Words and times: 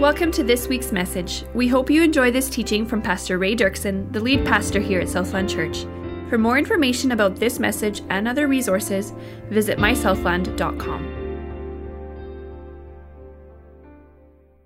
Welcome 0.00 0.32
to 0.32 0.42
this 0.42 0.66
week's 0.66 0.92
message. 0.92 1.44
We 1.52 1.68
hope 1.68 1.90
you 1.90 2.02
enjoy 2.02 2.30
this 2.30 2.48
teaching 2.48 2.86
from 2.86 3.02
Pastor 3.02 3.36
Ray 3.36 3.54
Duerksen, 3.54 4.10
the 4.14 4.20
lead 4.20 4.46
pastor 4.46 4.80
here 4.80 4.98
at 4.98 5.10
Southland 5.10 5.50
Church. 5.50 5.82
For 6.30 6.38
more 6.38 6.56
information 6.56 7.12
about 7.12 7.36
this 7.36 7.58
message 7.58 8.00
and 8.08 8.26
other 8.26 8.48
resources, 8.48 9.12
visit 9.50 9.76
mysouthland.com. 9.76 11.52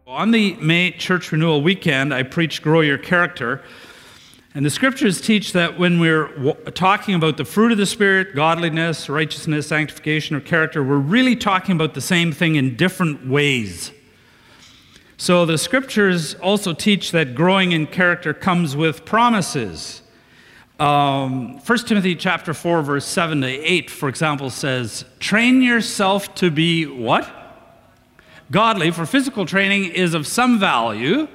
On 0.06 0.30
the 0.30 0.54
May 0.60 0.92
Church 0.92 1.32
Renewal 1.32 1.62
weekend, 1.62 2.14
I 2.14 2.22
preached 2.22 2.62
Grow 2.62 2.80
Your 2.80 2.98
Character. 2.98 3.60
And 4.54 4.64
the 4.64 4.70
scriptures 4.70 5.20
teach 5.20 5.52
that 5.52 5.80
when 5.80 5.98
we're 5.98 6.28
talking 6.76 7.16
about 7.16 7.38
the 7.38 7.44
fruit 7.44 7.72
of 7.72 7.78
the 7.78 7.86
Spirit, 7.86 8.36
godliness, 8.36 9.08
righteousness, 9.08 9.66
sanctification, 9.66 10.36
or 10.36 10.40
character, 10.40 10.84
we're 10.84 10.98
really 10.98 11.34
talking 11.34 11.74
about 11.74 11.94
the 11.94 12.00
same 12.00 12.30
thing 12.30 12.54
in 12.54 12.76
different 12.76 13.26
ways. 13.28 13.90
So 15.16 15.46
the 15.46 15.58
scriptures 15.58 16.34
also 16.34 16.72
teach 16.72 17.12
that 17.12 17.34
growing 17.34 17.72
in 17.72 17.86
character 17.86 18.34
comes 18.34 18.76
with 18.76 19.04
promises. 19.04 20.02
Um, 20.80 21.58
1 21.60 21.78
Timothy 21.86 22.16
chapter 22.16 22.52
4, 22.52 22.82
verse 22.82 23.06
7 23.06 23.40
to 23.42 23.46
8, 23.46 23.90
for 23.90 24.08
example, 24.08 24.50
says, 24.50 25.04
Train 25.20 25.62
yourself 25.62 26.34
to 26.36 26.50
be 26.50 26.86
what? 26.86 27.28
Godly, 28.50 28.90
for 28.90 29.06
physical 29.06 29.46
training 29.46 29.84
is 29.84 30.14
of 30.14 30.26
some 30.26 30.58
value 30.58 31.28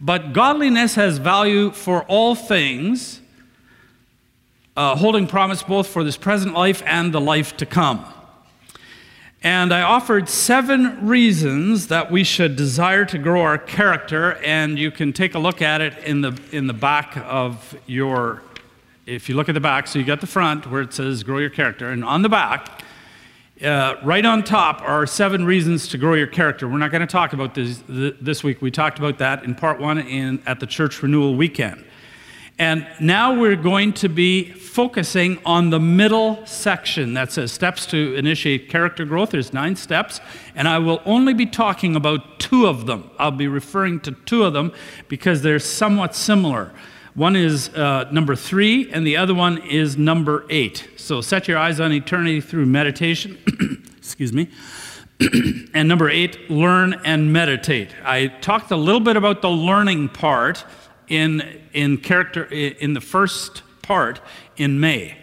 but 0.00 0.34
godliness 0.34 0.96
has 0.96 1.16
value 1.16 1.70
for 1.70 2.02
all 2.04 2.34
things, 2.34 3.22
uh, 4.76 4.96
holding 4.96 5.26
promise 5.26 5.62
both 5.62 5.86
for 5.86 6.04
this 6.04 6.18
present 6.18 6.52
life 6.52 6.82
and 6.84 7.12
the 7.14 7.20
life 7.20 7.56
to 7.56 7.66
come. 7.66 8.04
And 9.44 9.74
I 9.74 9.82
offered 9.82 10.30
seven 10.30 11.06
reasons 11.06 11.88
that 11.88 12.10
we 12.10 12.24
should 12.24 12.56
desire 12.56 13.04
to 13.04 13.18
grow 13.18 13.42
our 13.42 13.58
character, 13.58 14.36
and 14.42 14.78
you 14.78 14.90
can 14.90 15.12
take 15.12 15.34
a 15.34 15.38
look 15.38 15.60
at 15.60 15.82
it 15.82 15.98
in 15.98 16.22
the, 16.22 16.40
in 16.50 16.66
the 16.66 16.72
back 16.72 17.18
of 17.18 17.76
your, 17.84 18.42
if 19.04 19.28
you 19.28 19.34
look 19.34 19.50
at 19.50 19.52
the 19.52 19.60
back, 19.60 19.86
so 19.86 19.98
you 19.98 20.04
got 20.06 20.22
the 20.22 20.26
front 20.26 20.70
where 20.70 20.80
it 20.80 20.94
says 20.94 21.22
grow 21.22 21.36
your 21.36 21.50
character, 21.50 21.90
and 21.90 22.02
on 22.06 22.22
the 22.22 22.28
back, 22.30 22.82
uh, 23.62 23.96
right 24.02 24.24
on 24.24 24.42
top 24.42 24.80
are 24.80 25.06
seven 25.06 25.44
reasons 25.44 25.88
to 25.88 25.98
grow 25.98 26.14
your 26.14 26.26
character. 26.26 26.66
We're 26.66 26.78
not 26.78 26.90
going 26.90 27.02
to 27.02 27.06
talk 27.06 27.34
about 27.34 27.54
this 27.54 27.82
this 27.86 28.42
week. 28.42 28.62
We 28.62 28.70
talked 28.70 28.98
about 28.98 29.18
that 29.18 29.44
in 29.44 29.54
part 29.54 29.78
one 29.78 29.98
in, 29.98 30.42
at 30.46 30.58
the 30.58 30.66
church 30.66 31.02
renewal 31.02 31.36
weekend. 31.36 31.84
And 32.58 32.86
now 32.98 33.38
we're 33.38 33.56
going 33.56 33.92
to 33.94 34.08
be 34.08 34.52
focusing 34.74 35.38
on 35.46 35.70
the 35.70 35.78
middle 35.78 36.44
section 36.44 37.14
that 37.14 37.30
says 37.30 37.52
steps 37.52 37.86
to 37.86 38.12
initiate 38.16 38.68
character 38.68 39.04
growth. 39.04 39.30
There's 39.30 39.52
nine 39.52 39.76
steps, 39.76 40.20
and 40.56 40.66
I 40.66 40.78
will 40.80 41.00
only 41.04 41.32
be 41.32 41.46
talking 41.46 41.94
about 41.94 42.40
two 42.40 42.66
of 42.66 42.84
them. 42.84 43.08
I'll 43.16 43.30
be 43.30 43.46
referring 43.46 44.00
to 44.00 44.10
two 44.10 44.42
of 44.42 44.52
them 44.52 44.72
because 45.06 45.42
they're 45.42 45.60
somewhat 45.60 46.16
similar. 46.16 46.72
One 47.14 47.36
is 47.36 47.68
uh, 47.68 48.08
number 48.10 48.34
three, 48.34 48.90
and 48.90 49.06
the 49.06 49.16
other 49.16 49.32
one 49.32 49.58
is 49.58 49.96
number 49.96 50.44
eight. 50.50 50.88
So 50.96 51.20
set 51.20 51.46
your 51.46 51.56
eyes 51.56 51.78
on 51.78 51.92
eternity 51.92 52.40
through 52.40 52.66
meditation. 52.66 53.38
Excuse 53.96 54.32
me. 54.32 54.50
and 55.72 55.88
number 55.88 56.10
eight, 56.10 56.50
learn 56.50 56.94
and 57.04 57.32
meditate. 57.32 57.90
I 58.04 58.26
talked 58.26 58.72
a 58.72 58.76
little 58.76 59.00
bit 59.00 59.16
about 59.16 59.40
the 59.40 59.50
learning 59.50 60.08
part 60.08 60.64
in, 61.06 61.60
in 61.72 61.98
character 61.98 62.46
in 62.46 62.94
the 62.94 63.00
first 63.00 63.62
part 63.84 64.20
in 64.56 64.80
May 64.80 65.16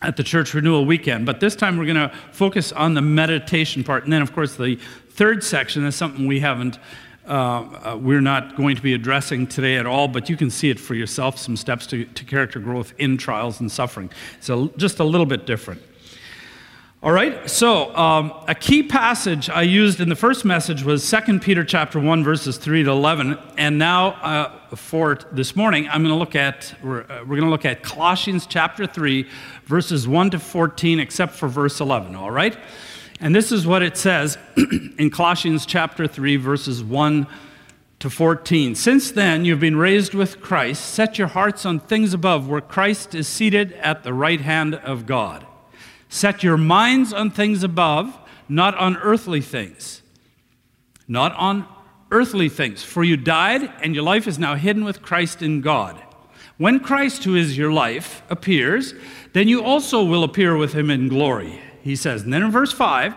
at 0.00 0.16
the 0.16 0.22
church 0.22 0.54
renewal 0.54 0.84
weekend. 0.84 1.26
But 1.26 1.40
this 1.40 1.54
time 1.54 1.76
we're 1.76 1.86
going 1.86 1.96
to 1.96 2.12
focus 2.32 2.72
on 2.72 2.94
the 2.94 3.02
meditation 3.02 3.84
part. 3.84 4.04
And 4.04 4.12
then, 4.12 4.22
of 4.22 4.32
course, 4.32 4.56
the 4.56 4.76
third 5.10 5.44
section 5.44 5.84
is 5.84 5.94
something 5.94 6.26
we 6.26 6.40
haven't 6.40 6.78
uh, 7.26 7.30
uh, 7.32 7.98
we're 8.00 8.20
not 8.20 8.56
going 8.56 8.74
to 8.74 8.82
be 8.82 8.94
addressing 8.94 9.46
today 9.46 9.76
at 9.76 9.86
all, 9.86 10.08
but 10.08 10.28
you 10.28 10.36
can 10.36 10.50
see 10.50 10.70
it 10.70 10.80
for 10.80 10.94
yourself 10.94 11.38
some 11.38 11.56
steps 11.56 11.86
to, 11.86 12.04
to 12.04 12.24
character 12.24 12.58
growth 12.58 12.92
in 12.98 13.16
trials 13.16 13.60
and 13.60 13.70
suffering. 13.70 14.10
So, 14.40 14.68
just 14.76 14.98
a 14.98 15.04
little 15.04 15.26
bit 15.26 15.46
different. 15.46 15.80
All 17.04 17.10
right, 17.10 17.50
so 17.50 17.92
um, 17.96 18.32
a 18.46 18.54
key 18.54 18.84
passage 18.84 19.50
I 19.50 19.62
used 19.62 19.98
in 19.98 20.08
the 20.08 20.14
first 20.14 20.44
message 20.44 20.84
was 20.84 21.10
2 21.10 21.40
Peter 21.40 21.64
chapter 21.64 21.98
1, 21.98 22.22
verses 22.22 22.58
3 22.58 22.84
to 22.84 22.90
11. 22.92 23.36
And 23.58 23.76
now, 23.76 24.10
uh, 24.10 24.76
for 24.76 25.18
this 25.32 25.56
morning, 25.56 25.88
I'm 25.88 26.04
going 26.04 26.14
to 26.14 26.18
look 26.18 26.36
at, 26.36 26.72
we're, 26.80 27.00
uh, 27.00 27.22
we're 27.22 27.38
going 27.38 27.42
to 27.42 27.50
look 27.50 27.64
at 27.64 27.82
Colossians 27.82 28.46
chapter 28.46 28.86
3, 28.86 29.26
verses 29.64 30.06
1 30.06 30.30
to 30.30 30.38
14, 30.38 31.00
except 31.00 31.34
for 31.34 31.48
verse 31.48 31.80
11, 31.80 32.14
all 32.14 32.30
right? 32.30 32.56
And 33.18 33.34
this 33.34 33.50
is 33.50 33.66
what 33.66 33.82
it 33.82 33.96
says 33.96 34.38
in 34.96 35.10
Colossians 35.10 35.66
chapter 35.66 36.06
3, 36.06 36.36
verses 36.36 36.84
1 36.84 37.26
to 37.98 38.10
14. 38.10 38.76
Since 38.76 39.10
then, 39.10 39.44
you've 39.44 39.58
been 39.58 39.74
raised 39.74 40.14
with 40.14 40.40
Christ. 40.40 40.84
Set 40.94 41.18
your 41.18 41.26
hearts 41.26 41.66
on 41.66 41.80
things 41.80 42.14
above, 42.14 42.48
where 42.48 42.60
Christ 42.60 43.12
is 43.12 43.26
seated 43.26 43.72
at 43.72 44.04
the 44.04 44.14
right 44.14 44.40
hand 44.40 44.76
of 44.76 45.04
God. 45.04 45.48
Set 46.12 46.42
your 46.42 46.56
minds 46.56 47.12
on 47.12 47.30
things 47.30 47.62
above, 47.62 48.18
not 48.48 48.76
on 48.76 48.96
earthly 48.98 49.40
things. 49.40 50.02
Not 51.08 51.34
on 51.36 51.66
earthly 52.10 52.48
things. 52.48 52.82
For 52.82 53.02
you 53.02 53.16
died, 53.16 53.72
and 53.82 53.94
your 53.94 54.04
life 54.04 54.28
is 54.28 54.38
now 54.38 54.54
hidden 54.54 54.84
with 54.84 55.02
Christ 55.02 55.42
in 55.42 55.60
God. 55.60 56.00
When 56.58 56.80
Christ, 56.80 57.24
who 57.24 57.34
is 57.34 57.56
your 57.56 57.72
life, 57.72 58.22
appears, 58.28 58.94
then 59.32 59.48
you 59.48 59.64
also 59.64 60.04
will 60.04 60.22
appear 60.22 60.56
with 60.56 60.74
him 60.74 60.90
in 60.90 61.08
glory 61.08 61.60
he 61.82 61.96
says. 61.96 62.22
And 62.22 62.32
then 62.32 62.42
in 62.42 62.50
verse 62.50 62.72
5, 62.72 63.14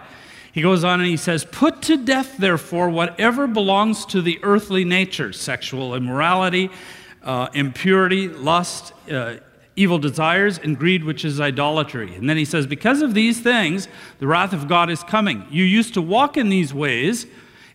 he 0.51 0.61
goes 0.61 0.83
on 0.83 0.99
and 0.99 1.09
he 1.09 1.17
says, 1.17 1.45
Put 1.45 1.81
to 1.83 1.97
death, 1.97 2.37
therefore, 2.37 2.89
whatever 2.89 3.47
belongs 3.47 4.05
to 4.07 4.21
the 4.21 4.39
earthly 4.43 4.83
nature 4.83 5.33
sexual 5.33 5.95
immorality, 5.95 6.69
uh, 7.23 7.49
impurity, 7.53 8.27
lust, 8.27 8.93
uh, 9.11 9.35
evil 9.75 9.99
desires, 9.99 10.57
and 10.57 10.77
greed, 10.77 11.03
which 11.03 11.25
is 11.25 11.41
idolatry. 11.41 12.15
And 12.15 12.29
then 12.29 12.37
he 12.37 12.45
says, 12.45 12.65
Because 12.65 13.01
of 13.01 13.13
these 13.13 13.41
things, 13.41 13.87
the 14.19 14.27
wrath 14.27 14.53
of 14.53 14.67
God 14.67 14.89
is 14.89 15.03
coming. 15.03 15.45
You 15.49 15.63
used 15.63 15.93
to 15.95 16.01
walk 16.01 16.37
in 16.37 16.49
these 16.49 16.73
ways 16.73 17.27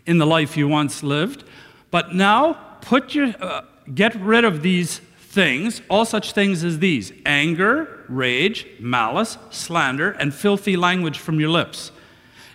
in 0.07 0.19
the 0.19 0.27
life 0.27 0.57
you 0.57 0.67
once 0.67 1.03
lived, 1.03 1.45
but 1.91 2.15
now 2.15 2.55
put 2.81 3.15
your, 3.15 3.35
uh, 3.41 3.63
get 3.95 4.15
rid 4.17 4.45
of 4.45 4.63
these 4.63 5.01
things, 5.19 5.83
all 5.89 6.05
such 6.05 6.33
things 6.33 6.65
as 6.65 6.79
these 6.79 7.13
anger, 7.25 8.05
rage, 8.09 8.67
malice, 8.81 9.39
slander, 9.51 10.11
and 10.13 10.35
filthy 10.35 10.77
language 10.77 11.19
from 11.19 11.39
your 11.39 11.51
lips. 11.51 11.93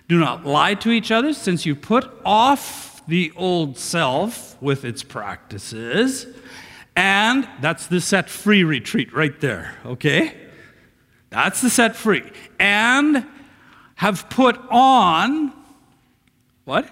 Do 0.08 0.18
not 0.18 0.44
lie 0.44 0.74
to 0.74 0.90
each 0.90 1.10
other, 1.10 1.32
since 1.32 1.64
you 1.64 1.74
put 1.74 2.08
off 2.24 3.02
the 3.06 3.32
old 3.36 3.78
self 3.78 4.60
with 4.60 4.84
its 4.84 5.02
practices. 5.02 6.26
And 6.96 7.46
that's 7.60 7.86
the 7.86 8.00
set 8.00 8.30
free 8.30 8.64
retreat 8.64 9.12
right 9.12 9.38
there, 9.40 9.74
okay? 9.84 10.34
That's 11.28 11.60
the 11.60 11.68
set 11.68 11.94
free. 11.94 12.32
And 12.58 13.26
have 13.96 14.28
put 14.30 14.58
on 14.70 15.52
what? 16.64 16.90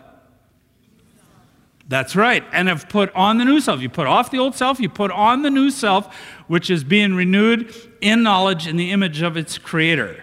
That's 1.88 2.14
right. 2.14 2.44
And 2.52 2.68
have 2.68 2.88
put 2.88 3.12
on 3.14 3.38
the 3.38 3.44
new 3.44 3.60
self. 3.60 3.80
You 3.80 3.88
put 3.88 4.06
off 4.06 4.30
the 4.30 4.38
old 4.38 4.54
self, 4.54 4.78
you 4.78 4.88
put 4.88 5.10
on 5.10 5.42
the 5.42 5.50
new 5.50 5.70
self, 5.70 6.14
which 6.46 6.70
is 6.70 6.84
being 6.84 7.14
renewed 7.14 7.74
in 8.00 8.22
knowledge 8.22 8.66
in 8.66 8.76
the 8.76 8.92
image 8.92 9.22
of 9.22 9.36
its 9.36 9.58
creator. 9.58 10.22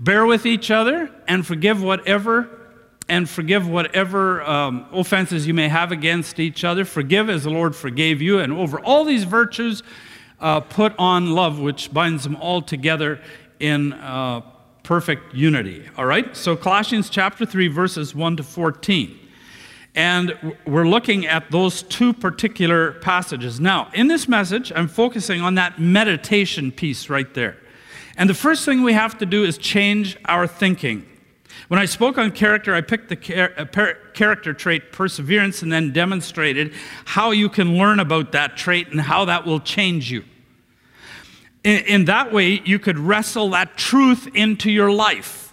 Bear 0.00 0.26
with 0.26 0.44
each 0.44 0.70
other 0.70 1.10
and 1.28 1.46
forgive 1.46 1.82
whatever 1.82 2.63
and 3.08 3.28
forgive 3.28 3.68
whatever 3.68 4.42
um, 4.42 4.86
offenses 4.92 5.46
you 5.46 5.54
may 5.54 5.68
have 5.68 5.92
against 5.92 6.40
each 6.40 6.64
other. 6.64 6.84
Forgive 6.84 7.28
as 7.28 7.44
the 7.44 7.50
Lord 7.50 7.76
forgave 7.76 8.22
you. 8.22 8.38
And 8.38 8.52
over 8.52 8.80
all 8.80 9.04
these 9.04 9.24
virtues, 9.24 9.82
uh, 10.40 10.60
put 10.60 10.94
on 10.98 11.32
love, 11.32 11.58
which 11.60 11.92
binds 11.92 12.24
them 12.24 12.36
all 12.36 12.62
together 12.62 13.20
in 13.60 13.92
uh, 13.94 14.40
perfect 14.82 15.34
unity. 15.34 15.84
All 15.96 16.06
right? 16.06 16.34
So, 16.36 16.56
Colossians 16.56 17.10
chapter 17.10 17.46
3, 17.46 17.68
verses 17.68 18.14
1 18.14 18.36
to 18.38 18.42
14. 18.42 19.20
And 19.94 20.56
we're 20.66 20.88
looking 20.88 21.26
at 21.26 21.50
those 21.50 21.82
two 21.84 22.12
particular 22.12 22.92
passages. 22.92 23.60
Now, 23.60 23.90
in 23.94 24.08
this 24.08 24.26
message, 24.26 24.72
I'm 24.74 24.88
focusing 24.88 25.40
on 25.40 25.54
that 25.54 25.78
meditation 25.78 26.72
piece 26.72 27.08
right 27.08 27.32
there. 27.32 27.56
And 28.16 28.28
the 28.28 28.34
first 28.34 28.64
thing 28.64 28.82
we 28.82 28.92
have 28.92 29.18
to 29.18 29.26
do 29.26 29.44
is 29.44 29.56
change 29.56 30.16
our 30.24 30.46
thinking. 30.46 31.06
When 31.68 31.80
I 31.80 31.86
spoke 31.86 32.18
on 32.18 32.30
character, 32.30 32.74
I 32.74 32.80
picked 32.80 33.08
the 33.08 33.16
char- 33.16 33.52
uh, 33.56 33.64
character 34.12 34.52
trait 34.52 34.92
perseverance 34.92 35.62
and 35.62 35.72
then 35.72 35.92
demonstrated 35.92 36.72
how 37.04 37.30
you 37.30 37.48
can 37.48 37.76
learn 37.76 38.00
about 38.00 38.32
that 38.32 38.56
trait 38.56 38.88
and 38.88 39.00
how 39.00 39.24
that 39.24 39.46
will 39.46 39.60
change 39.60 40.10
you. 40.10 40.24
In, 41.62 41.84
in 41.84 42.04
that 42.04 42.32
way, 42.32 42.60
you 42.64 42.78
could 42.78 42.98
wrestle 42.98 43.50
that 43.50 43.76
truth 43.76 44.28
into 44.34 44.70
your 44.70 44.92
life. 44.92 45.43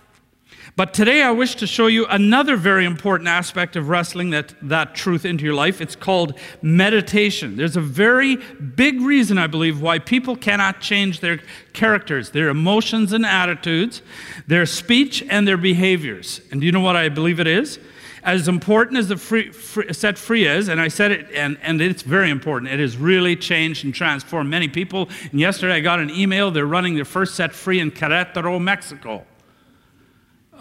But 0.81 0.95
today 0.95 1.21
I 1.21 1.29
wish 1.29 1.53
to 1.57 1.67
show 1.67 1.85
you 1.85 2.07
another 2.07 2.55
very 2.55 2.85
important 2.85 3.29
aspect 3.29 3.75
of 3.75 3.87
wrestling 3.87 4.31
that, 4.31 4.55
that 4.63 4.95
truth 4.95 5.25
into 5.25 5.45
your 5.45 5.53
life. 5.53 5.79
It's 5.79 5.95
called 5.95 6.39
meditation. 6.63 7.55
There's 7.55 7.77
a 7.77 7.81
very 7.81 8.37
big 8.37 8.99
reason, 8.99 9.37
I 9.37 9.45
believe, 9.45 9.79
why 9.79 9.99
people 9.99 10.35
cannot 10.35 10.81
change 10.81 11.19
their 11.19 11.37
characters, 11.73 12.31
their 12.31 12.49
emotions 12.49 13.13
and 13.13 13.27
attitudes, 13.27 14.01
their 14.47 14.65
speech 14.65 15.23
and 15.29 15.47
their 15.47 15.55
behaviors. 15.55 16.41
And 16.49 16.61
do 16.61 16.65
you 16.65 16.71
know 16.71 16.79
what 16.79 16.95
I 16.95 17.09
believe 17.09 17.39
it 17.39 17.45
is? 17.45 17.77
As 18.23 18.47
important 18.47 18.97
as 18.97 19.07
the 19.07 19.17
free, 19.17 19.51
free, 19.51 19.93
set 19.93 20.17
free 20.17 20.47
is, 20.47 20.67
and 20.67 20.81
I 20.81 20.87
said 20.87 21.11
it, 21.11 21.27
and, 21.31 21.59
and 21.61 21.79
it's 21.79 22.01
very 22.01 22.31
important, 22.31 22.71
it 22.71 22.79
has 22.79 22.97
really 22.97 23.35
changed 23.35 23.85
and 23.85 23.93
transformed 23.93 24.49
many 24.49 24.67
people. 24.67 25.09
And 25.29 25.39
yesterday 25.39 25.75
I 25.75 25.81
got 25.81 25.99
an 25.99 26.09
email, 26.09 26.49
they're 26.49 26.65
running 26.65 26.95
their 26.95 27.05
first 27.05 27.35
set 27.35 27.53
free 27.53 27.79
in 27.79 27.91
Querétaro, 27.91 28.59
Mexico. 28.59 29.27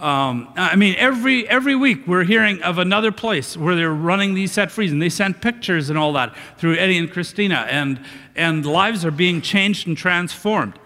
Um, 0.00 0.50
I 0.56 0.76
mean, 0.76 0.94
every, 0.96 1.46
every 1.46 1.76
week 1.76 2.06
we're 2.06 2.24
hearing 2.24 2.62
of 2.62 2.78
another 2.78 3.12
place 3.12 3.54
where 3.54 3.76
they're 3.76 3.92
running 3.92 4.32
these 4.32 4.50
set 4.50 4.70
frees, 4.70 4.92
and 4.92 5.02
they 5.02 5.10
send 5.10 5.42
pictures 5.42 5.90
and 5.90 5.98
all 5.98 6.14
that 6.14 6.34
through 6.56 6.76
Eddie 6.76 6.96
and 6.96 7.12
Christina, 7.12 7.66
and, 7.68 8.00
and 8.34 8.64
lives 8.64 9.04
are 9.04 9.10
being 9.10 9.42
changed 9.42 9.86
and 9.86 9.98
transformed. 9.98 10.78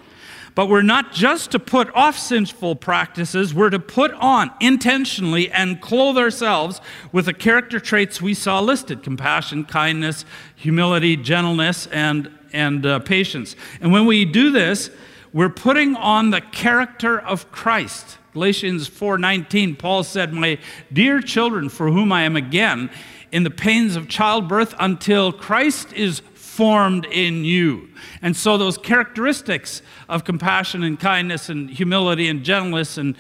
But 0.56 0.68
we're 0.68 0.82
not 0.82 1.12
just 1.12 1.52
to 1.52 1.60
put 1.60 1.94
off 1.94 2.18
sinful 2.18 2.76
practices, 2.76 3.54
we're 3.54 3.70
to 3.70 3.78
put 3.78 4.10
on 4.14 4.50
intentionally 4.60 5.48
and 5.50 5.80
clothe 5.80 6.18
ourselves 6.18 6.80
with 7.12 7.26
the 7.26 7.34
character 7.34 7.78
traits 7.78 8.20
we 8.20 8.34
saw 8.34 8.58
listed 8.58 9.04
compassion, 9.04 9.64
kindness, 9.64 10.24
humility, 10.56 11.16
gentleness, 11.16 11.86
and, 11.86 12.36
and 12.52 12.84
uh, 12.84 12.98
patience. 12.98 13.54
And 13.80 13.92
when 13.92 14.06
we 14.06 14.24
do 14.24 14.50
this, 14.50 14.90
we're 15.32 15.50
putting 15.50 15.94
on 15.94 16.30
the 16.30 16.40
character 16.40 17.18
of 17.18 17.52
Christ. 17.52 18.18
Galatians 18.34 18.88
4:19 18.88 19.76
Paul 19.76 20.02
said, 20.02 20.34
"My 20.34 20.58
dear 20.92 21.20
children, 21.20 21.68
for 21.68 21.92
whom 21.92 22.10
I 22.10 22.22
am 22.22 22.34
again 22.34 22.90
in 23.30 23.44
the 23.44 23.50
pains 23.50 23.94
of 23.94 24.08
childbirth 24.08 24.74
until 24.80 25.30
Christ 25.30 25.92
is 25.92 26.20
formed 26.34 27.06
in 27.12 27.44
you." 27.44 27.90
And 28.20 28.36
so 28.36 28.58
those 28.58 28.76
characteristics 28.76 29.82
of 30.08 30.24
compassion 30.24 30.82
and 30.82 30.98
kindness 30.98 31.48
and 31.48 31.70
humility 31.70 32.26
and 32.26 32.42
gentleness 32.42 32.98
and 32.98 33.14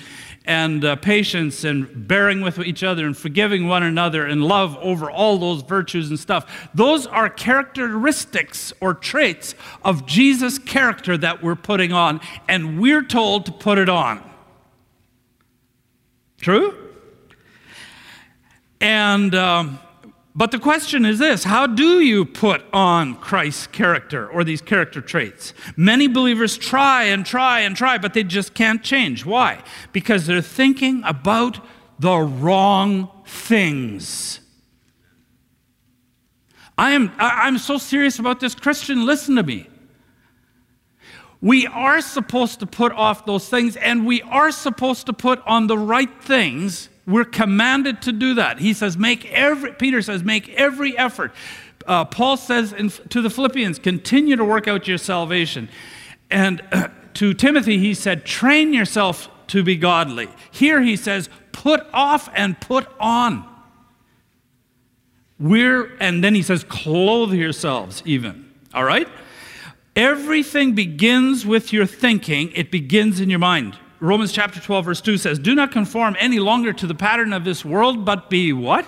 and 0.46 0.84
uh, 0.84 0.96
patience 0.96 1.62
and 1.62 2.08
bearing 2.08 2.40
with 2.40 2.58
each 2.58 2.82
other 2.82 3.06
and 3.06 3.16
forgiving 3.16 3.68
one 3.68 3.84
another 3.84 4.26
and 4.26 4.44
love 4.44 4.76
over 4.82 5.08
all 5.10 5.38
those 5.38 5.62
virtues 5.62 6.10
and 6.10 6.18
stuff. 6.18 6.68
Those 6.74 7.06
are 7.06 7.30
characteristics 7.30 8.72
or 8.80 8.94
traits 8.94 9.54
of 9.84 10.06
Jesus' 10.06 10.58
character 10.58 11.16
that 11.16 11.42
we're 11.42 11.54
putting 11.54 11.92
on, 11.92 12.20
and 12.46 12.78
we're 12.78 13.04
told 13.04 13.46
to 13.46 13.52
put 13.52 13.78
it 13.78 13.88
on. 13.88 14.33
True? 16.44 16.74
And, 18.78 19.34
um, 19.34 19.78
but 20.34 20.50
the 20.50 20.58
question 20.58 21.06
is 21.06 21.18
this 21.18 21.42
how 21.42 21.66
do 21.66 22.00
you 22.00 22.26
put 22.26 22.62
on 22.70 23.14
Christ's 23.14 23.66
character 23.68 24.28
or 24.28 24.44
these 24.44 24.60
character 24.60 25.00
traits? 25.00 25.54
Many 25.74 26.06
believers 26.06 26.58
try 26.58 27.04
and 27.04 27.24
try 27.24 27.60
and 27.60 27.74
try, 27.74 27.96
but 27.96 28.12
they 28.12 28.24
just 28.24 28.52
can't 28.52 28.82
change. 28.82 29.24
Why? 29.24 29.62
Because 29.94 30.26
they're 30.26 30.42
thinking 30.42 31.02
about 31.06 31.66
the 31.98 32.18
wrong 32.18 33.08
things. 33.24 34.40
I 36.76 36.90
am 36.90 37.10
I'm 37.18 37.56
so 37.56 37.78
serious 37.78 38.18
about 38.18 38.40
this. 38.40 38.54
Christian, 38.54 39.06
listen 39.06 39.36
to 39.36 39.42
me. 39.42 39.66
We 41.44 41.66
are 41.66 42.00
supposed 42.00 42.60
to 42.60 42.66
put 42.66 42.92
off 42.92 43.26
those 43.26 43.50
things 43.50 43.76
and 43.76 44.06
we 44.06 44.22
are 44.22 44.50
supposed 44.50 45.04
to 45.04 45.12
put 45.12 45.42
on 45.46 45.66
the 45.66 45.76
right 45.76 46.08
things. 46.22 46.88
We're 47.06 47.26
commanded 47.26 48.00
to 48.00 48.12
do 48.12 48.32
that. 48.36 48.60
He 48.60 48.72
says, 48.72 48.96
make 48.96 49.30
every, 49.30 49.72
Peter 49.74 50.00
says, 50.00 50.24
make 50.24 50.48
every 50.54 50.96
effort. 50.96 51.34
Uh, 51.86 52.06
Paul 52.06 52.38
says 52.38 52.72
in, 52.72 52.88
to 52.88 53.20
the 53.20 53.28
Philippians, 53.28 53.78
continue 53.78 54.36
to 54.36 54.44
work 54.44 54.68
out 54.68 54.88
your 54.88 54.96
salvation. 54.96 55.68
And 56.30 56.62
uh, 56.72 56.88
to 57.14 57.34
Timothy, 57.34 57.76
he 57.76 57.92
said, 57.92 58.24
train 58.24 58.72
yourself 58.72 59.28
to 59.48 59.62
be 59.62 59.76
godly. 59.76 60.30
Here 60.50 60.80
he 60.80 60.96
says, 60.96 61.28
put 61.52 61.86
off 61.92 62.30
and 62.34 62.58
put 62.58 62.88
on. 62.98 63.46
We're, 65.38 65.94
and 66.00 66.24
then 66.24 66.34
he 66.34 66.42
says, 66.42 66.64
clothe 66.64 67.34
yourselves 67.34 68.02
even. 68.06 68.50
All 68.72 68.84
right? 68.84 69.08
Everything 69.96 70.74
begins 70.74 71.46
with 71.46 71.72
your 71.72 71.86
thinking, 71.86 72.50
it 72.54 72.70
begins 72.70 73.20
in 73.20 73.30
your 73.30 73.38
mind. 73.38 73.78
Romans 74.00 74.32
chapter 74.32 74.60
12, 74.60 74.84
verse 74.84 75.00
2 75.00 75.16
says, 75.16 75.38
Do 75.38 75.54
not 75.54 75.70
conform 75.70 76.16
any 76.18 76.38
longer 76.40 76.72
to 76.72 76.86
the 76.86 76.94
pattern 76.94 77.32
of 77.32 77.44
this 77.44 77.64
world, 77.64 78.04
but 78.04 78.28
be 78.28 78.52
what? 78.52 78.86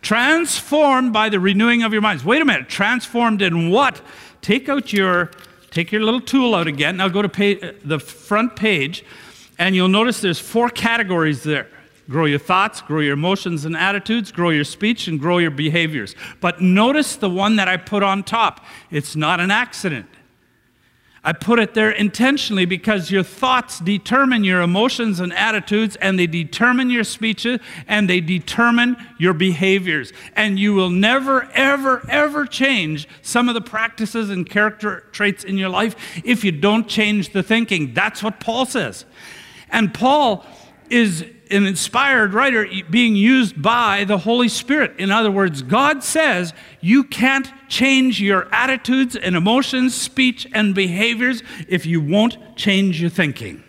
Transformed 0.00 1.12
by 1.12 1.28
the 1.28 1.38
renewing 1.38 1.82
of 1.82 1.92
your 1.92 2.02
minds. 2.02 2.24
Wait 2.24 2.42
a 2.42 2.44
minute, 2.44 2.68
transformed 2.68 3.42
in 3.42 3.70
what? 3.70 4.02
Take 4.40 4.68
out 4.68 4.92
your 4.92 5.30
take 5.70 5.90
your 5.90 6.02
little 6.02 6.20
tool 6.20 6.54
out 6.54 6.66
again. 6.66 6.98
Now 6.98 7.08
go 7.08 7.22
to 7.22 7.28
page, 7.28 7.62
uh, 7.62 7.72
the 7.82 7.98
front 7.98 8.56
page, 8.56 9.04
and 9.58 9.74
you'll 9.74 9.88
notice 9.88 10.20
there's 10.20 10.38
four 10.38 10.68
categories 10.68 11.44
there. 11.44 11.68
Grow 12.08 12.24
your 12.24 12.38
thoughts, 12.38 12.80
grow 12.80 13.00
your 13.00 13.14
emotions 13.14 13.64
and 13.64 13.76
attitudes, 13.76 14.32
grow 14.32 14.50
your 14.50 14.64
speech, 14.64 15.06
and 15.06 15.20
grow 15.20 15.38
your 15.38 15.50
behaviors. 15.50 16.14
But 16.40 16.60
notice 16.60 17.16
the 17.16 17.30
one 17.30 17.56
that 17.56 17.68
I 17.68 17.76
put 17.76 18.02
on 18.02 18.24
top. 18.24 18.64
It's 18.90 19.14
not 19.14 19.40
an 19.40 19.50
accident. 19.50 20.06
I 21.24 21.32
put 21.32 21.60
it 21.60 21.74
there 21.74 21.92
intentionally 21.92 22.64
because 22.64 23.12
your 23.12 23.22
thoughts 23.22 23.78
determine 23.78 24.42
your 24.42 24.60
emotions 24.60 25.20
and 25.20 25.32
attitudes, 25.32 25.94
and 25.96 26.18
they 26.18 26.26
determine 26.26 26.90
your 26.90 27.04
speeches, 27.04 27.60
and 27.86 28.10
they 28.10 28.20
determine 28.20 28.96
your 29.18 29.32
behaviors. 29.32 30.12
And 30.34 30.58
you 30.58 30.74
will 30.74 30.90
never, 30.90 31.48
ever, 31.52 32.04
ever 32.08 32.44
change 32.44 33.06
some 33.22 33.48
of 33.48 33.54
the 33.54 33.60
practices 33.60 34.30
and 34.30 34.48
character 34.50 35.04
traits 35.12 35.44
in 35.44 35.56
your 35.58 35.68
life 35.68 35.94
if 36.24 36.42
you 36.42 36.50
don't 36.50 36.88
change 36.88 37.32
the 37.32 37.44
thinking. 37.44 37.94
That's 37.94 38.20
what 38.20 38.40
Paul 38.40 38.66
says. 38.66 39.04
And 39.70 39.94
Paul 39.94 40.44
is 40.92 41.22
an 41.50 41.66
inspired 41.66 42.34
writer 42.34 42.66
being 42.90 43.16
used 43.16 43.60
by 43.60 44.04
the 44.04 44.18
Holy 44.18 44.48
Spirit. 44.48 44.94
In 44.98 45.10
other 45.10 45.30
words, 45.30 45.62
God 45.62 46.04
says 46.04 46.52
you 46.80 47.02
can't 47.02 47.50
change 47.68 48.20
your 48.20 48.46
attitudes 48.54 49.16
and 49.16 49.34
emotions, 49.34 49.94
speech, 49.94 50.46
and 50.52 50.74
behaviors 50.74 51.42
if 51.66 51.86
you 51.86 52.00
won't 52.00 52.56
change 52.56 53.00
your 53.00 53.10
thinking. 53.10 53.64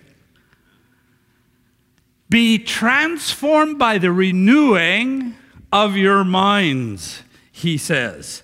Be 2.29 2.57
transformed 2.57 3.79
by 3.79 3.99
the 3.99 4.11
renewing 4.11 5.35
of 5.71 5.95
your 5.95 6.23
minds, 6.23 7.23
he 7.51 7.77
says. 7.77 8.43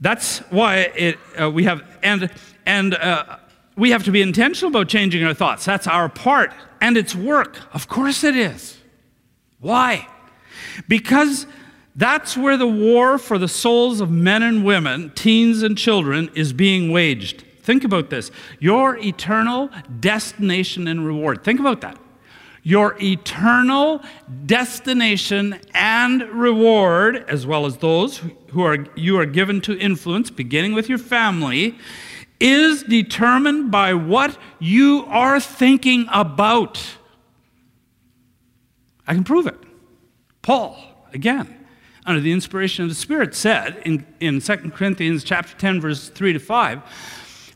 That's 0.00 0.38
why 0.50 0.76
it, 0.96 1.18
uh, 1.40 1.50
we 1.50 1.64
have, 1.64 1.82
and, 2.02 2.30
and 2.64 2.94
uh, 2.94 3.38
we 3.76 3.90
have 3.90 4.04
to 4.04 4.10
be 4.10 4.22
intentional 4.22 4.70
about 4.70 4.88
changing 4.88 5.22
our 5.24 5.34
thoughts. 5.34 5.64
That's 5.64 5.86
our 5.86 6.08
part 6.08 6.52
and 6.80 6.96
it's 6.96 7.14
work. 7.14 7.58
Of 7.74 7.88
course 7.88 8.24
it 8.24 8.36
is. 8.36 8.78
Why? 9.60 10.08
Because 10.88 11.46
that's 11.94 12.36
where 12.36 12.56
the 12.56 12.66
war 12.66 13.18
for 13.18 13.38
the 13.38 13.48
souls 13.48 14.00
of 14.00 14.10
men 14.10 14.42
and 14.42 14.64
women, 14.64 15.12
teens 15.14 15.62
and 15.62 15.76
children, 15.76 16.30
is 16.34 16.52
being 16.52 16.90
waged. 16.90 17.44
Think 17.62 17.84
about 17.84 18.10
this 18.10 18.30
your 18.60 18.96
eternal 18.98 19.70
destination 20.00 20.86
and 20.88 21.06
reward. 21.06 21.44
Think 21.44 21.60
about 21.60 21.80
that. 21.80 21.98
Your 22.62 22.96
eternal 23.00 24.02
destination 24.44 25.60
and 25.72 26.22
reward, 26.22 27.24
as 27.28 27.46
well 27.46 27.64
as 27.64 27.76
those 27.76 28.22
who 28.48 28.62
are, 28.62 28.86
you 28.96 29.18
are 29.20 29.26
given 29.26 29.60
to 29.62 29.78
influence, 29.78 30.30
beginning 30.30 30.74
with 30.74 30.88
your 30.88 30.98
family, 30.98 31.78
is 32.40 32.82
determined 32.82 33.70
by 33.70 33.94
what 33.94 34.36
you 34.58 35.04
are 35.08 35.40
thinking 35.40 36.06
about. 36.12 36.82
I 39.06 39.14
can 39.14 39.24
prove 39.24 39.46
it. 39.46 39.56
Paul, 40.42 40.76
again, 41.12 41.66
under 42.04 42.20
the 42.20 42.32
inspiration 42.32 42.84
of 42.84 42.88
the 42.88 42.94
Spirit, 42.94 43.34
said 43.34 43.82
in, 43.84 44.06
in 44.20 44.40
2 44.40 44.56
Corinthians 44.70 45.24
chapter 45.24 45.56
10, 45.56 45.80
verse 45.80 46.08
3 46.08 46.34
to 46.34 46.38
5, 46.38 46.82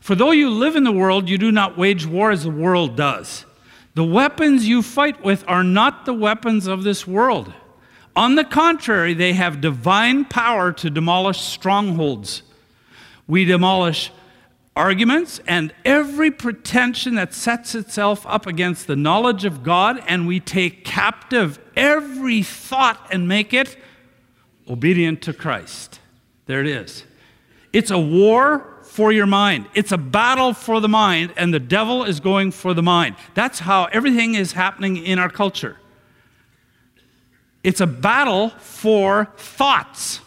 For 0.01 0.15
though 0.15 0.31
you 0.31 0.49
live 0.49 0.75
in 0.75 0.83
the 0.83 0.91
world, 0.91 1.29
you 1.29 1.37
do 1.37 1.51
not 1.51 1.77
wage 1.77 2.05
war 2.05 2.31
as 2.31 2.43
the 2.43 2.49
world 2.49 2.95
does. 2.95 3.45
The 3.93 4.03
weapons 4.03 4.67
you 4.67 4.81
fight 4.81 5.23
with 5.23 5.43
are 5.47 5.63
not 5.63 6.05
the 6.05 6.13
weapons 6.13 6.67
of 6.67 6.83
this 6.83 7.05
world. 7.05 7.53
On 8.15 8.35
the 8.35 8.43
contrary, 8.43 9.13
they 9.13 9.33
have 9.33 9.61
divine 9.61 10.25
power 10.25 10.71
to 10.73 10.89
demolish 10.89 11.39
strongholds. 11.41 12.43
We 13.27 13.45
demolish 13.45 14.11
arguments 14.75 15.39
and 15.47 15.73
every 15.83 16.31
pretension 16.31 17.15
that 17.15 17.33
sets 17.33 17.75
itself 17.75 18.25
up 18.27 18.47
against 18.47 18.87
the 18.87 18.95
knowledge 18.95 19.45
of 19.45 19.63
God, 19.63 20.01
and 20.07 20.27
we 20.27 20.39
take 20.39 20.85
captive 20.85 21.59
every 21.75 22.41
thought 22.43 23.07
and 23.11 23.27
make 23.27 23.53
it 23.53 23.77
obedient 24.69 25.21
to 25.23 25.33
Christ. 25.33 25.99
There 26.45 26.61
it 26.61 26.67
is. 26.67 27.03
It's 27.73 27.91
a 27.91 27.99
war 27.99 28.67
for 28.83 29.11
your 29.11 29.25
mind. 29.25 29.67
It's 29.73 29.91
a 29.91 29.97
battle 29.97 30.53
for 30.53 30.79
the 30.79 30.89
mind, 30.89 31.33
and 31.37 31.53
the 31.53 31.59
devil 31.59 32.03
is 32.03 32.19
going 32.19 32.51
for 32.51 32.73
the 32.73 32.83
mind. 32.83 33.15
That's 33.33 33.59
how 33.59 33.85
everything 33.85 34.35
is 34.35 34.53
happening 34.53 34.97
in 34.97 35.19
our 35.19 35.29
culture. 35.29 35.77
It's 37.63 37.79
a 37.79 37.87
battle 37.87 38.49
for 38.49 39.29
thoughts. 39.37 40.21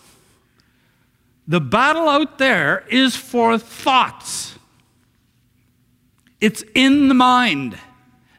The 1.47 1.61
battle 1.61 2.09
out 2.09 2.39
there 2.39 2.85
is 2.89 3.17
for 3.17 3.59
thoughts. 3.59 4.59
It's 6.41 6.65
in 6.75 7.09
the 7.09 7.15
mind. 7.15 7.79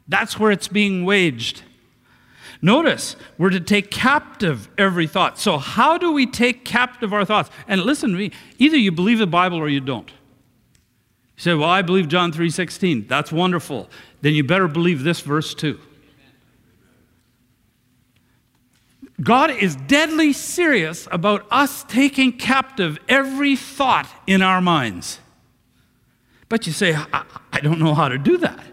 That's 0.08 0.40
where 0.40 0.52
it's 0.52 0.68
being 0.68 1.06
waged. 1.06 1.64
Notice, 2.62 3.16
we're 3.38 3.52
to 3.52 3.60
take 3.60 3.92
captive 3.92 4.70
every 4.78 5.08
thought. 5.08 5.38
So, 5.38 5.58
how 5.58 5.98
do 5.98 6.12
we 6.12 6.26
take 6.26 6.66
captive 6.66 7.14
our 7.14 7.26
thoughts? 7.26 7.50
And 7.68 7.82
listen 7.82 8.12
to 8.12 8.18
me, 8.18 8.32
either 8.58 8.78
you 8.78 8.92
believe 8.92 9.20
the 9.20 9.28
Bible 9.28 9.58
or 9.58 9.68
you 9.68 9.82
don't. 9.82 10.10
You 10.10 10.14
say, 11.38 11.54
Well, 11.54 11.70
I 11.70 11.82
believe 11.82 12.08
John 12.08 12.32
three 12.32 12.50
3:16. 12.50 13.08
That's 13.08 13.32
wonderful. 13.32 13.90
Then 14.22 14.34
you 14.34 14.44
better 14.44 14.68
believe 14.68 15.04
this 15.04 15.22
verse 15.22 15.54
too. 15.54 15.80
God 19.22 19.52
is 19.52 19.76
deadly 19.76 20.34
serious 20.34 21.08
about 21.12 21.46
us 21.50 21.84
taking 21.86 22.34
captive 22.34 22.98
every 23.08 23.56
thought 23.56 24.08
in 24.28 24.42
our 24.42 24.60
minds. 24.60 25.20
But 26.50 26.68
you 26.68 26.74
say, 26.74 26.96
I, 26.96 27.24
I 27.52 27.60
don't 27.62 27.80
know 27.80 27.94
how 27.94 28.10
to 28.10 28.18
do 28.18 28.38
that 28.40 28.66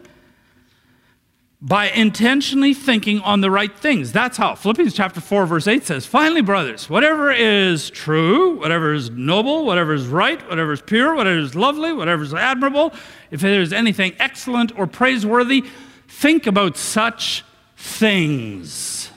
by 1.65 1.89
intentionally 1.91 2.75
thinking 2.75 3.21
on 3.21 3.41
the 3.41 3.49
right 3.49 3.79
things. 3.79 4.11
That's 4.11 4.37
how 4.37 4.57
Philippians 4.57 4.95
chapter 4.95 5.21
4 5.21 5.47
verse 5.47 5.69
8 5.69 5.85
says, 5.85 6.05
"Finally, 6.05 6.43
brothers, 6.43 6.91
whatever 6.91 7.31
is 7.31 7.89
true, 7.89 8.59
whatever 8.59 8.93
is 8.93 9.11
noble, 9.11 9.65
whatever 9.65 9.95
is 9.95 10.09
right, 10.09 10.41
whatever 10.49 10.73
is 10.73 10.83
pure, 10.83 11.15
whatever 11.15 11.39
is 11.39 11.55
lovely, 11.55 11.93
whatever 11.93 12.25
is 12.25 12.35
admirable, 12.35 12.93
if 13.31 13.41
there 13.41 13.61
is 13.61 13.73
anything 13.73 14.13
excellent 14.19 14.77
or 14.77 14.89
praiseworthy, 14.89 15.63
think 16.09 16.49
about 16.49 16.77
such 16.77 17.45
things." 17.77 19.12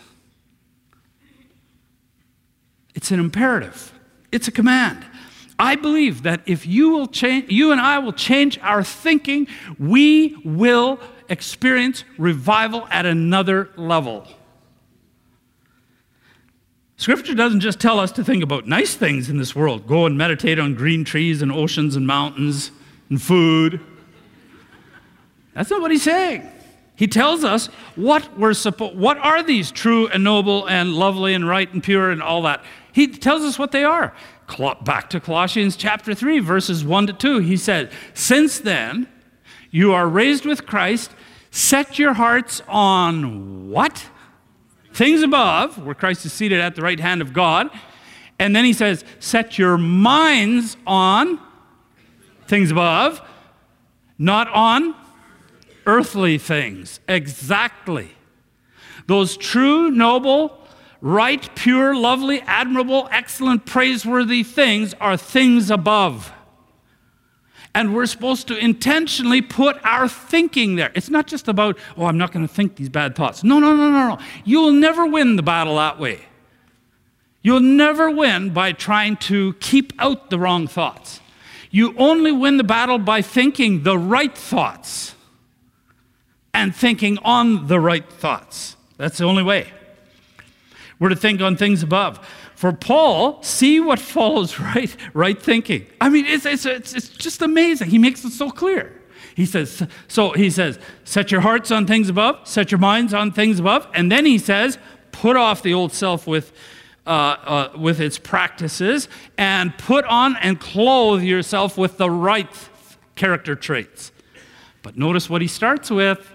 It's 3.05 3.11
an 3.11 3.19
imperative. 3.19 3.93
It's 4.31 4.47
a 4.47 4.51
command. 4.51 5.05
I 5.59 5.75
believe 5.75 6.23
that 6.23 6.41
if 6.47 6.65
you 6.65 6.89
will 6.89 7.05
change 7.05 7.51
you 7.51 7.71
and 7.71 7.79
I 7.79 7.99
will 7.99 8.13
change 8.13 8.57
our 8.63 8.83
thinking, 8.83 9.45
we 9.77 10.35
will 10.43 10.99
experience 11.29 12.03
revival 12.17 12.87
at 12.89 13.05
another 13.05 13.69
level. 13.75 14.27
Scripture 16.97 17.35
doesn't 17.35 17.59
just 17.59 17.79
tell 17.79 17.99
us 17.99 18.11
to 18.13 18.23
think 18.23 18.41
about 18.41 18.65
nice 18.65 18.95
things 18.95 19.29
in 19.29 19.37
this 19.37 19.55
world 19.55 19.85
go 19.85 20.07
and 20.07 20.17
meditate 20.17 20.57
on 20.57 20.73
green 20.73 21.05
trees 21.05 21.43
and 21.43 21.51
oceans 21.51 21.95
and 21.95 22.07
mountains 22.07 22.71
and 23.11 23.21
food. 23.21 23.79
That's 25.53 25.69
not 25.69 25.79
what 25.79 25.91
he's 25.91 26.01
saying. 26.01 26.49
He 26.95 27.07
tells 27.07 27.43
us 27.43 27.67
what 27.95 28.39
we're 28.39 28.53
supposed 28.53 28.97
what 28.97 29.19
are 29.19 29.43
these 29.43 29.69
true 29.69 30.07
and 30.07 30.23
noble 30.23 30.65
and 30.65 30.93
lovely 30.93 31.35
and 31.35 31.47
right 31.47 31.71
and 31.71 31.83
pure 31.83 32.09
and 32.09 32.23
all 32.23 32.41
that. 32.43 32.63
He 32.95 33.07
tells 33.07 33.41
us 33.41 33.59
what 33.59 33.73
they 33.73 33.83
are. 33.83 34.13
Back 34.85 35.09
to 35.09 35.19
Colossians 35.19 35.75
chapter 35.75 36.15
3 36.15 36.39
verses 36.39 36.85
1 36.85 37.07
to 37.07 37.13
2. 37.13 37.39
He 37.39 37.57
said, 37.57 37.91
"Since 38.13 38.59
then 38.59 39.09
you 39.69 39.91
are 39.91 40.07
raised 40.07 40.45
with 40.45 40.65
Christ. 40.65 41.11
Set 41.51 41.99
your 41.99 42.13
hearts 42.13 42.61
on 42.69 43.69
what? 43.69 44.07
Things 44.93 45.21
above, 45.21 45.77
where 45.85 45.93
Christ 45.93 46.25
is 46.25 46.31
seated 46.31 46.61
at 46.61 46.75
the 46.75 46.81
right 46.81 47.01
hand 47.01 47.21
of 47.21 47.33
God. 47.33 47.69
And 48.39 48.55
then 48.55 48.63
he 48.63 48.71
says, 48.71 49.03
Set 49.19 49.57
your 49.57 49.77
minds 49.77 50.77
on 50.87 51.41
things 52.47 52.71
above, 52.71 53.21
not 54.17 54.47
on 54.47 54.95
earthly 55.85 56.37
things. 56.37 57.01
Exactly. 57.09 58.11
Those 59.07 59.35
true, 59.35 59.91
noble, 59.91 60.64
right, 61.05 61.55
pure, 61.55 61.95
lovely, 61.95 62.41
admirable, 62.41 63.07
excellent, 63.11 63.65
praiseworthy 63.65 64.43
things 64.43 64.93
are 64.95 65.15
things 65.15 65.69
above 65.69 66.31
and 67.75 67.93
we're 67.93 68.05
supposed 68.05 68.47
to 68.47 68.57
intentionally 68.57 69.41
put 69.41 69.77
our 69.83 70.07
thinking 70.07 70.77
there. 70.77 70.91
It's 70.95 71.09
not 71.09 71.27
just 71.27 71.49
about, 71.49 71.77
oh, 71.97 72.05
I'm 72.05 72.17
not 72.17 72.31
going 72.31 72.47
to 72.47 72.51
think 72.51 72.77
these 72.77 72.87
bad 72.87 73.15
thoughts. 73.17 73.43
No, 73.43 73.59
no, 73.59 73.75
no, 73.75 73.91
no, 73.91 74.15
no. 74.15 74.19
You'll 74.45 74.71
never 74.71 75.05
win 75.05 75.35
the 75.35 75.43
battle 75.43 75.75
that 75.75 75.99
way. 75.99 76.21
You'll 77.41 77.59
never 77.59 78.09
win 78.09 78.51
by 78.51 78.71
trying 78.71 79.17
to 79.17 79.53
keep 79.55 79.91
out 79.99 80.29
the 80.29 80.39
wrong 80.39 80.67
thoughts. 80.67 81.19
You 81.69 81.93
only 81.97 82.31
win 82.31 82.55
the 82.55 82.63
battle 82.63 82.97
by 82.97 83.21
thinking 83.21 83.83
the 83.83 83.97
right 83.97 84.35
thoughts 84.35 85.13
and 86.53 86.73
thinking 86.73 87.17
on 87.19 87.67
the 87.67 87.81
right 87.81 88.09
thoughts. 88.09 88.77
That's 88.95 89.17
the 89.17 89.25
only 89.25 89.43
way. 89.43 89.73
We're 90.99 91.09
to 91.09 91.15
think 91.15 91.41
on 91.41 91.57
things 91.57 91.83
above. 91.83 92.25
For 92.55 92.71
Paul, 92.71 93.41
see 93.43 93.79
what 93.79 93.99
follows 93.99 94.59
right, 94.59 94.95
right 95.13 95.41
thinking. 95.41 95.87
I 95.99 96.09
mean, 96.09 96.25
it's, 96.25 96.45
it's, 96.45 96.65
it's, 96.65 96.93
it's 96.93 97.09
just 97.09 97.41
amazing. 97.41 97.89
He 97.89 97.97
makes 97.97 98.23
it 98.23 98.31
so 98.31 98.49
clear. 98.49 99.01
He 99.35 99.45
says, 99.45 99.85
so 100.07 100.31
he 100.31 100.49
says, 100.49 100.79
set 101.03 101.29
your 101.29 101.41
hearts 101.41 101.69
on 101.69 101.85
things 101.85 102.07
above, 102.07 102.47
set 102.47 102.71
your 102.71 102.79
minds 102.79 103.13
on 103.13 103.33
things 103.33 103.59
above, 103.59 103.85
and 103.93 104.09
then 104.09 104.25
he 104.25 104.37
says, 104.37 104.77
put 105.11 105.35
off 105.35 105.61
the 105.61 105.73
old 105.73 105.91
self 105.91 106.25
with, 106.25 106.53
uh, 107.05 107.09
uh, 107.09 107.71
with 107.77 107.99
its 107.99 108.17
practices, 108.17 109.09
and 109.37 109.77
put 109.77 110.05
on 110.05 110.37
and 110.37 110.61
clothe 110.61 111.21
yourself 111.21 111.77
with 111.77 111.97
the 111.97 112.09
right 112.09 112.47
character 113.15 113.55
traits. 113.55 114.13
But 114.83 114.97
notice 114.97 115.29
what 115.29 115.41
he 115.41 115.47
starts 115.47 115.89
with 115.89 116.31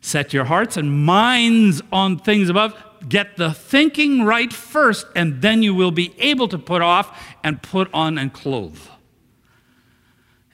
set 0.00 0.34
your 0.34 0.44
hearts 0.44 0.76
and 0.76 1.04
minds 1.06 1.80
on 1.90 2.18
things 2.18 2.50
above 2.50 2.74
get 3.08 3.36
the 3.36 3.52
thinking 3.52 4.24
right 4.24 4.52
first, 4.52 5.06
and 5.14 5.42
then 5.42 5.62
you 5.62 5.74
will 5.74 5.90
be 5.90 6.14
able 6.18 6.48
to 6.48 6.58
put 6.58 6.82
off 6.82 7.18
and 7.42 7.62
put 7.62 7.92
on 7.92 8.18
and 8.18 8.32
clothe. 8.32 8.80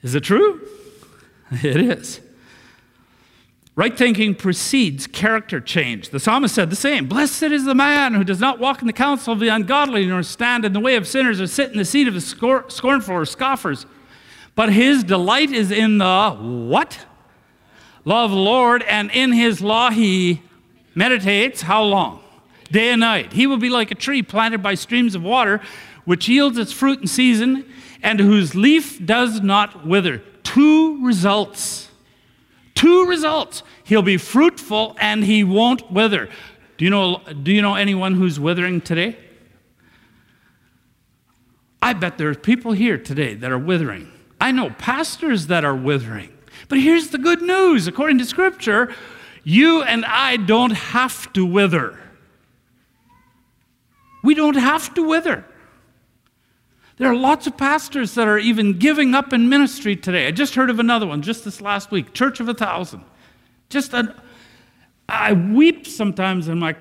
Is 0.01 0.15
it 0.15 0.21
true? 0.21 0.67
It 1.63 1.75
is. 1.75 2.21
Right 3.75 3.97
thinking 3.97 4.35
precedes 4.35 5.05
character 5.05 5.59
change. 5.59 6.09
The 6.09 6.19
psalmist 6.19 6.55
said 6.55 6.69
the 6.69 6.77
same 6.77 7.07
Blessed 7.07 7.43
is 7.43 7.65
the 7.65 7.75
man 7.75 8.13
who 8.13 8.23
does 8.23 8.39
not 8.39 8.59
walk 8.59 8.81
in 8.81 8.87
the 8.87 8.93
counsel 8.93 9.33
of 9.33 9.39
the 9.39 9.49
ungodly, 9.49 10.05
nor 10.05 10.23
stand 10.23 10.63
in 10.63 10.71
the 10.71 10.79
way 10.79 10.95
of 10.95 11.07
sinners, 11.07 11.41
or 11.41 11.47
sit 11.47 11.71
in 11.71 11.77
the 11.77 11.83
seat 11.83 12.07
of 12.07 12.13
the 12.13 12.21
scornful 12.21 13.15
or 13.15 13.25
scoffers. 13.25 13.85
But 14.55 14.71
his 14.71 15.03
delight 15.03 15.51
is 15.51 15.71
in 15.71 15.97
the 15.97 16.31
what? 16.31 17.05
Love 18.03 18.31
Lord, 18.31 18.83
and 18.83 19.11
in 19.11 19.31
his 19.31 19.61
law 19.61 19.89
he 19.89 20.41
meditates 20.95 21.61
how 21.61 21.83
long? 21.83 22.21
Day 22.71 22.89
and 22.89 23.01
night. 23.01 23.33
He 23.33 23.47
will 23.47 23.57
be 23.57 23.69
like 23.69 23.91
a 23.91 23.95
tree 23.95 24.23
planted 24.23 24.63
by 24.63 24.75
streams 24.75 25.15
of 25.15 25.23
water, 25.23 25.61
which 26.05 26.27
yields 26.27 26.57
its 26.57 26.71
fruit 26.71 27.01
in 27.01 27.07
season, 27.07 27.65
and 28.01 28.19
whose 28.19 28.55
leaf 28.55 29.03
does 29.05 29.41
not 29.41 29.85
wither. 29.85 30.19
Two 30.43 31.05
results. 31.05 31.89
Two 32.73 33.05
results. 33.05 33.63
He'll 33.83 34.01
be 34.01 34.17
fruitful 34.17 34.95
and 34.99 35.23
he 35.23 35.43
won't 35.43 35.91
wither. 35.91 36.29
Do 36.77 36.85
you 36.85 36.89
know, 36.89 37.21
do 37.43 37.51
you 37.51 37.61
know 37.61 37.75
anyone 37.75 38.15
who's 38.15 38.39
withering 38.39 38.81
today? 38.81 39.17
I 41.81 41.93
bet 41.93 42.17
there's 42.17 42.37
people 42.37 42.71
here 42.71 42.97
today 42.97 43.33
that 43.35 43.51
are 43.51 43.59
withering. 43.59 44.11
I 44.39 44.51
know 44.51 44.69
pastors 44.71 45.47
that 45.47 45.63
are 45.63 45.75
withering. 45.75 46.35
But 46.69 46.79
here's 46.79 47.09
the 47.09 47.17
good 47.17 47.41
news 47.41 47.87
according 47.87 48.17
to 48.19 48.25
Scripture, 48.25 48.93
you 49.43 49.83
and 49.83 50.05
I 50.05 50.37
don't 50.37 50.71
have 50.71 51.31
to 51.33 51.45
wither. 51.45 51.99
We 54.23 54.35
don't 54.35 54.55
have 54.55 54.93
to 54.93 55.03
wither. 55.03 55.45
There 56.97 57.09
are 57.09 57.15
lots 57.15 57.47
of 57.47 57.57
pastors 57.57 58.13
that 58.13 58.27
are 58.27 58.37
even 58.37 58.77
giving 58.77 59.15
up 59.15 59.33
in 59.33 59.49
ministry 59.49 59.95
today. 59.95 60.27
I 60.27 60.31
just 60.31 60.53
heard 60.55 60.69
of 60.69 60.79
another 60.79 61.07
one 61.07 61.21
just 61.21 61.43
this 61.43 61.59
last 61.59 61.89
week, 61.89 62.13
Church 62.13 62.39
of 62.39 62.47
a 62.47 62.53
Thousand. 62.53 63.03
Just 63.69 63.93
an, 63.93 64.13
I 65.09 65.33
weep 65.33 65.87
sometimes 65.87 66.47
in 66.47 66.59
my, 66.59 66.75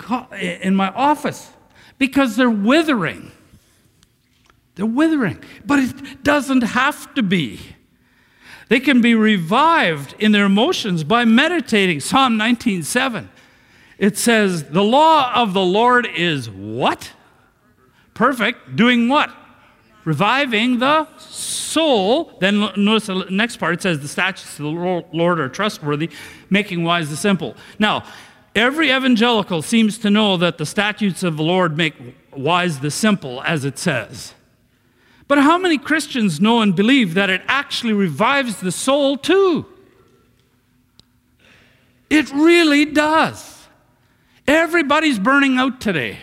in 0.61 0.75
my 0.75 0.91
office 0.91 1.51
because 1.97 2.37
they're 2.37 2.51
withering. 2.51 3.33
They're 4.75 4.87
withering. 4.87 5.43
But 5.65 5.79
it 5.79 6.23
doesn't 6.23 6.63
have 6.63 7.15
to 7.15 7.23
be. 7.23 7.61
They 8.69 8.79
can 8.79 9.01
be 9.01 9.15
revived 9.15 10.15
in 10.19 10.33
their 10.33 10.45
emotions 10.45 11.03
by 11.03 11.25
meditating. 11.25 12.01
Psalm 12.01 12.39
19:7. 12.39 13.29
It 13.99 14.17
says, 14.17 14.65
"The 14.65 14.83
law 14.83 15.33
of 15.35 15.55
the 15.55 15.65
Lord 15.65 16.07
is 16.07 16.49
what? 16.49 17.13
Perfect, 18.21 18.77
doing 18.77 19.09
what? 19.09 19.31
Reviving 20.05 20.79
the 20.79 21.09
soul. 21.17 22.37
Then 22.39 22.61
notice 22.77 23.07
the 23.07 23.25
next 23.31 23.57
part 23.57 23.73
it 23.73 23.81
says, 23.81 24.01
The 24.01 24.09
statutes 24.09 24.59
of 24.59 24.65
the 24.65 25.05
Lord 25.15 25.41
are 25.41 25.49
trustworthy, 25.49 26.11
making 26.51 26.85
wise 26.85 27.09
the 27.09 27.17
simple. 27.17 27.57
Now, 27.79 28.05
every 28.55 28.91
evangelical 28.91 29.63
seems 29.63 29.97
to 29.99 30.11
know 30.11 30.37
that 30.37 30.59
the 30.59 30.67
statutes 30.67 31.23
of 31.23 31.39
the 31.39 31.43
Lord 31.43 31.79
make 31.79 31.95
wise 32.37 32.81
the 32.81 32.91
simple, 32.91 33.43
as 33.45 33.65
it 33.65 33.79
says. 33.79 34.35
But 35.27 35.39
how 35.39 35.57
many 35.57 35.79
Christians 35.79 36.43
know 36.43 36.61
and 36.61 36.77
believe 36.77 37.15
that 37.15 37.31
it 37.31 37.41
actually 37.49 37.95
revives 37.95 38.61
the 38.61 38.73
soul 38.73 39.17
too? 39.17 39.65
It 42.11 42.31
really 42.33 42.85
does. 42.85 43.67
Everybody's 44.47 45.19
burning 45.19 45.57
out 45.57 45.81
today. 45.81 46.19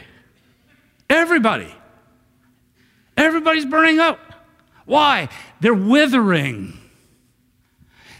Everybody. 1.09 1.73
Everybody's 3.17 3.65
burning 3.65 3.99
up. 3.99 4.19
Why? 4.85 5.27
They're 5.59 5.73
withering. 5.73 6.79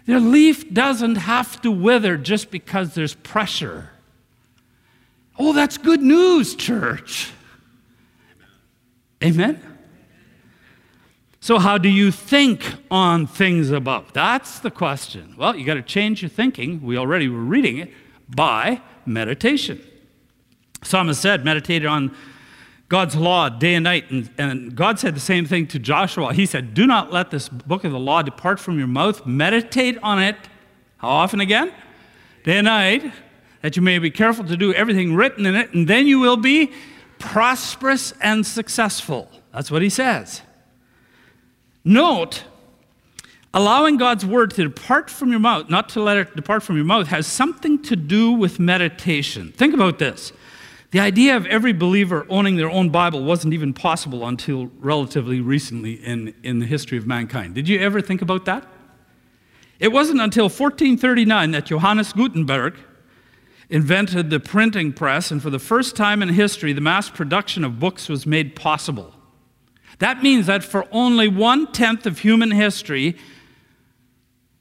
Their 0.06 0.20
leaf 0.20 0.74
doesn't 0.74 1.16
have 1.16 1.62
to 1.62 1.72
wither 1.72 2.18
just 2.18 2.50
because 2.50 2.96
there's 2.96 3.14
pressure. 3.14 3.92
Oh, 5.38 5.54
that's 5.54 5.78
good 5.78 6.02
news, 6.02 6.56
church. 6.56 7.32
Amen? 9.24 9.62
So, 11.40 11.60
how 11.60 11.78
do 11.78 11.88
you 11.88 12.12
think 12.12 12.74
on 12.92 13.28
things 13.28 13.70
above? 13.70 14.12
That's 14.14 14.60
the 14.60 14.72
question. 14.72 15.36
Well, 15.38 15.56
you 15.56 15.66
got 15.66 15.76
to 15.76 15.82
change 15.82 16.22
your 16.22 16.30
thinking. 16.30 16.82
We 16.82 16.98
already 16.98 17.30
were 17.30 17.40
reading 17.40 17.78
it 17.78 17.92
by 18.28 18.82
meditation. 19.06 19.82
Psalmist 20.84 21.22
said, 21.22 21.46
meditate 21.46 21.86
on 21.86 22.16
God's 22.90 23.16
law 23.16 23.50
day 23.50 23.76
and 23.76 23.84
night. 23.84 24.10
And, 24.10 24.30
and 24.38 24.76
God 24.76 25.00
said 25.00 25.16
the 25.16 25.20
same 25.20 25.46
thing 25.46 25.68
to 25.68 25.80
Joshua. 25.80 26.34
He 26.34 26.46
said, 26.46 26.74
Do 26.74 26.88
not 26.88 27.12
let 27.12 27.32
this 27.32 27.50
book 27.50 27.84
of 27.84 27.92
the 27.92 28.00
law 28.00 28.22
depart 28.22 28.60
from 28.60 28.78
your 28.78 28.88
mouth. 28.88 29.26
Meditate 29.26 29.98
on 30.02 30.22
it. 30.22 30.36
How 30.98 31.10
often 31.10 31.42
again? 31.42 31.72
Day 32.44 32.58
and 32.58 32.66
night, 32.66 33.12
that 33.62 33.76
you 33.76 33.82
may 33.82 34.00
be 34.00 34.10
careful 34.10 34.46
to 34.46 34.56
do 34.56 34.74
everything 34.74 35.14
written 35.14 35.46
in 35.46 35.56
it, 35.56 35.74
and 35.74 35.88
then 35.88 36.08
you 36.08 36.20
will 36.20 36.38
be 36.38 36.72
prosperous 37.20 38.14
and 38.22 38.46
successful. 38.46 39.30
That's 39.52 39.70
what 39.70 39.82
he 39.82 39.90
says. 39.90 40.42
Note, 41.84 42.46
allowing 43.54 43.98
God's 43.98 44.26
word 44.26 44.52
to 44.52 44.64
depart 44.64 45.10
from 45.10 45.30
your 45.30 45.40
mouth, 45.40 45.70
not 45.70 45.90
to 45.90 46.02
let 46.02 46.18
it 46.18 46.36
depart 46.36 46.64
from 46.64 46.78
your 46.78 46.86
mouth, 46.86 47.08
has 47.08 47.28
something 47.28 47.82
to 47.84 47.96
do 47.96 48.32
with 48.32 48.60
meditation. 48.60 49.52
Think 49.52 49.74
about 49.74 50.00
this. 50.00 50.32
The 50.92 51.00
idea 51.02 51.36
of 51.36 51.46
every 51.48 51.74
believer 51.74 52.26
owning 52.30 52.56
their 52.56 52.70
own 52.70 52.90
Bible 52.90 53.24
wasn't 53.24 53.54
even 53.54 53.74
possible 53.74 54.26
until 54.26 54.68
relatively 54.80 55.42
recently 55.42 55.94
in, 55.94 56.34
in 56.44 56.60
the 56.60 56.66
history 56.66 56.98
of 56.98 57.06
mankind. 57.06 57.56
Did 57.56 57.68
you 57.68 57.80
ever 57.80 58.00
think 58.00 58.22
about 58.22 58.46
that? 58.46 58.66
It 59.80 59.92
wasn't 59.92 60.22
until 60.22 60.46
1439 60.46 61.52
that 61.52 61.66
Johannes 61.66 62.14
Gutenberg 62.14 62.76
invented 63.70 64.30
the 64.30 64.40
printing 64.40 64.94
press, 64.94 65.30
and 65.30 65.44
for 65.44 65.50
the 65.50 65.60
first 65.60 65.96
time 65.98 66.22
in 66.22 66.30
history, 66.30 66.72
the 66.72 66.82
mass 66.82 67.10
production 67.10 67.66
of 67.66 67.80
books 67.80 68.08
was 68.08 68.26
made 68.26 68.56
possible. 68.56 69.14
That 70.00 70.24
means 70.24 70.46
that 70.46 70.64
for 70.64 70.86
only 70.92 71.28
one 71.28 71.72
tenth 71.74 72.06
of 72.06 72.20
human 72.20 72.52
history 72.52 73.18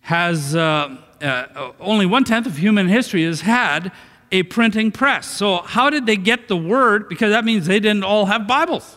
has 0.01 0.57
uh, 0.57 0.97
uh, 1.23 1.73
only 1.79 2.07
one 2.07 2.25
tenth 2.25 2.47
of 2.47 2.57
human 2.57 2.89
history 2.89 3.25
has 3.25 3.43
had 3.43 3.93
a 4.33 4.43
printing 4.45 4.91
press. 4.91 5.27
So, 5.27 5.59
how 5.59 5.91
did 5.91 6.07
they 6.07 6.17
get 6.17 6.49
the 6.49 6.57
word? 6.57 7.09
Because 7.09 7.31
that 7.33 7.45
means 7.45 7.67
they 7.67 7.81
didn't 7.81 8.05
all 8.05 8.27
have 8.27 8.47
Bibles. 8.47 8.97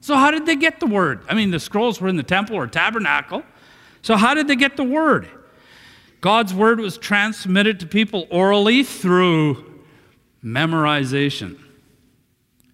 So, 0.00 0.16
how 0.16 0.30
did 0.30 0.46
they 0.46 0.56
get 0.56 0.80
the 0.80 0.86
word? 0.86 1.22
I 1.28 1.34
mean, 1.34 1.50
the 1.50 1.60
scrolls 1.60 2.00
were 2.00 2.08
in 2.08 2.16
the 2.16 2.22
temple 2.22 2.56
or 2.56 2.66
tabernacle. 2.66 3.42
So, 4.02 4.16
how 4.16 4.34
did 4.34 4.48
they 4.48 4.56
get 4.56 4.76
the 4.76 4.84
word? 4.84 5.28
God's 6.20 6.54
word 6.54 6.80
was 6.80 6.98
transmitted 6.98 7.80
to 7.80 7.86
people 7.86 8.26
orally 8.30 8.82
through 8.82 9.82
memorization. 10.42 11.58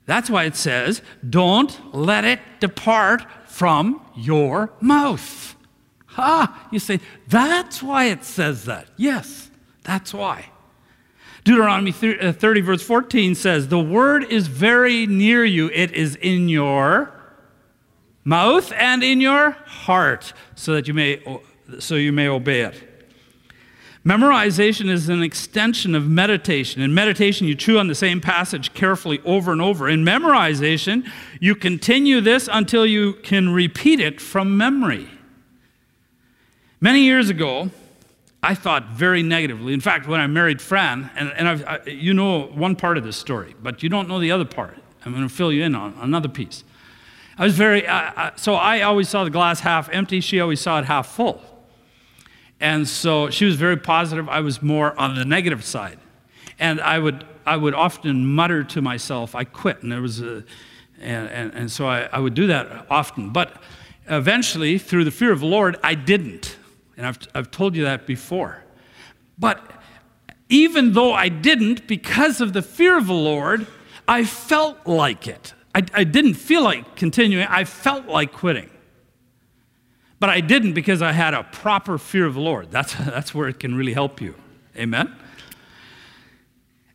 That's 0.07 0.29
why 0.29 0.45
it 0.45 0.57
says, 0.57 1.03
don't 1.29 1.95
let 1.95 2.25
it 2.25 2.41
depart 2.59 3.25
from 3.47 4.05
your 4.17 4.73
mouth. 4.81 5.55
Ha! 6.07 6.69
You 6.73 6.81
say, 6.81 6.99
that's 7.29 7.81
why 7.81 8.07
it 8.07 8.25
says 8.25 8.65
that. 8.65 8.89
Yes, 8.97 9.51
that's 9.85 10.13
why. 10.13 10.50
Deuteronomy 11.45 11.95
uh, 12.21 12.33
30, 12.33 12.61
verse 12.61 12.83
14 12.83 13.35
says, 13.35 13.69
The 13.69 13.81
word 13.81 14.25
is 14.25 14.47
very 14.47 15.07
near 15.07 15.45
you, 15.45 15.71
it 15.73 15.93
is 15.93 16.17
in 16.17 16.49
your 16.49 17.13
mouth 18.25 18.73
and 18.73 19.03
in 19.03 19.21
your 19.21 19.53
heart, 19.53 20.33
so 20.55 20.75
that 20.75 20.87
you 20.87 20.95
may, 20.95 21.23
so 21.79 21.95
you 21.95 22.13
may 22.13 22.29
obey 22.29 22.61
it. 22.63 22.91
Memorization 24.05 24.89
is 24.89 25.11
an 25.11 25.23
extension 25.23 25.95
of 25.95 26.09
meditation. 26.09 26.81
In 26.81 26.95
meditation, 26.95 27.47
you 27.47 27.55
chew 27.55 27.79
on 27.79 27.87
the 27.87 27.95
same 27.95 28.21
passage 28.21 28.73
carefully 28.73 29.21
over 29.27 29.53
and 29.53 29.61
over. 29.61 29.91
In 29.91 30.05
memorization, 30.05 31.07
you 31.39 31.55
continue 31.55 32.23
this 32.23 32.49
until 32.51 32.87
you 32.87 33.15
can 33.23 33.51
repeat 33.51 34.01
it 34.01 34.19
from 34.19 34.57
memory. 34.57 35.09
Many 36.81 37.03
years 37.03 37.29
ago, 37.29 37.71
I 38.43 38.55
thought 38.55 38.89
very 38.91 39.23
negatively. 39.23 39.75
In 39.75 39.81
fact, 39.81 40.09
when 40.09 40.21
I 40.21 40.27
married 40.27 40.63
Fran, 40.63 41.11
and, 41.15 41.31
and 41.33 41.49
I, 41.49 41.81
you 41.87 42.15
know 42.15 42.47
one 42.47 42.75
part 42.75 42.97
of 42.97 43.05
this 43.05 43.17
story, 43.17 43.55
but 43.63 43.83
you 43.83 43.89
don't 43.89 44.09
know 44.09 44.19
the 44.19 44.33
other 44.33 44.47
part. 44.47 44.79
I'm 45.05 45.13
going 45.13 45.29
to 45.29 45.35
fill 45.35 45.53
you 45.53 45.63
in 45.63 45.75
on 45.75 45.95
another 46.01 46.29
piece. 46.29 46.65
I 47.39 47.45
was 47.45 47.55
very, 47.55 47.83
so 48.37 48.55
I 48.55 48.83
always 48.83 49.09
saw 49.09 49.25
the 49.25 49.31
glass 49.31 49.61
half 49.61 49.89
empty. 49.91 50.21
She 50.21 50.41
always 50.41 50.61
saw 50.61 50.79
it 50.79 50.85
half 50.85 51.07
full. 51.09 51.43
And 52.61 52.87
so 52.87 53.31
she 53.31 53.47
was 53.47 53.57
very 53.57 53.79
positive. 53.79 54.29
I 54.29 54.41
was 54.41 54.61
more 54.61 54.99
on 54.99 55.15
the 55.15 55.25
negative 55.25 55.65
side. 55.65 55.99
And 56.59 56.81
I 56.83 56.99
would, 56.99 57.25
I 57.47 57.57
would 57.57 57.73
often 57.73 58.27
mutter 58.27 58.63
to 58.65 58.83
myself, 58.83 59.35
I 59.35 59.45
quit. 59.45 59.83
And 59.83 59.91
there 59.91 60.03
was 60.03 60.21
a, 60.21 60.45
and, 61.01 61.29
and, 61.31 61.55
and 61.55 61.73
so 61.73 61.89
I, 61.89 62.09
I 62.13 62.19
would 62.19 62.35
do 62.35 62.47
that 62.49 62.87
often. 62.91 63.31
But 63.31 63.63
eventually, 64.07 64.77
through 64.77 65.05
the 65.05 65.11
fear 65.11 65.33
of 65.33 65.41
the 65.41 65.47
Lord, 65.47 65.79
I 65.83 65.95
didn't. 65.95 66.59
And 67.01 67.07
I've, 67.07 67.19
I've 67.35 67.51
told 67.51 67.75
you 67.75 67.85
that 67.85 68.07
before. 68.07 68.63
But 69.39 69.59
even 70.51 70.93
though 70.93 71.15
I 71.15 71.31
didn't, 71.31 71.87
because 71.87 72.43
of 72.43 72.53
the 72.53 72.61
fear 72.61 72.99
of 72.99 73.07
the 73.07 73.15
Lord, 73.15 73.67
I 74.07 74.25
felt 74.25 74.87
like 74.87 75.27
it. 75.27 75.55
I, 75.75 75.83
I 75.95 76.05
didn't 76.05 76.35
feel 76.35 76.63
like 76.63 76.97
continuing, 76.97 77.47
I 77.47 77.65
felt 77.65 78.05
like 78.05 78.33
quitting. 78.35 78.69
But 80.19 80.29
I 80.29 80.43
didn't 80.43 80.75
because 80.75 81.01
I 81.01 81.13
had 81.13 81.33
a 81.33 81.45
proper 81.45 81.97
fear 81.97 82.27
of 82.27 82.35
the 82.35 82.41
Lord. 82.41 82.71
That's, 82.71 82.93
that's 82.99 83.35
where 83.35 83.49
it 83.49 83.59
can 83.59 83.75
really 83.75 83.95
help 83.95 84.21
you. 84.21 84.35
Amen? 84.77 85.17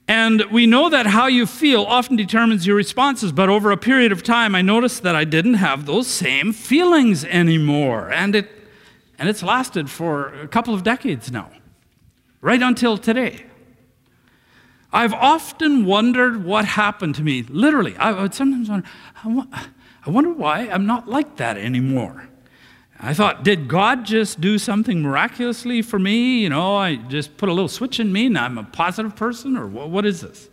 And 0.08 0.44
we 0.52 0.68
know 0.68 0.88
that 0.90 1.08
how 1.08 1.26
you 1.26 1.48
feel 1.48 1.82
often 1.82 2.16
determines 2.16 2.68
your 2.68 2.76
responses, 2.76 3.32
but 3.32 3.50
over 3.50 3.72
a 3.72 3.78
period 3.78 4.12
of 4.12 4.22
time, 4.22 4.54
I 4.54 4.62
noticed 4.62 5.02
that 5.02 5.16
I 5.16 5.24
didn't 5.24 5.56
have 5.56 5.88
those 5.88 6.06
same 6.06 6.54
feelings 6.54 7.26
anymore. 7.26 8.12
And 8.12 8.36
it 8.36 8.55
and 9.18 9.30
it's 9.30 9.44
lasted 9.44 9.90
for 9.90 10.34
a 10.42 10.48
couple 10.48 10.74
of 10.74 10.84
decades 10.84 11.32
now, 11.32 11.50
right 12.42 12.62
until 12.62 12.98
today. 12.98 13.46
I've 14.92 15.14
often 15.14 15.86
wondered 15.86 16.46
what 16.46 16.66
happened 16.66 17.16
to 17.16 17.24
me. 17.24 17.44
Literally, 17.44 17.98
I 17.98 18.12
would 18.12 18.34
sometimes 18.34 18.70
wonder, 18.70 18.88
I 20.06 20.10
wonder 20.10 20.32
why 20.32 20.70
I'm 20.70 20.86
not 20.86 21.10
like 21.10 21.36
that 21.38 21.58
anymore. 21.58 22.30
I 22.98 23.14
thought, 23.14 23.44
did 23.44 23.68
God 23.68 24.06
just 24.06 24.40
do 24.40 24.58
something 24.58 25.02
miraculously 25.02 25.82
for 25.82 26.00
me? 26.00 26.40
You 26.40 26.50
know, 26.50 26.78
I 26.78 26.96
just 26.96 27.36
put 27.36 27.50
a 27.50 27.52
little 27.52 27.68
switch 27.68 28.00
in 28.00 28.14
me 28.14 28.28
and 28.28 28.38
I'm 28.38 28.58
a 28.58 28.64
positive 28.64 29.18
person, 29.18 29.58
or 29.58 29.68
what 29.68 30.06
is 30.06 30.22
this? 30.22 30.50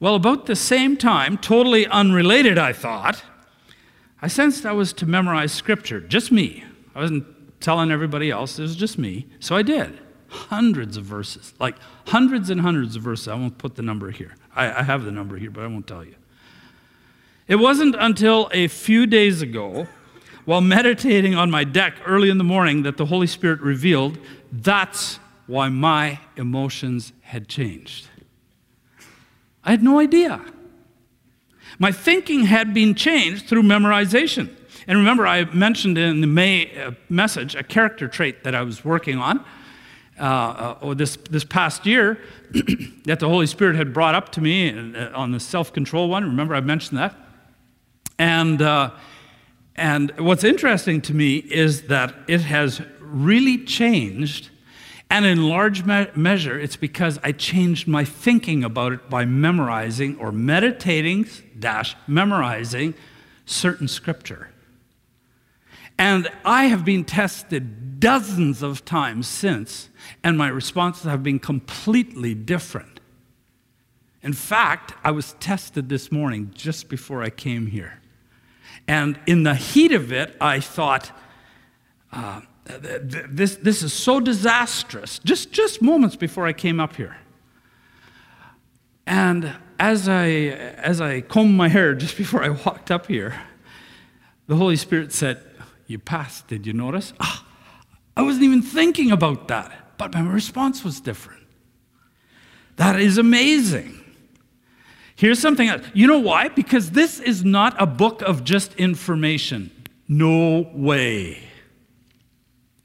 Well, 0.00 0.16
about 0.16 0.46
the 0.46 0.56
same 0.56 0.96
time, 0.96 1.38
totally 1.38 1.86
unrelated, 1.86 2.58
I 2.58 2.72
thought, 2.72 3.22
I 4.20 4.26
sensed 4.26 4.66
I 4.66 4.72
was 4.72 4.92
to 4.94 5.06
memorize 5.06 5.52
scripture, 5.52 6.00
just 6.00 6.32
me. 6.32 6.64
I 6.94 7.00
wasn't 7.00 7.24
telling 7.60 7.90
everybody 7.90 8.30
else. 8.30 8.58
It 8.58 8.62
was 8.62 8.76
just 8.76 8.98
me. 8.98 9.26
So 9.40 9.56
I 9.56 9.62
did. 9.62 9.98
Hundreds 10.28 10.96
of 10.96 11.04
verses, 11.04 11.54
like 11.58 11.76
hundreds 12.08 12.50
and 12.50 12.60
hundreds 12.60 12.96
of 12.96 13.02
verses. 13.02 13.28
I 13.28 13.34
won't 13.34 13.56
put 13.56 13.76
the 13.76 13.82
number 13.82 14.10
here. 14.10 14.34
I, 14.54 14.80
I 14.80 14.82
have 14.82 15.04
the 15.04 15.10
number 15.10 15.38
here, 15.38 15.50
but 15.50 15.64
I 15.64 15.66
won't 15.66 15.86
tell 15.86 16.04
you. 16.04 16.14
It 17.46 17.56
wasn't 17.56 17.96
until 17.98 18.50
a 18.52 18.68
few 18.68 19.06
days 19.06 19.40
ago, 19.40 19.86
while 20.44 20.60
meditating 20.60 21.34
on 21.34 21.50
my 21.50 21.64
deck 21.64 21.94
early 22.04 22.28
in 22.28 22.36
the 22.36 22.44
morning, 22.44 22.82
that 22.82 22.98
the 22.98 23.06
Holy 23.06 23.26
Spirit 23.26 23.60
revealed 23.60 24.18
that's 24.52 25.18
why 25.46 25.70
my 25.70 26.20
emotions 26.36 27.12
had 27.22 27.48
changed. 27.48 28.08
I 29.64 29.70
had 29.70 29.82
no 29.82 29.98
idea. 29.98 30.44
My 31.78 31.92
thinking 31.92 32.44
had 32.44 32.74
been 32.74 32.94
changed 32.94 33.46
through 33.46 33.62
memorization. 33.62 34.54
And 34.88 34.96
remember, 34.96 35.26
I 35.26 35.44
mentioned 35.44 35.98
in 35.98 36.22
the 36.22 36.26
May 36.26 36.74
uh, 36.74 36.92
message 37.10 37.54
a 37.54 37.62
character 37.62 38.08
trait 38.08 38.42
that 38.44 38.54
I 38.54 38.62
was 38.62 38.86
working 38.86 39.18
on 39.18 39.44
uh, 40.18 40.22
uh, 40.22 40.78
or 40.80 40.94
this, 40.94 41.16
this 41.30 41.44
past 41.44 41.84
year 41.84 42.18
that 43.04 43.20
the 43.20 43.28
Holy 43.28 43.46
Spirit 43.46 43.76
had 43.76 43.92
brought 43.92 44.14
up 44.14 44.32
to 44.32 44.40
me 44.40 44.70
uh, 44.70 45.10
on 45.14 45.30
the 45.30 45.38
self 45.38 45.74
control 45.74 46.08
one. 46.08 46.24
Remember, 46.24 46.54
I 46.54 46.60
mentioned 46.60 46.98
that? 46.98 47.14
And, 48.18 48.62
uh, 48.62 48.92
and 49.76 50.10
what's 50.18 50.42
interesting 50.42 51.02
to 51.02 51.14
me 51.14 51.36
is 51.36 51.82
that 51.88 52.14
it 52.26 52.40
has 52.40 52.80
really 52.98 53.58
changed. 53.64 54.48
And 55.10 55.26
in 55.26 55.50
large 55.50 55.84
me- 55.84 56.08
measure, 56.16 56.58
it's 56.58 56.76
because 56.76 57.18
I 57.22 57.32
changed 57.32 57.86
my 57.86 58.06
thinking 58.06 58.64
about 58.64 58.92
it 58.92 59.10
by 59.10 59.26
memorizing 59.26 60.16
or 60.16 60.32
meditating 60.32 61.28
dash 61.58 61.94
memorizing 62.06 62.94
certain 63.44 63.86
scripture. 63.86 64.48
And 65.98 66.28
I 66.44 66.66
have 66.66 66.84
been 66.84 67.04
tested 67.04 67.98
dozens 67.98 68.62
of 68.62 68.84
times 68.84 69.26
since, 69.26 69.88
and 70.22 70.38
my 70.38 70.48
responses 70.48 71.04
have 71.04 71.22
been 71.22 71.40
completely 71.40 72.34
different. 72.34 73.00
In 74.22 74.32
fact, 74.32 74.94
I 75.02 75.10
was 75.10 75.34
tested 75.40 75.88
this 75.88 76.12
morning 76.12 76.52
just 76.54 76.88
before 76.88 77.22
I 77.22 77.30
came 77.30 77.66
here. 77.66 78.00
And 78.86 79.18
in 79.26 79.42
the 79.42 79.54
heat 79.54 79.92
of 79.92 80.12
it, 80.12 80.36
I 80.40 80.60
thought, 80.60 81.10
uh, 82.12 82.42
this, 82.64 83.56
this 83.56 83.82
is 83.82 83.92
so 83.92 84.20
disastrous, 84.20 85.18
just, 85.20 85.52
just 85.52 85.82
moments 85.82 86.16
before 86.16 86.46
I 86.46 86.52
came 86.52 86.78
up 86.78 86.96
here. 86.96 87.16
And 89.06 89.56
as 89.78 90.08
I, 90.08 90.28
as 90.28 91.00
I 91.00 91.22
combed 91.22 91.56
my 91.56 91.68
hair 91.68 91.94
just 91.94 92.16
before 92.18 92.42
I 92.42 92.50
walked 92.50 92.90
up 92.90 93.06
here, 93.06 93.40
the 94.46 94.56
Holy 94.56 94.76
Spirit 94.76 95.12
said, 95.12 95.42
You 95.88 95.98
passed, 95.98 96.46
did 96.46 96.66
you 96.66 96.74
notice? 96.74 97.12
Ah, 97.18 97.44
I 98.16 98.22
wasn't 98.22 98.44
even 98.44 98.62
thinking 98.62 99.10
about 99.10 99.48
that, 99.48 99.96
but 99.96 100.14
my 100.14 100.20
response 100.20 100.84
was 100.84 101.00
different. 101.00 101.42
That 102.76 103.00
is 103.00 103.18
amazing. 103.18 103.98
Here's 105.16 105.40
something 105.40 105.66
else. 105.66 105.84
You 105.94 106.06
know 106.06 106.20
why? 106.20 106.48
Because 106.48 106.92
this 106.92 107.18
is 107.18 107.42
not 107.42 107.74
a 107.82 107.86
book 107.86 108.22
of 108.22 108.44
just 108.44 108.74
information. 108.74 109.72
No 110.06 110.70
way. 110.74 111.42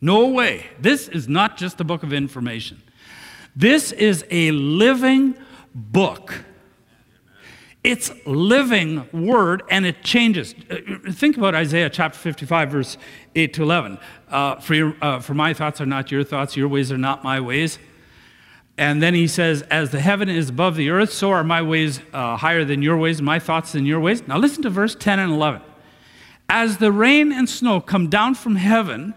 No 0.02 0.30
way. 0.30 0.66
This 0.80 1.08
is 1.10 1.28
not 1.28 1.58
just 1.58 1.80
a 1.80 1.84
book 1.84 2.04
of 2.04 2.12
information. 2.12 2.82
This 3.56 3.92
is 3.92 4.26
a 4.32 4.52
living 4.52 5.36
book. 5.76 6.44
It's 7.84 8.12
living 8.26 9.08
word 9.12 9.64
and 9.70 9.86
it 9.86 10.04
changes. 10.04 10.56
Uh, 10.70 11.12
think 11.12 11.36
about 11.36 11.54
Isaiah 11.54 11.90
chapter 11.90 12.18
55, 12.18 12.72
verse 12.72 12.98
8 13.36 13.54
to 13.56 13.64
11. 13.64 13.98
Uh, 14.30 14.56
for, 14.56 14.74
your, 14.74 14.96
uh, 15.02 15.20
for 15.20 15.34
my 15.34 15.54
thoughts 15.54 15.82
are 15.82 15.86
not 15.86 16.10
your 16.10 16.24
thoughts, 16.24 16.56
your 16.56 16.70
ways 16.70 16.94
are 16.94 16.98
not 16.98 17.26
my 17.26 17.42
ways. 17.42 17.80
And 18.78 19.04
then 19.04 19.14
he 19.14 19.28
says, 19.28 19.64
As 19.64 19.92
the 19.92 20.00
heaven 20.00 20.30
is 20.30 20.50
above 20.50 20.78
the 20.78 20.90
earth, 20.90 21.12
so 21.12 21.32
are 21.32 21.44
my 21.44 21.62
ways 21.62 22.00
uh, 22.14 22.38
higher 22.38 22.64
than 22.64 22.82
your 22.82 22.98
ways, 22.98 23.22
my 23.22 23.38
thoughts 23.38 23.74
than 23.74 23.86
your 23.86 24.00
ways. 24.00 24.26
Now 24.28 24.38
listen 24.38 24.64
to 24.64 24.70
verse 24.70 24.96
10 24.96 25.20
and 25.20 25.34
11. 25.34 25.62
As 26.48 26.78
the 26.78 26.92
rain 26.92 27.34
and 27.34 27.50
snow 27.50 27.82
come 27.82 28.10
down 28.10 28.36
from 28.36 28.56
heaven 28.56 29.14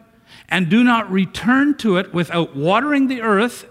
and 0.48 0.68
do 0.68 0.82
not 0.82 1.10
return 1.10 1.76
to 1.78 1.98
it 1.98 2.12
without 2.12 2.56
watering 2.56 3.06
the 3.06 3.22
earth 3.22 3.66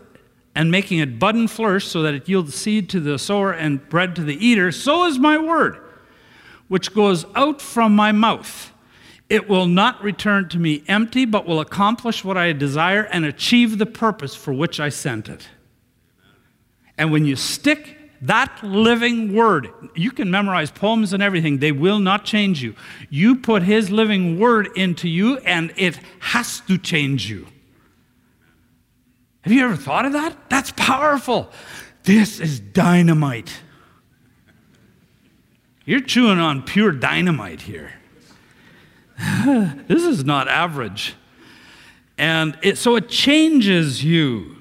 and 0.56 0.72
making 0.72 1.00
it 1.00 1.20
bud 1.20 1.36
and 1.36 1.52
flourish 1.52 1.86
so 1.86 2.02
that 2.02 2.14
it 2.14 2.28
yields 2.28 2.56
seed 2.56 2.90
to 2.90 3.00
the 3.00 3.20
sower 3.20 3.52
and 3.52 3.88
bread 3.90 4.16
to 4.16 4.24
the 4.24 4.44
eater, 4.44 4.72
so 4.72 5.06
is 5.06 5.20
my 5.20 5.38
word, 5.38 5.78
which 6.70 6.94
goes 6.94 7.26
out 7.36 7.62
from 7.62 7.94
my 7.94 8.12
mouth. 8.12 8.72
It 9.30 9.50
will 9.50 9.66
not 9.66 10.02
return 10.04 10.50
to 10.50 10.60
me 10.60 10.84
empty, 10.88 11.26
but 11.26 11.46
will 11.46 11.60
accomplish 11.60 12.24
what 12.24 12.38
I 12.38 12.54
desire 12.54 13.02
and 13.02 13.26
achieve 13.26 13.78
the 13.78 13.86
purpose 13.86 14.36
for 14.36 14.54
which 14.54 14.80
I 14.80 14.90
sent 14.90 15.28
it. 15.28 15.50
And 16.98 17.12
when 17.12 17.26
you 17.26 17.36
stick 17.36 17.98
that 18.22 18.64
living 18.64 19.34
word, 19.34 19.70
you 19.94 20.12
can 20.12 20.32
memorize 20.32 20.72
poems 20.72 21.12
and 21.12 21.22
everything, 21.22 21.58
they 21.58 21.72
will 21.72 22.00
not 22.00 22.24
change 22.24 22.64
you. 22.64 22.76
You 23.10 23.36
put 23.36 23.64
his 23.64 23.92
living 23.92 24.40
word 24.40 24.70
into 24.76 25.10
you, 25.10 25.38
and 25.40 25.74
it 25.76 26.00
has 26.20 26.62
to 26.62 26.78
change 26.78 27.30
you. 27.30 27.48
Have 29.46 29.54
you 29.54 29.64
ever 29.64 29.76
thought 29.76 30.06
of 30.06 30.14
that? 30.14 30.50
That's 30.50 30.72
powerful. 30.72 31.52
This 32.02 32.40
is 32.40 32.60
dynamite. 32.60 33.62
You're 35.86 36.00
chewing 36.00 36.40
on 36.40 36.64
pure 36.64 36.92
dynamite 36.92 37.62
here. 37.62 37.94
this 39.46 40.04
is 40.04 40.26
not 40.26 40.48
average. 40.48 41.14
And 42.18 42.58
it, 42.64 42.80
so 42.80 42.96
it 42.96 43.08
changes 43.08 44.04
you. 44.04 44.56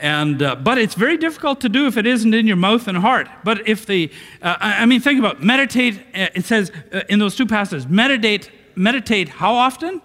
And, 0.00 0.42
uh, 0.42 0.56
but 0.56 0.78
it's 0.78 0.96
very 0.96 1.16
difficult 1.16 1.60
to 1.60 1.68
do 1.68 1.86
if 1.86 1.96
it 1.96 2.06
isn't 2.06 2.34
in 2.34 2.48
your 2.48 2.56
mouth 2.56 2.88
and 2.88 2.98
heart. 2.98 3.28
But 3.44 3.68
if 3.68 3.86
the, 3.86 4.10
uh, 4.42 4.56
I 4.58 4.86
mean, 4.86 5.00
think 5.00 5.20
about 5.20 5.36
it. 5.36 5.42
meditate. 5.44 6.00
Uh, 6.12 6.26
it 6.34 6.44
says 6.44 6.72
uh, 6.92 7.02
in 7.08 7.20
those 7.20 7.36
two 7.36 7.46
passages, 7.46 7.86
meditate. 7.86 8.50
Meditate 8.74 9.28
how 9.28 9.54
often? 9.54 10.02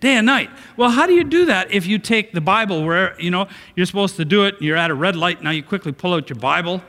Day 0.00 0.14
and 0.14 0.26
night. 0.26 0.50
Well, 0.76 0.90
how 0.90 1.06
do 1.06 1.14
you 1.14 1.24
do 1.24 1.46
that 1.46 1.70
if 1.70 1.86
you 1.86 1.98
take 1.98 2.32
the 2.32 2.40
Bible 2.40 2.84
where 2.84 3.18
you 3.20 3.30
know 3.30 3.48
you're 3.74 3.86
supposed 3.86 4.16
to 4.16 4.24
do 4.24 4.44
it? 4.44 4.56
and 4.56 4.62
You're 4.62 4.76
at 4.76 4.90
a 4.90 4.94
red 4.94 5.16
light. 5.16 5.42
Now 5.42 5.50
you 5.50 5.62
quickly 5.62 5.92
pull 5.92 6.14
out 6.14 6.28
your 6.28 6.38
Bible, 6.38 6.82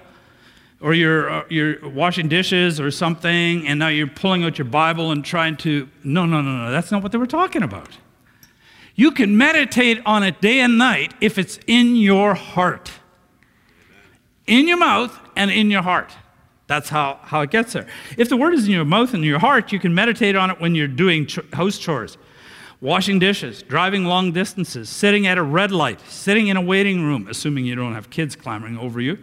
or 0.82 0.94
you're 0.94 1.30
uh, 1.30 1.44
you're 1.50 1.90
washing 1.90 2.28
dishes 2.28 2.80
or 2.80 2.92
something, 2.92 3.66
and 3.66 3.80
now 3.80 3.88
you're 3.88 4.08
pulling 4.08 4.44
out 4.44 4.58
your 4.58 4.66
Bible 4.66 5.12
and 5.12 5.24
trying 5.24 5.56
to. 5.58 5.88
No, 6.04 6.26
no, 6.26 6.42
no, 6.42 6.66
no. 6.66 6.72
That's 6.72 6.92
not 6.92 7.02
what 7.02 7.12
they 7.12 7.18
were 7.18 7.26
talking 7.28 7.64
about. 7.64 7.98
You 8.96 9.12
can 9.12 9.38
meditate 9.38 10.02
on 10.06 10.24
it 10.24 10.42
day 10.42 10.60
and 10.60 10.78
night 10.78 11.14
if 11.22 11.38
it's 11.38 11.60
in 11.68 11.96
your 11.96 12.34
heart. 12.34 12.92
In 14.48 14.68
your 14.68 14.78
mouth 14.78 15.18
and 15.36 15.52
in 15.52 15.70
your 15.70 15.84
heart. 15.84 16.12
That's 16.66 16.90
how, 16.90 17.20
how 17.22 17.42
it 17.42 17.52
gets 17.52 17.74
there. 17.74 17.88
If 18.18 18.28
the 18.28 18.36
word 18.36 18.54
is 18.54 18.66
in 18.66 18.72
your 18.72 18.86
mouth 18.86 19.14
and 19.14 19.24
your 19.24 19.40
heart, 19.40 19.72
you 19.72 19.80
can 19.80 19.94
meditate 19.94 20.36
on 20.36 20.50
it 20.50 20.60
when 20.60 20.76
you're 20.76 20.88
doing 20.88 21.26
ch- 21.28 21.40
house 21.54 21.78
chores, 21.78 22.18
washing 22.82 23.20
dishes, 23.20 23.64
driving 23.64 24.06
long 24.06 24.32
distances, 24.32 24.90
sitting 24.90 25.26
at 25.26 25.38
a 25.38 25.44
red 25.44 25.72
light, 25.72 26.00
sitting 26.08 26.48
in 26.48 26.58
a 26.58 26.62
waiting 26.62 27.04
room, 27.04 27.28
assuming 27.28 27.66
you 27.66 27.76
don't 27.76 27.94
have 27.94 28.10
kids 28.10 28.36
clamoring 28.36 28.78
over 28.78 29.02
you, 29.02 29.18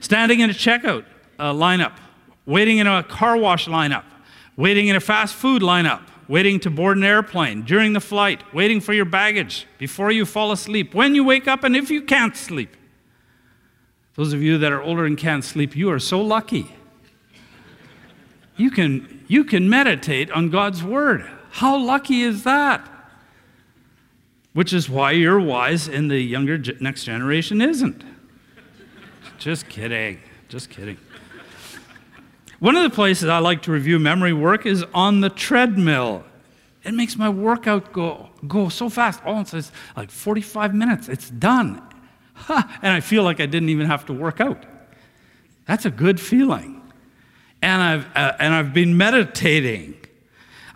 standing 0.00 0.40
in 0.40 0.50
a 0.50 0.54
checkout 0.54 1.04
uh, 1.38 1.52
lineup, 1.52 1.96
waiting 2.44 2.78
in 2.78 2.86
a 2.86 3.02
car 3.02 3.36
wash 3.36 3.66
lineup, 3.66 4.04
waiting 4.56 4.88
in 4.88 4.96
a 4.96 5.00
fast 5.00 5.34
food 5.34 5.62
lineup, 5.62 6.02
waiting 6.28 6.58
to 6.60 6.70
board 6.70 6.96
an 6.96 7.04
airplane, 7.04 7.62
during 7.62 7.92
the 7.92 8.00
flight, 8.00 8.42
waiting 8.52 8.80
for 8.80 8.92
your 8.92 9.04
baggage, 9.04 9.66
before 9.78 10.10
you 10.10 10.24
fall 10.24 10.52
asleep, 10.52 10.94
when 10.94 11.14
you 11.14 11.24
wake 11.24 11.46
up, 11.46 11.64
and 11.64 11.76
if 11.76 11.90
you 11.90 12.02
can't 12.02 12.36
sleep. 12.36 12.76
Those 14.14 14.32
of 14.32 14.42
you 14.42 14.58
that 14.58 14.72
are 14.72 14.82
older 14.82 15.04
and 15.04 15.16
can't 15.18 15.44
sleep, 15.44 15.76
you 15.76 15.90
are 15.90 15.98
so 15.98 16.20
lucky. 16.20 16.74
You 18.56 18.70
can, 18.70 19.24
you 19.28 19.44
can 19.44 19.68
meditate 19.68 20.30
on 20.30 20.48
God's 20.48 20.82
Word. 20.82 21.30
How 21.56 21.78
lucky 21.78 22.20
is 22.20 22.44
that? 22.44 22.86
Which 24.52 24.74
is 24.74 24.90
why 24.90 25.12
you're 25.12 25.40
wise 25.40 25.88
and 25.88 26.10
the 26.10 26.20
younger 26.20 26.58
next 26.80 27.04
generation 27.04 27.62
isn't. 27.62 28.04
Just 29.38 29.66
kidding. 29.66 30.20
Just 30.50 30.68
kidding. 30.68 30.98
One 32.58 32.76
of 32.76 32.82
the 32.82 32.94
places 32.94 33.30
I 33.30 33.38
like 33.38 33.62
to 33.62 33.72
review 33.72 33.98
memory 33.98 34.34
work 34.34 34.66
is 34.66 34.84
on 34.92 35.22
the 35.22 35.30
treadmill. 35.30 36.24
It 36.84 36.92
makes 36.92 37.16
my 37.16 37.30
workout 37.30 37.90
go, 37.90 38.28
go 38.46 38.68
so 38.68 38.90
fast. 38.90 39.22
Oh, 39.24 39.40
it's 39.40 39.72
like 39.96 40.10
45 40.10 40.74
minutes. 40.74 41.08
It's 41.08 41.30
done. 41.30 41.80
and 42.50 42.92
I 42.92 43.00
feel 43.00 43.22
like 43.22 43.40
I 43.40 43.46
didn't 43.46 43.70
even 43.70 43.86
have 43.86 44.04
to 44.06 44.12
work 44.12 44.42
out. 44.42 44.66
That's 45.64 45.86
a 45.86 45.90
good 45.90 46.20
feeling. 46.20 46.82
And 47.62 47.80
I've, 47.82 48.14
uh, 48.14 48.36
and 48.38 48.52
I've 48.52 48.74
been 48.74 48.98
meditating. 48.98 49.94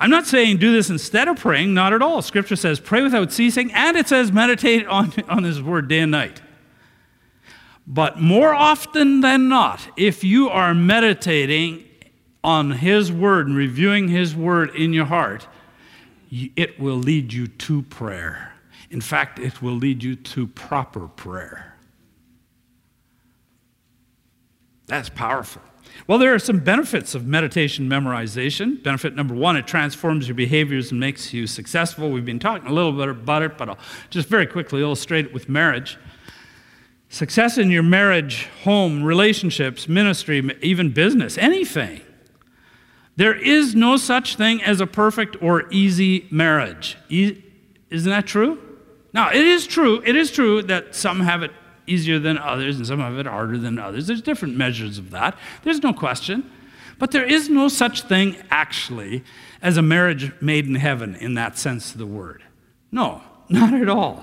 I'm 0.01 0.11
not 0.11 0.27
saying 0.27 0.57
do 0.57 0.73
this 0.73 0.89
instead 0.89 1.29
of 1.29 1.39
praying, 1.39 1.75
not 1.75 1.93
at 1.93 2.01
all. 2.01 2.23
Scripture 2.23 2.57
says 2.57 2.81
pray 2.81 3.03
without 3.03 3.31
ceasing, 3.31 3.71
and 3.73 3.99
it 3.99 4.09
says 4.09 4.33
meditate 4.33 4.87
on, 4.87 5.13
on 5.29 5.45
His 5.45 5.63
word 5.63 5.89
day 5.89 6.01
and 6.01 6.11
night. 6.11 6.41
But 7.87 8.19
more 8.19 8.55
often 8.55 9.21
than 9.21 9.49
not, 9.49 9.81
if 9.97 10.25
you 10.25 10.49
are 10.49 10.75
meditating 10.75 11.85
on 12.43 12.71
His 12.71 13.13
Word 13.13 13.49
and 13.49 13.57
reviewing 13.57 14.09
His 14.09 14.35
Word 14.35 14.75
in 14.75 14.93
your 14.93 15.07
heart, 15.07 15.47
it 16.31 16.81
will 16.81 16.97
lead 16.97 17.33
you 17.33 17.47
to 17.49 17.83
prayer. 17.83 18.55
In 18.91 19.01
fact, 19.01 19.39
it 19.39 19.61
will 19.61 19.75
lead 19.75 20.03
you 20.03 20.17
to 20.17 20.47
proper 20.47 21.09
prayer. 21.09 21.77
That's 24.87 25.09
powerful. 25.09 25.63
Well, 26.07 26.19
there 26.19 26.35
are 26.35 26.39
some 26.39 26.59
benefits 26.59 27.15
of 27.15 27.27
meditation 27.27 27.89
memorization. 27.89 28.83
Benefit 28.83 29.15
number 29.15 29.35
one, 29.35 29.57
it 29.57 29.67
transforms 29.67 30.29
your 30.29 30.35
behaviors 30.35 30.91
and 30.91 31.01
makes 31.01 31.33
you 31.33 31.47
successful. 31.47 32.11
We've 32.11 32.25
been 32.25 32.39
talking 32.39 32.69
a 32.69 32.73
little 32.73 32.93
bit 32.93 33.09
about 33.09 33.43
it, 33.43 33.59
but 33.59 33.69
I'll 33.69 33.79
just 34.11 34.29
very 34.29 34.47
quickly 34.47 34.83
illustrate 34.83 35.27
it 35.27 35.35
with 35.35 35.49
marriage. 35.49 35.99
Success 37.09 37.59
in 37.59 37.71
your 37.71 37.83
marriage, 37.83 38.49
home, 38.65 39.03
relationships, 39.03 39.89
ministry, 39.89 40.49
even 40.63 40.93
business, 40.93 41.37
anything. 41.39 42.01
There 43.17 43.35
is 43.35 43.75
no 43.75 43.97
such 43.97 44.37
thing 44.37 44.63
as 44.63 44.81
a 44.81 44.87
perfect 44.87 45.37
or 45.43 45.71
easy 45.71 46.29
marriage. 46.31 46.97
E- 47.09 47.43
isn't 47.91 48.11
that 48.11 48.27
true? 48.27 48.59
Now, 49.13 49.31
it 49.31 49.45
is 49.45 49.67
true. 49.67 50.01
It 50.07 50.15
is 50.15 50.31
true 50.31 50.63
that 50.63 50.95
some 50.95 51.21
have 51.21 51.43
it 51.43 51.51
easier 51.91 52.19
than 52.19 52.39
others 52.39 52.77
and 52.77 52.87
some 52.87 53.01
of 53.01 53.19
it 53.19 53.27
harder 53.27 53.59
than 53.59 53.79
others. 53.79 54.07
There's 54.07 54.23
different 54.23 54.57
measures 54.57 54.99
of 54.99 55.11
that. 55.11 55.37
There's 55.63 55.83
no 55.83 55.93
question. 55.93 56.51
But 56.99 57.13
there 57.13 57.25
is 57.25 57.49
no 57.49 57.69
such 57.69 58.03
thing, 58.03 58.37
actually, 58.51 59.25
as 59.63 59.79
a 59.79 59.83
marriage 59.83 60.33
made 60.41 60.67
in 60.67 60.75
heaven 60.75 61.17
in 61.17 61.35
that 61.35 61.57
sense 61.57 61.93
of 61.93 61.99
the 61.99 62.07
word. 62.07 62.43
No, 62.93 63.23
not 63.49 63.73
at 63.73 63.89
all. 63.89 64.23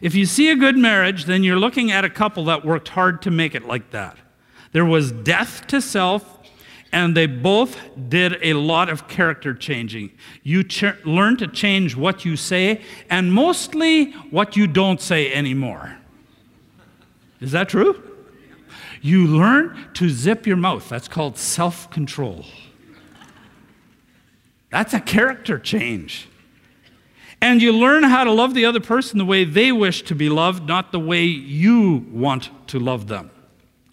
If 0.00 0.14
you 0.14 0.26
see 0.26 0.50
a 0.50 0.56
good 0.56 0.76
marriage, 0.76 1.26
then 1.26 1.44
you're 1.44 1.58
looking 1.58 1.92
at 1.92 2.04
a 2.04 2.10
couple 2.10 2.46
that 2.46 2.64
worked 2.64 2.88
hard 2.88 3.22
to 3.22 3.30
make 3.30 3.54
it 3.54 3.66
like 3.66 3.90
that. 3.90 4.16
There 4.72 4.84
was 4.84 5.12
death 5.12 5.66
to 5.68 5.80
self, 5.80 6.38
and 6.92 7.16
they 7.16 7.26
both 7.26 7.76
did 8.08 8.38
a 8.42 8.54
lot 8.54 8.88
of 8.88 9.06
character 9.06 9.54
changing. 9.54 10.10
You 10.42 10.64
ch- 10.64 11.04
learn 11.04 11.36
to 11.36 11.46
change 11.46 11.94
what 11.94 12.24
you 12.24 12.36
say, 12.36 12.80
and 13.10 13.32
mostly 13.32 14.12
what 14.30 14.56
you 14.56 14.66
don't 14.66 15.00
say 15.00 15.32
anymore. 15.32 15.98
Is 17.44 17.52
that 17.52 17.68
true? 17.68 18.02
You 19.02 19.26
learn 19.26 19.90
to 19.94 20.08
zip 20.08 20.46
your 20.46 20.56
mouth. 20.56 20.88
That's 20.88 21.08
called 21.08 21.36
self 21.36 21.90
control. 21.90 22.46
That's 24.70 24.94
a 24.94 25.00
character 25.00 25.58
change. 25.58 26.28
And 27.40 27.60
you 27.60 27.72
learn 27.72 28.04
how 28.04 28.24
to 28.24 28.32
love 28.32 28.54
the 28.54 28.64
other 28.64 28.80
person 28.80 29.18
the 29.18 29.24
way 29.24 29.44
they 29.44 29.70
wish 29.70 30.02
to 30.04 30.14
be 30.14 30.30
loved, 30.30 30.66
not 30.66 30.90
the 30.92 30.98
way 30.98 31.24
you 31.24 32.06
want 32.10 32.50
to 32.68 32.78
love 32.78 33.06
them. 33.08 33.30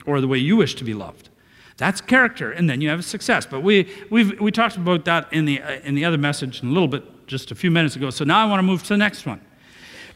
or 0.06 0.22
the 0.22 0.28
way 0.28 0.38
you 0.38 0.56
wish 0.58 0.76
to 0.76 0.84
be 0.84 0.94
loved. 0.94 1.30
That's 1.78 2.02
character, 2.02 2.52
and 2.52 2.70
then 2.70 2.82
you 2.82 2.90
have 2.90 3.04
success. 3.06 3.46
But 3.46 3.62
we, 3.62 3.88
we 4.10 4.24
we 4.36 4.52
talked 4.52 4.78
about 4.78 5.06
that 5.06 5.32
in 5.32 5.46
the, 5.46 5.62
uh, 5.62 5.80
in 5.84 5.96
the 5.96 6.06
other 6.06 6.18
message 6.18 6.64
in 6.64 6.70
a 6.70 6.72
little 6.72 6.88
bit 6.88 7.28
just 7.28 7.52
a 7.52 7.56
few 7.56 7.70
minutes 7.72 7.96
ago. 7.96 8.10
So 8.10 8.24
now 8.24 8.44
I 8.44 8.50
want 8.50 8.60
to 8.60 8.64
move 8.64 8.82
to 8.84 8.90
the 8.90 8.98
next 8.98 9.26
one. 9.26 9.42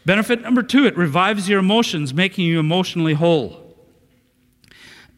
Benefit 0.05 0.41
number 0.41 0.61
two 0.61 0.85
it 0.85 0.95
revives 0.95 1.49
your 1.49 1.59
emotions, 1.59 2.13
making 2.13 2.45
you 2.45 2.59
emotionally 2.59 3.13
whole. 3.13 3.65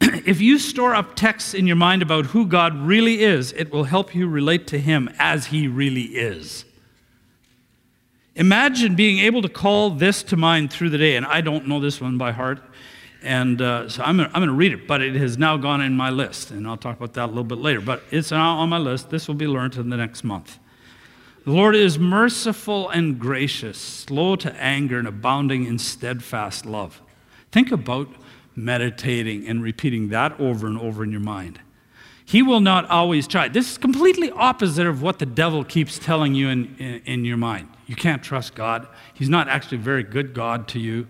if 0.00 0.40
you 0.40 0.58
store 0.58 0.94
up 0.94 1.14
texts 1.14 1.54
in 1.54 1.66
your 1.66 1.76
mind 1.76 2.02
about 2.02 2.26
who 2.26 2.46
God 2.46 2.76
really 2.76 3.22
is, 3.22 3.52
it 3.52 3.70
will 3.70 3.84
help 3.84 4.14
you 4.14 4.28
relate 4.28 4.66
to 4.68 4.78
Him 4.78 5.10
as 5.18 5.46
He 5.46 5.68
really 5.68 6.16
is. 6.16 6.64
Imagine 8.34 8.94
being 8.94 9.18
able 9.18 9.42
to 9.42 9.48
call 9.48 9.90
this 9.90 10.22
to 10.22 10.36
mind 10.36 10.72
through 10.72 10.90
the 10.90 10.98
day, 10.98 11.16
and 11.16 11.26
I 11.26 11.40
don't 11.40 11.66
know 11.66 11.80
this 11.80 12.00
one 12.00 12.16
by 12.16 12.32
heart. 12.32 12.62
And 13.20 13.60
uh, 13.60 13.88
so 13.88 14.04
I'm 14.04 14.16
going 14.16 14.30
to 14.30 14.52
read 14.52 14.72
it, 14.72 14.86
but 14.86 15.02
it 15.02 15.16
has 15.16 15.36
now 15.36 15.56
gone 15.56 15.80
in 15.80 15.94
my 15.94 16.08
list, 16.08 16.52
and 16.52 16.68
I'll 16.68 16.76
talk 16.76 16.96
about 16.96 17.14
that 17.14 17.24
a 17.24 17.26
little 17.26 17.42
bit 17.42 17.58
later. 17.58 17.80
But 17.80 18.04
it's 18.12 18.30
now 18.30 18.58
on 18.58 18.68
my 18.68 18.78
list. 18.78 19.10
This 19.10 19.26
will 19.26 19.34
be 19.34 19.48
learned 19.48 19.74
in 19.74 19.90
the 19.90 19.96
next 19.96 20.22
month. 20.22 20.60
The 21.48 21.54
Lord 21.54 21.76
is 21.76 21.98
merciful 21.98 22.90
and 22.90 23.18
gracious, 23.18 23.78
slow 23.78 24.36
to 24.36 24.54
anger, 24.56 24.98
and 24.98 25.08
abounding 25.08 25.64
in 25.64 25.78
steadfast 25.78 26.66
love. 26.66 27.00
Think 27.50 27.72
about 27.72 28.06
meditating 28.54 29.48
and 29.48 29.62
repeating 29.62 30.10
that 30.10 30.38
over 30.38 30.66
and 30.66 30.78
over 30.78 31.02
in 31.02 31.10
your 31.10 31.22
mind. 31.22 31.58
He 32.22 32.42
will 32.42 32.60
not 32.60 32.84
always 32.90 33.26
try. 33.26 33.48
This 33.48 33.70
is 33.70 33.78
completely 33.78 34.30
opposite 34.32 34.86
of 34.86 35.00
what 35.00 35.20
the 35.20 35.24
devil 35.24 35.64
keeps 35.64 35.98
telling 35.98 36.34
you 36.34 36.50
in, 36.50 36.76
in, 36.76 37.00
in 37.06 37.24
your 37.24 37.38
mind. 37.38 37.70
You 37.86 37.96
can't 37.96 38.22
trust 38.22 38.54
God. 38.54 38.86
He's 39.14 39.30
not 39.30 39.48
actually 39.48 39.78
a 39.78 39.80
very 39.80 40.02
good 40.02 40.34
God 40.34 40.68
to 40.68 40.78
you 40.78 41.06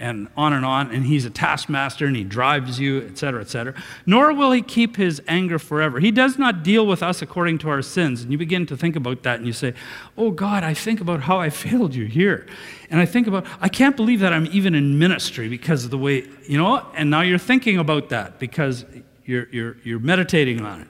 and 0.00 0.28
on 0.36 0.52
and 0.52 0.64
on, 0.64 0.90
and 0.92 1.06
he's 1.06 1.24
a 1.24 1.30
taskmaster 1.30 2.06
and 2.06 2.14
he 2.14 2.22
drives 2.22 2.78
you, 2.78 3.02
etc., 3.02 3.40
etc. 3.40 3.74
Nor 4.06 4.32
will 4.32 4.52
he 4.52 4.62
keep 4.62 4.96
his 4.96 5.20
anger 5.26 5.58
forever. 5.58 5.98
He 5.98 6.12
does 6.12 6.38
not 6.38 6.62
deal 6.62 6.86
with 6.86 7.02
us 7.02 7.20
according 7.20 7.58
to 7.58 7.68
our 7.68 7.82
sins. 7.82 8.22
And 8.22 8.30
you 8.30 8.38
begin 8.38 8.64
to 8.66 8.76
think 8.76 8.94
about 8.94 9.24
that 9.24 9.38
and 9.38 9.46
you 9.46 9.52
say, 9.52 9.74
Oh 10.16 10.30
God, 10.30 10.62
I 10.62 10.72
think 10.72 11.00
about 11.00 11.22
how 11.22 11.38
I 11.40 11.50
failed 11.50 11.94
you 11.94 12.06
here. 12.06 12.46
And 12.90 13.00
I 13.00 13.06
think 13.06 13.26
about, 13.26 13.46
I 13.60 13.68
can't 13.68 13.96
believe 13.96 14.20
that 14.20 14.32
I'm 14.32 14.46
even 14.46 14.74
in 14.74 14.98
ministry 14.98 15.48
because 15.48 15.84
of 15.84 15.90
the 15.90 15.98
way, 15.98 16.26
you 16.44 16.56
know, 16.56 16.86
and 16.94 17.10
now 17.10 17.22
you're 17.22 17.38
thinking 17.38 17.78
about 17.78 18.08
that 18.10 18.38
because 18.38 18.84
you're, 19.24 19.48
you're, 19.50 19.76
you're 19.82 19.98
meditating 19.98 20.62
on 20.62 20.82
it 20.82 20.88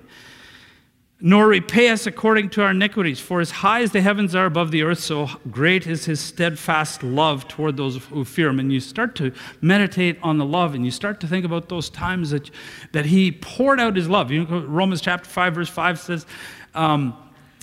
nor 1.21 1.49
repay 1.49 1.89
us 1.89 2.07
according 2.07 2.49
to 2.49 2.63
our 2.63 2.71
iniquities. 2.71 3.19
For 3.19 3.41
as 3.41 3.51
high 3.51 3.83
as 3.83 3.91
the 3.91 4.01
heavens 4.01 4.37
are 4.37 4.47
above 4.47 4.71
the 4.71 4.83
earth, 4.83 5.01
so 5.01 5.29
great 5.51 5.87
is 5.87 6.05
his 6.05 6.21
steadfast 6.21 7.03
love 7.03 7.49
toward 7.49 7.77
those 7.77 8.05
who 8.05 8.25
fear 8.25 8.49
him. 8.49 8.61
And 8.61 8.73
you 8.73 8.79
start 8.79 9.17
to 9.17 9.33
meditate 9.61 10.19
on 10.23 10.39
the 10.39 10.45
love, 10.45 10.75
and 10.75 10.85
you 10.85 10.93
start 10.93 11.19
to 11.21 11.27
think 11.27 11.45
about 11.45 11.69
those 11.69 11.91
times 11.91 12.31
that, 12.31 12.51
that 12.93 13.07
he 13.07 13.33
poured 13.33 13.81
out 13.81 13.97
his 13.97 14.09
love. 14.09 14.31
You 14.31 14.45
know, 14.45 14.61
Romans 14.61 15.01
chapter 15.01 15.29
5, 15.29 15.55
verse 15.55 15.69
5 15.69 15.99
says, 15.99 16.27
um, 16.75 17.17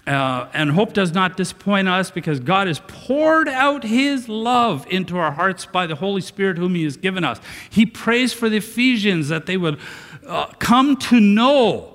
uh, 0.06 0.48
and 0.54 0.70
hope 0.70 0.94
does 0.94 1.14
not 1.14 1.36
disappoint 1.36 1.88
us 1.88 2.12
because 2.12 2.40
God 2.40 2.68
has 2.68 2.80
poured 2.88 3.48
out 3.48 3.84
his 3.84 4.30
love 4.30 4.86
into 4.90 5.18
our 5.18 5.32
hearts 5.32 5.66
by 5.66 5.88
the 5.88 5.96
Holy 5.96 6.22
Spirit, 6.22 6.58
whom 6.58 6.76
he 6.76 6.84
has 6.84 6.98
given 6.98 7.24
us. 7.24 7.40
He 7.70 7.86
prays 7.86 8.32
for 8.32 8.50
the 8.50 8.58
Ephesians 8.58 9.30
that 9.30 9.46
they 9.46 9.58
would 9.58 9.80
uh, 10.28 10.48
come 10.60 10.98
to 10.98 11.20
know 11.20 11.95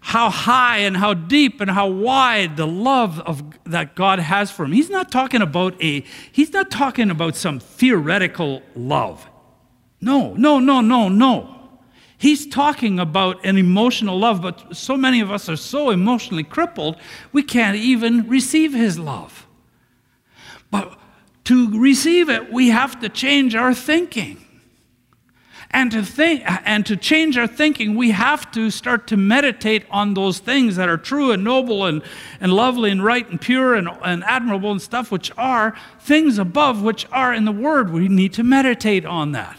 how 0.00 0.30
high 0.30 0.78
and 0.78 0.96
how 0.96 1.14
deep 1.14 1.60
and 1.60 1.70
how 1.70 1.88
wide 1.88 2.56
the 2.56 2.66
love 2.66 3.20
of, 3.20 3.42
that 3.64 3.94
God 3.94 4.18
has 4.18 4.50
for 4.50 4.64
him. 4.64 4.72
He's 4.72 4.90
not 4.90 5.12
talking 5.12 5.42
about 5.42 5.80
a 5.82 6.04
he's 6.32 6.52
not 6.52 6.70
talking 6.70 7.10
about 7.10 7.36
some 7.36 7.60
theoretical 7.60 8.62
love. 8.74 9.28
No, 10.00 10.34
no, 10.34 10.58
no, 10.58 10.80
no, 10.80 11.08
no. 11.08 11.56
He's 12.16 12.46
talking 12.46 12.98
about 12.98 13.44
an 13.46 13.56
emotional 13.56 14.18
love, 14.18 14.42
but 14.42 14.76
so 14.76 14.96
many 14.96 15.20
of 15.20 15.30
us 15.30 15.48
are 15.48 15.56
so 15.56 15.90
emotionally 15.90 16.44
crippled, 16.44 16.96
we 17.32 17.42
can't 17.42 17.76
even 17.76 18.28
receive 18.28 18.74
his 18.74 18.98
love. 18.98 19.46
But 20.70 20.98
to 21.44 21.80
receive 21.80 22.28
it, 22.28 22.52
we 22.52 22.68
have 22.68 23.00
to 23.00 23.08
change 23.08 23.54
our 23.54 23.72
thinking. 23.72 24.44
And 25.72 25.92
to 25.92 26.02
think 26.02 26.42
and 26.46 26.84
to 26.86 26.96
change 26.96 27.38
our 27.38 27.46
thinking, 27.46 27.94
we 27.94 28.10
have 28.10 28.50
to 28.52 28.70
start 28.70 29.06
to 29.08 29.16
meditate 29.16 29.84
on 29.88 30.14
those 30.14 30.40
things 30.40 30.74
that 30.74 30.88
are 30.88 30.96
true 30.96 31.30
and 31.30 31.44
noble 31.44 31.86
and, 31.86 32.02
and 32.40 32.52
lovely 32.52 32.90
and 32.90 33.04
right 33.04 33.28
and 33.28 33.40
pure 33.40 33.76
and, 33.76 33.88
and 34.02 34.24
admirable 34.24 34.72
and 34.72 34.82
stuff, 34.82 35.12
which 35.12 35.30
are 35.38 35.76
things 36.00 36.38
above 36.38 36.82
which 36.82 37.06
are 37.12 37.32
in 37.32 37.44
the 37.44 37.52
Word. 37.52 37.92
We 37.92 38.08
need 38.08 38.32
to 38.34 38.42
meditate 38.42 39.04
on 39.04 39.30
that. 39.32 39.58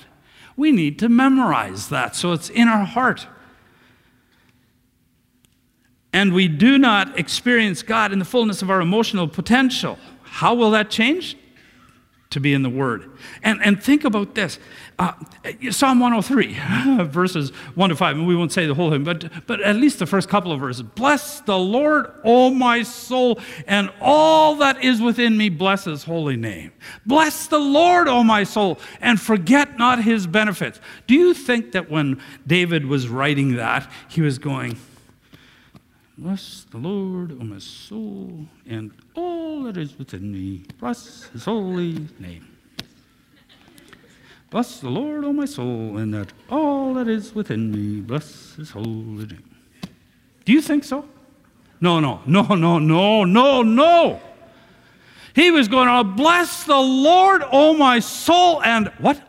We 0.57 0.73
need 0.73 0.99
to 0.99 1.07
memorize 1.07 1.87
that 1.89 2.15
so 2.15 2.33
it's 2.33 2.49
in 2.49 2.67
our 2.67 2.83
heart. 2.85 3.27
And 6.11 6.33
we 6.33 6.49
do 6.49 6.77
not 6.77 7.17
experience 7.17 7.83
God 7.83 8.11
in 8.11 8.19
the 8.19 8.25
fullness 8.25 8.61
of 8.61 8.69
our 8.69 8.81
emotional 8.81 9.29
potential. 9.29 9.97
How 10.23 10.53
will 10.53 10.71
that 10.71 10.89
change? 10.89 11.37
to 12.31 12.39
be 12.39 12.53
in 12.53 12.63
the 12.63 12.69
Word. 12.69 13.11
And, 13.43 13.63
and 13.63 13.81
think 13.81 14.03
about 14.03 14.35
this 14.35 14.57
uh, 15.01 15.13
Psalm 15.71 15.99
103, 15.99 17.05
verses 17.05 17.49
1 17.73 17.89
to 17.89 17.95
5, 17.95 18.17
and 18.17 18.27
we 18.27 18.35
won't 18.35 18.51
say 18.51 18.67
the 18.67 18.75
whole 18.75 18.91
thing, 18.91 19.03
but, 19.03 19.47
but 19.47 19.59
at 19.61 19.75
least 19.75 19.97
the 19.97 20.05
first 20.05 20.29
couple 20.29 20.51
of 20.51 20.59
verses. 20.59 20.83
Bless 20.83 21.39
the 21.41 21.57
Lord, 21.57 22.11
O 22.23 22.51
my 22.51 22.83
soul, 22.83 23.39
and 23.65 23.91
all 23.99 24.57
that 24.57 24.83
is 24.83 25.01
within 25.01 25.37
me, 25.37 25.49
bless 25.49 25.85
his 25.85 26.03
holy 26.03 26.35
name. 26.35 26.71
Bless 27.03 27.47
the 27.47 27.57
Lord, 27.57 28.07
O 28.07 28.23
my 28.23 28.43
soul, 28.43 28.79
and 28.99 29.19
forget 29.19 29.79
not 29.79 30.03
his 30.03 30.27
benefits. 30.27 30.79
Do 31.07 31.15
you 31.15 31.33
think 31.33 31.71
that 31.71 31.89
when 31.89 32.21
David 32.45 32.85
was 32.85 33.07
writing 33.07 33.55
that, 33.55 33.89
he 34.07 34.21
was 34.21 34.37
going, 34.37 34.77
Bless 36.15 36.67
the 36.69 36.77
Lord, 36.77 37.31
O 37.31 37.43
my 37.43 37.57
soul, 37.57 38.45
and 38.67 38.91
all 39.15 39.63
that 39.63 39.77
is 39.77 39.97
within 39.97 40.31
me. 40.31 40.65
Bless 40.79 41.23
his 41.33 41.45
holy 41.45 42.07
name. 42.19 42.50
Bless 44.51 44.79
the 44.79 44.89
Lord, 44.89 45.25
O 45.25 45.33
my 45.33 45.45
soul, 45.45 45.97
and 45.97 46.13
that 46.13 46.31
all 46.49 46.93
that 46.93 47.07
is 47.07 47.33
within 47.33 47.71
me. 47.71 48.01
Bless 48.01 48.55
his 48.55 48.69
holy 48.69 49.25
name. 49.25 49.55
Do 50.45 50.51
you 50.51 50.61
think 50.61 50.83
so? 50.83 51.07
No, 51.79 51.99
no, 51.99 52.21
no, 52.27 52.43
no, 52.43 52.77
no, 52.77 53.23
no, 53.23 53.63
no. 53.63 54.21
He 55.33 55.49
was 55.49 55.67
going, 55.67 55.87
to 55.87 56.03
bless 56.03 56.65
the 56.65 56.77
Lord, 56.77 57.43
O 57.51 57.73
my 57.73 57.99
soul, 57.99 58.61
and 58.61 58.89
what? 58.99 59.19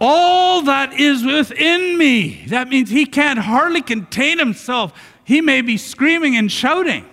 All 0.00 0.62
that 0.62 0.94
is 0.94 1.22
within 1.24 1.98
me. 1.98 2.46
That 2.46 2.68
means 2.68 2.88
he 2.88 3.04
can't 3.04 3.40
hardly 3.40 3.82
contain 3.82 4.38
himself 4.38 4.92
he 5.24 5.40
may 5.40 5.62
be 5.62 5.76
screaming 5.76 6.36
and 6.36 6.52
shouting. 6.52 7.06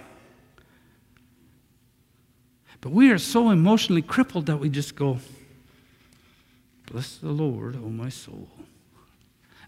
But 2.82 2.92
we 2.92 3.12
are 3.12 3.18
so 3.18 3.50
emotionally 3.50 4.02
crippled 4.02 4.48
that 4.48 4.58
we 4.58 4.70
just 4.70 4.96
go, 4.96 5.20
Bless 6.92 7.16
the 7.16 7.30
Lord, 7.30 7.78
O 7.78 7.90
my 7.90 8.10
soul. 8.10 8.50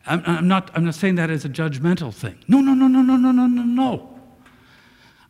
I'm, 0.05 0.21
I'm, 0.25 0.47
not, 0.47 0.69
I'm 0.75 0.83
not 0.83 0.95
saying 0.95 1.15
that 1.15 1.29
as 1.29 1.45
a 1.45 1.49
judgmental 1.49 2.13
thing. 2.13 2.37
No, 2.49 2.59
no, 2.59 2.73
no, 2.73 2.87
no, 2.87 3.01
no, 3.01 3.15
no, 3.15 3.31
no, 3.31 3.47
no, 3.47 3.63
no. 3.63 4.09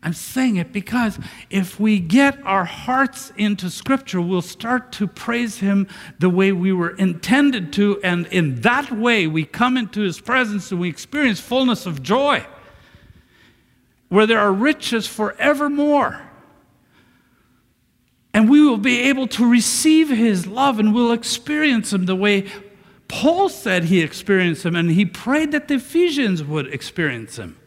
I'm 0.01 0.13
saying 0.13 0.55
it 0.55 0.73
because 0.73 1.19
if 1.51 1.79
we 1.79 1.99
get 1.99 2.43
our 2.45 2.65
hearts 2.65 3.31
into 3.37 3.69
Scripture, 3.69 4.19
we'll 4.19 4.41
start 4.41 4.91
to 4.93 5.07
praise 5.07 5.59
Him 5.59 5.87
the 6.17 6.31
way 6.31 6.51
we 6.51 6.73
were 6.73 6.95
intended 6.95 7.71
to, 7.73 8.01
and 8.03 8.25
in 8.27 8.61
that 8.61 8.91
way 8.91 9.27
we 9.27 9.45
come 9.45 9.77
into 9.77 10.01
His 10.01 10.19
presence 10.19 10.71
and 10.71 10.81
we 10.81 10.89
experience 10.89 11.39
fullness 11.39 11.85
of 11.85 12.01
joy 12.01 12.43
where 14.09 14.25
there 14.25 14.39
are 14.39 14.51
riches 14.51 15.05
forevermore. 15.05 16.21
And 18.33 18.49
we 18.49 18.61
will 18.61 18.77
be 18.77 19.01
able 19.01 19.27
to 19.27 19.49
receive 19.49 20.09
his 20.09 20.47
love 20.47 20.79
and 20.79 20.93
we'll 20.93 21.11
experience 21.11 21.93
him 21.93 22.05
the 22.05 22.15
way 22.15 22.49
Paul 23.07 23.47
said 23.47 23.85
he 23.85 24.01
experienced 24.01 24.65
him, 24.65 24.75
and 24.75 24.89
he 24.89 25.05
prayed 25.05 25.51
that 25.51 25.67
the 25.67 25.75
Ephesians 25.75 26.43
would 26.43 26.65
experience 26.73 27.37
him. 27.37 27.57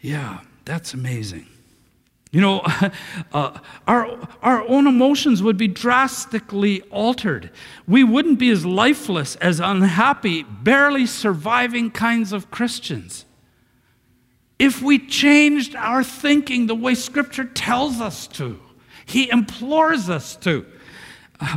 Yeah, 0.00 0.40
that's 0.64 0.94
amazing. 0.94 1.46
You 2.32 2.40
know, 2.40 2.62
uh, 3.34 3.58
our, 3.86 4.28
our 4.42 4.66
own 4.66 4.86
emotions 4.86 5.42
would 5.42 5.58
be 5.58 5.68
drastically 5.68 6.80
altered. 6.84 7.50
We 7.86 8.04
wouldn't 8.04 8.38
be 8.38 8.48
as 8.48 8.64
lifeless, 8.64 9.36
as 9.36 9.60
unhappy, 9.60 10.44
barely 10.44 11.04
surviving 11.04 11.90
kinds 11.90 12.32
of 12.32 12.50
Christians 12.50 13.26
if 14.60 14.82
we 14.82 14.98
changed 14.98 15.74
our 15.74 16.04
thinking 16.04 16.66
the 16.66 16.74
way 16.74 16.94
Scripture 16.94 17.44
tells 17.44 17.98
us 17.98 18.26
to. 18.28 18.60
He 19.06 19.30
implores 19.30 20.10
us 20.10 20.36
to. 20.36 20.66
Uh, 21.40 21.56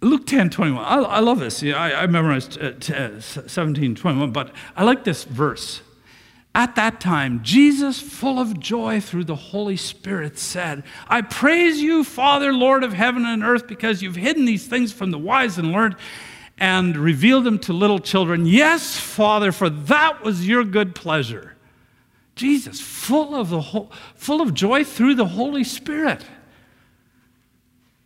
Luke 0.00 0.26
10 0.26 0.50
21. 0.50 0.84
I, 0.84 0.96
I 0.96 1.20
love 1.20 1.38
this. 1.38 1.62
Yeah, 1.62 1.76
I, 1.76 2.02
I 2.02 2.06
memorized 2.08 2.60
uh, 2.60 2.72
t- 2.72 2.92
uh, 2.92 3.20
17 3.20 3.94
21, 3.94 4.32
but 4.32 4.52
I 4.76 4.82
like 4.82 5.04
this 5.04 5.22
verse. 5.22 5.80
At 6.56 6.74
that 6.74 7.00
time, 7.00 7.40
Jesus, 7.42 8.00
full 8.00 8.40
of 8.40 8.58
joy 8.58 9.00
through 9.00 9.24
the 9.24 9.36
Holy 9.36 9.76
Spirit, 9.76 10.36
said, 10.38 10.82
I 11.08 11.22
praise 11.22 11.80
you, 11.80 12.04
Father, 12.04 12.52
Lord 12.52 12.84
of 12.84 12.92
heaven 12.92 13.24
and 13.24 13.42
earth, 13.44 13.66
because 13.66 14.02
you've 14.02 14.16
hidden 14.16 14.44
these 14.44 14.66
things 14.66 14.92
from 14.92 15.10
the 15.12 15.18
wise 15.18 15.56
and 15.56 15.72
learned 15.72 15.96
and 16.58 16.96
revealed 16.96 17.44
them 17.44 17.58
to 17.60 17.72
little 17.72 17.98
children. 17.98 18.46
Yes, 18.46 18.98
Father, 18.98 19.52
for 19.52 19.70
that 19.70 20.22
was 20.22 20.46
your 20.46 20.64
good 20.64 20.94
pleasure. 20.94 21.53
Jesus, 22.34 22.80
full 22.80 23.34
of, 23.34 23.50
the 23.50 23.60
whole, 23.60 23.92
full 24.14 24.40
of 24.40 24.54
joy 24.54 24.84
through 24.84 25.14
the 25.14 25.26
Holy 25.26 25.64
Spirit. 25.64 26.24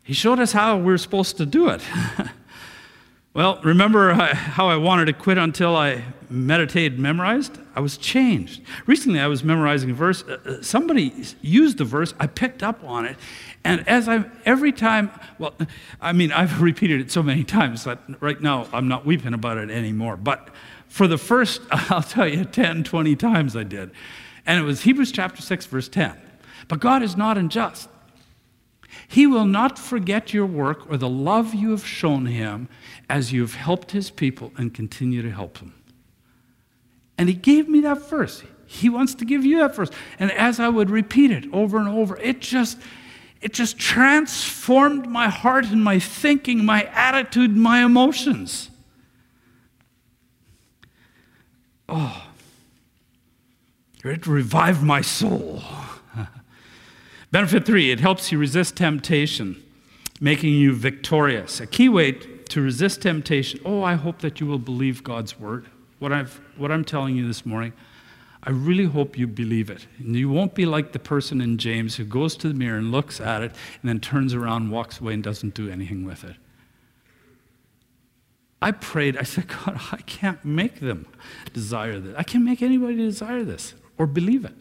He 0.03 0.13
showed 0.13 0.39
us 0.39 0.53
how 0.53 0.79
we're 0.79 0.99
supposed 0.99 1.37
to 1.39 1.47
do 1.47 1.69
it. 1.69 1.83
well, 3.35 3.61
remember 3.63 4.13
how 4.15 4.69
I 4.69 4.77
wanted 4.77 5.07
to 5.07 5.13
quit 5.13 5.39
until 5.39 5.77
I 5.77 6.03
meditated, 6.31 6.99
memorized? 6.99 7.59
I 7.75 7.81
was 7.81 7.97
changed. 7.97 8.63
Recently, 8.87 9.21
I 9.21 9.27
was 9.29 9.45
memorizing 9.45 9.91
a 9.91 9.95
verse. 9.95 10.25
Uh, 10.25 10.39
uh, 10.45 10.63
somebody 10.63 11.13
used 11.43 11.79
the 11.79 11.85
verse. 11.85 12.13
I 12.19 12.27
picked 12.27 12.63
up 12.63 12.83
on 12.85 13.05
it. 13.05 13.17
And 13.65 13.87
as 13.89 14.09
I, 14.09 14.25
every 14.45 14.73
time, 14.73 15.11
well, 15.39 15.55
I 16.01 16.13
mean, 16.13 16.33
I've 16.33 16.61
repeated 16.71 17.01
it 17.01 17.11
so 17.11 17.23
many 17.23 17.45
times 17.45 17.85
that 17.85 17.99
right 18.21 18.41
now 18.41 18.67
I'm 18.73 18.89
not 18.89 19.07
weeping 19.07 19.35
about 19.35 19.59
it 19.59 19.71
anymore. 19.71 20.17
But 20.17 20.49
for 20.89 21.07
the 21.07 21.19
first, 21.19 21.63
I'll 21.71 22.03
tell 22.03 22.29
you, 22.29 22.45
10, 22.45 22.85
20 22.85 23.17
times 23.17 23.57
I 23.57 23.65
did. 23.65 23.91
And 24.47 24.61
it 24.61 24.65
was 24.65 24.83
Hebrews 24.83 25.13
chapter 25.13 25.43
6, 25.43 25.67
verse 25.67 25.89
10. 25.89 26.15
But 26.69 26.81
God 26.81 27.03
is 27.03 27.17
not 27.17 27.39
unjust. 27.39 27.89
He 29.07 29.27
will 29.27 29.45
not 29.45 29.79
forget 29.79 30.33
your 30.35 30.47
work 30.47 30.91
or 30.91 30.97
the 30.97 31.09
love 31.09 31.55
you 31.55 31.71
have 31.71 31.87
shown 31.87 32.27
him 32.27 32.69
as 33.09 33.33
you 33.33 33.43
have 33.43 33.55
helped 33.55 33.93
his 33.93 34.11
people 34.11 34.53
and 34.57 34.73
continue 34.73 35.23
to 35.23 35.31
help 35.31 35.59
them. 35.59 35.75
And 37.17 37.29
he 37.29 37.35
gave 37.35 37.69
me 37.69 37.81
that 37.81 38.09
verse. 38.09 38.43
He 38.67 38.89
wants 38.89 39.15
to 39.17 39.25
give 39.25 39.45
you 39.45 39.59
that 39.59 39.75
verse. 39.75 39.91
And 40.19 40.31
as 40.33 40.61
I 40.61 40.69
would 40.69 40.91
repeat 40.91 41.31
it 41.31 41.47
over 41.53 41.79
and 41.79 41.89
over, 41.89 42.17
it 42.19 42.41
just 42.41 42.79
it 43.41 43.53
just 43.53 43.79
transformed 43.79 45.09
my 45.09 45.29
heart 45.29 45.67
and 45.67 45.83
my 45.83 46.01
thinking, 46.01 46.65
my 46.65 46.85
attitude, 46.93 47.57
my 47.57 47.85
emotions. 47.85 48.71
Oh, 51.89 52.27
it 54.05 54.27
revived 54.27 54.83
my 54.83 55.01
soul. 55.01 55.63
Benefit 57.31 57.67
three, 57.67 57.91
it 57.91 58.01
helps 58.01 58.31
you 58.31 58.39
resist 58.39 58.77
temptation, 58.77 59.63
making 60.21 60.55
you 60.55 60.75
victorious. 60.75 61.61
A 61.61 61.67
key 61.67 61.89
way 61.89 62.13
to 62.13 62.61
resist 62.61 63.03
temptation. 63.03 63.61
Oh, 63.65 63.83
I 63.83 63.95
hope 63.95 64.21
that 64.21 64.41
you 64.41 64.47
will 64.47 64.59
believe 64.59 65.03
God's 65.05 65.39
word. 65.39 65.67
What, 65.99 66.13
I've, 66.13 66.41
what 66.57 66.71
I'm 66.71 66.85
telling 66.85 67.17
you 67.17 67.27
this 67.27 67.45
morning, 67.45 67.73
I 68.43 68.51
really 68.51 68.85
hope 68.85 69.19
you 69.19 69.27
believe 69.27 69.69
it. 69.69 69.87
And 69.99 70.15
you 70.15 70.29
won't 70.29 70.55
be 70.55 70.65
like 70.65 70.93
the 70.93 70.99
person 70.99 71.41
in 71.41 71.59
James 71.59 71.97
who 71.97 72.05
goes 72.05 72.37
to 72.37 72.49
the 72.49 72.55
mirror 72.55 72.79
and 72.79 72.93
looks 72.93 73.21
at 73.21 73.43
it 73.43 73.53
and 73.83 73.89
then 73.89 74.01
turns 74.01 74.33
around, 74.33 74.71
walks 74.71 75.01
away, 75.01 75.15
and 75.15 75.23
doesn't 75.23 75.55
do 75.55 75.69
anything 75.71 76.05
with 76.05 76.25
it. 76.25 76.37
I 78.61 78.73
prayed, 78.73 79.17
I 79.17 79.23
said, 79.23 79.47
God, 79.49 79.81
I 79.93 79.99
can't 79.99 80.45
make 80.45 80.81
them 80.81 81.07
desire 81.53 82.01
this. 82.01 82.15
I 82.19 82.25
can't 82.25 82.45
make 82.45 82.61
anybody 82.61 82.97
desire 82.97 83.45
this 83.45 83.75
or 83.97 84.07
believe 84.07 84.45
it. 84.45 84.55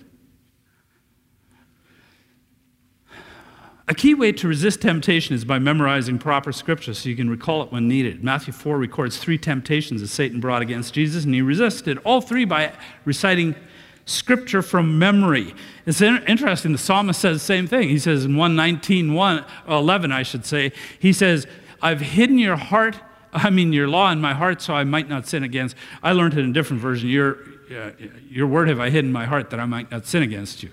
A 3.90 3.96
key 3.96 4.14
way 4.14 4.34
to 4.34 4.50
resist 4.50 4.82
temptation 4.82 5.34
is 5.34 5.46
by 5.46 5.60
memorizing 5.60 6.20
proper 6.20 6.52
scripture 6.52 6.94
so 6.94 7.08
you 7.08 7.16
can 7.16 7.30
recall 7.30 7.64
it 7.64 7.72
when 7.72 7.88
needed. 7.88 8.22
Matthew 8.22 8.52
4 8.52 8.78
records 8.78 9.18
three 9.18 9.38
temptations 9.38 10.02
that 10.02 10.10
Satan 10.10 10.42
brought 10.42 10.62
against 10.62 10.94
Jesus, 10.94 11.24
and 11.24 11.34
he 11.34 11.42
resisted 11.42 11.98
all 12.00 12.20
three 12.20 12.44
by 12.44 12.74
reciting 13.06 13.56
scripture 14.04 14.62
from 14.62 15.00
memory. 15.00 15.56
It's 15.86 16.02
interesting, 16.02 16.74
the 16.74 16.78
psalmist 16.78 17.22
says 17.22 17.38
the 17.38 17.46
same 17.46 17.66
thing. 17.66 17.88
He 17.88 17.98
says 17.98 18.26
in 18.26 18.36
119, 18.36 19.14
1, 19.14 19.46
11, 19.70 20.12
I 20.12 20.24
should 20.24 20.46
say, 20.46 20.74
he 21.00 21.14
says, 21.14 21.48
I've 21.82 22.02
hidden 22.02 22.40
your 22.40 22.58
heart, 22.58 22.98
I 23.34 23.50
mean, 23.50 23.74
your 23.74 23.88
law 23.88 24.12
in 24.12 24.22
my 24.22 24.34
heart 24.34 24.62
so 24.62 24.74
I 24.74 24.84
might 24.84 25.10
not 25.10 25.28
sin 25.28 25.44
against. 25.44 25.76
I 26.02 26.14
learned 26.14 26.34
it 26.34 26.40
in 26.40 26.50
a 26.50 26.54
different 26.54 26.82
version. 26.82 27.10
Your, 27.10 27.38
uh, 27.76 27.92
your 28.30 28.48
word 28.48 28.68
have 28.70 28.80
I 28.80 28.90
hidden 28.90 29.10
in 29.10 29.14
my 29.14 29.26
heart 29.26 29.50
that 29.50 29.60
I 29.60 29.66
might 29.66 29.92
not 29.92 30.06
sin 30.06 30.24
against 30.24 30.64
you. 30.64 30.70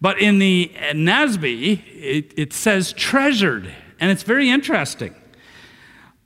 But 0.00 0.20
in 0.20 0.38
the 0.38 0.70
NASB, 0.76 1.82
it, 1.94 2.32
it 2.36 2.52
says 2.52 2.92
treasured, 2.92 3.72
and 3.98 4.10
it's 4.10 4.22
very 4.22 4.48
interesting 4.48 5.14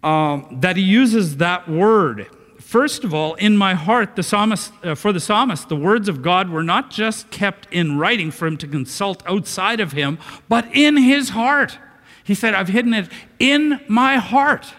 um, 0.02 0.58
that 0.60 0.76
he 0.76 0.82
uses 0.82 1.38
that 1.38 1.68
word. 1.68 2.26
First 2.60 3.04
of 3.04 3.14
all, 3.14 3.34
in 3.34 3.56
my 3.56 3.74
heart, 3.74 4.16
the 4.16 4.22
psalmist, 4.22 4.72
uh, 4.82 4.94
for 4.94 5.12
the 5.12 5.20
psalmist, 5.20 5.68
the 5.68 5.76
words 5.76 6.08
of 6.08 6.22
God 6.22 6.48
were 6.48 6.62
not 6.62 6.90
just 6.90 7.30
kept 7.30 7.66
in 7.72 7.98
writing 7.98 8.30
for 8.30 8.46
him 8.46 8.56
to 8.58 8.66
consult 8.66 9.22
outside 9.26 9.80
of 9.80 9.92
him, 9.92 10.18
but 10.48 10.66
in 10.74 10.96
his 10.96 11.30
heart. 11.30 11.78
He 12.24 12.34
said, 12.34 12.54
I've 12.54 12.68
hidden 12.68 12.94
it 12.94 13.08
in 13.38 13.80
my 13.88 14.16
heart. 14.16 14.72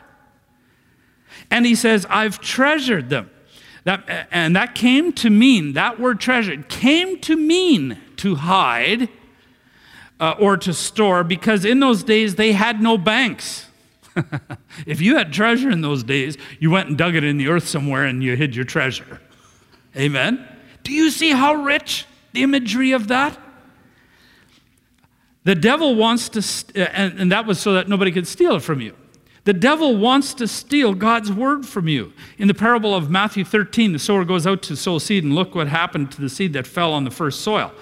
And 1.49 1.65
he 1.65 1.75
says, 1.75 2.05
I've 2.09 2.39
treasured 2.39 3.09
them. 3.09 3.29
That, 3.85 4.27
and 4.31 4.55
that 4.55 4.75
came 4.75 5.11
to 5.13 5.29
mean, 5.29 5.73
that 5.73 5.99
word 5.99 6.19
treasured 6.19 6.69
came 6.69 7.19
to 7.21 7.35
mean 7.35 7.99
to 8.17 8.35
hide 8.35 9.09
uh, 10.19 10.35
or 10.39 10.55
to 10.57 10.73
store 10.73 11.23
because 11.23 11.65
in 11.65 11.79
those 11.79 12.03
days 12.03 12.35
they 12.35 12.53
had 12.53 12.81
no 12.81 12.97
banks. 12.97 13.67
if 14.85 15.01
you 15.01 15.17
had 15.17 15.33
treasure 15.33 15.69
in 15.69 15.81
those 15.81 16.03
days, 16.03 16.37
you 16.59 16.71
went 16.71 16.87
and 16.87 16.97
dug 16.97 17.15
it 17.15 17.23
in 17.23 17.37
the 17.37 17.47
earth 17.49 17.67
somewhere 17.67 18.05
and 18.05 18.23
you 18.23 18.35
hid 18.37 18.55
your 18.55 18.65
treasure. 18.65 19.19
Amen? 19.97 20.47
Do 20.83 20.93
you 20.93 21.09
see 21.11 21.31
how 21.31 21.53
rich 21.55 22.05
the 22.31 22.43
imagery 22.43 22.93
of 22.93 23.09
that? 23.09 23.37
The 25.43 25.55
devil 25.55 25.95
wants 25.95 26.29
to, 26.29 26.41
st- 26.41 26.77
uh, 26.77 26.89
and, 26.93 27.19
and 27.19 27.31
that 27.31 27.45
was 27.45 27.59
so 27.59 27.73
that 27.73 27.89
nobody 27.89 28.11
could 28.11 28.27
steal 28.27 28.55
it 28.55 28.61
from 28.61 28.79
you. 28.79 28.95
The 29.45 29.53
devil 29.53 29.97
wants 29.97 30.33
to 30.35 30.47
steal 30.47 30.93
God's 30.93 31.31
word 31.31 31.65
from 31.65 31.89
you. 31.89 32.13
In 32.37 32.47
the 32.47 32.53
parable 32.53 32.95
of 32.95 33.09
Matthew 33.09 33.43
13, 33.43 33.91
the 33.91 33.99
sower 33.99 34.23
goes 34.23 34.47
out 34.47 34.61
to 34.63 34.75
sow 34.77 34.99
seed, 34.99 35.23
and 35.25 35.35
look 35.35 35.53
what 35.53 35.67
happened 35.67 36.11
to 36.13 36.21
the 36.21 36.29
seed 36.29 36.53
that 36.53 36.65
fell 36.65 36.93
on 36.93 37.03
the 37.03 37.11
first 37.11 37.41
soil. 37.41 37.73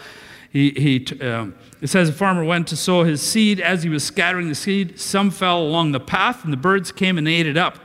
He, 0.50 0.72
he, 0.72 1.22
um, 1.22 1.56
it 1.80 1.88
says 1.88 2.10
a 2.10 2.14
farmer 2.14 2.44
went 2.44 2.68
to 2.70 2.76
sow 2.76 3.04
his 3.04 3.22
seed. 3.22 3.62
As 3.62 3.84
he 3.84 3.90
was 3.90 4.04
scattering 4.04 4.50
the 4.50 4.56
seed, 4.56 5.00
some 5.00 5.30
fell 5.30 5.62
along 5.62 5.92
the 5.92 6.00
path, 6.00 6.44
and 6.44 6.52
the 6.52 6.58
birds 6.58 6.92
came 6.92 7.18
and 7.18 7.28
ate 7.28 7.46
it 7.46 7.58
up. 7.58 7.78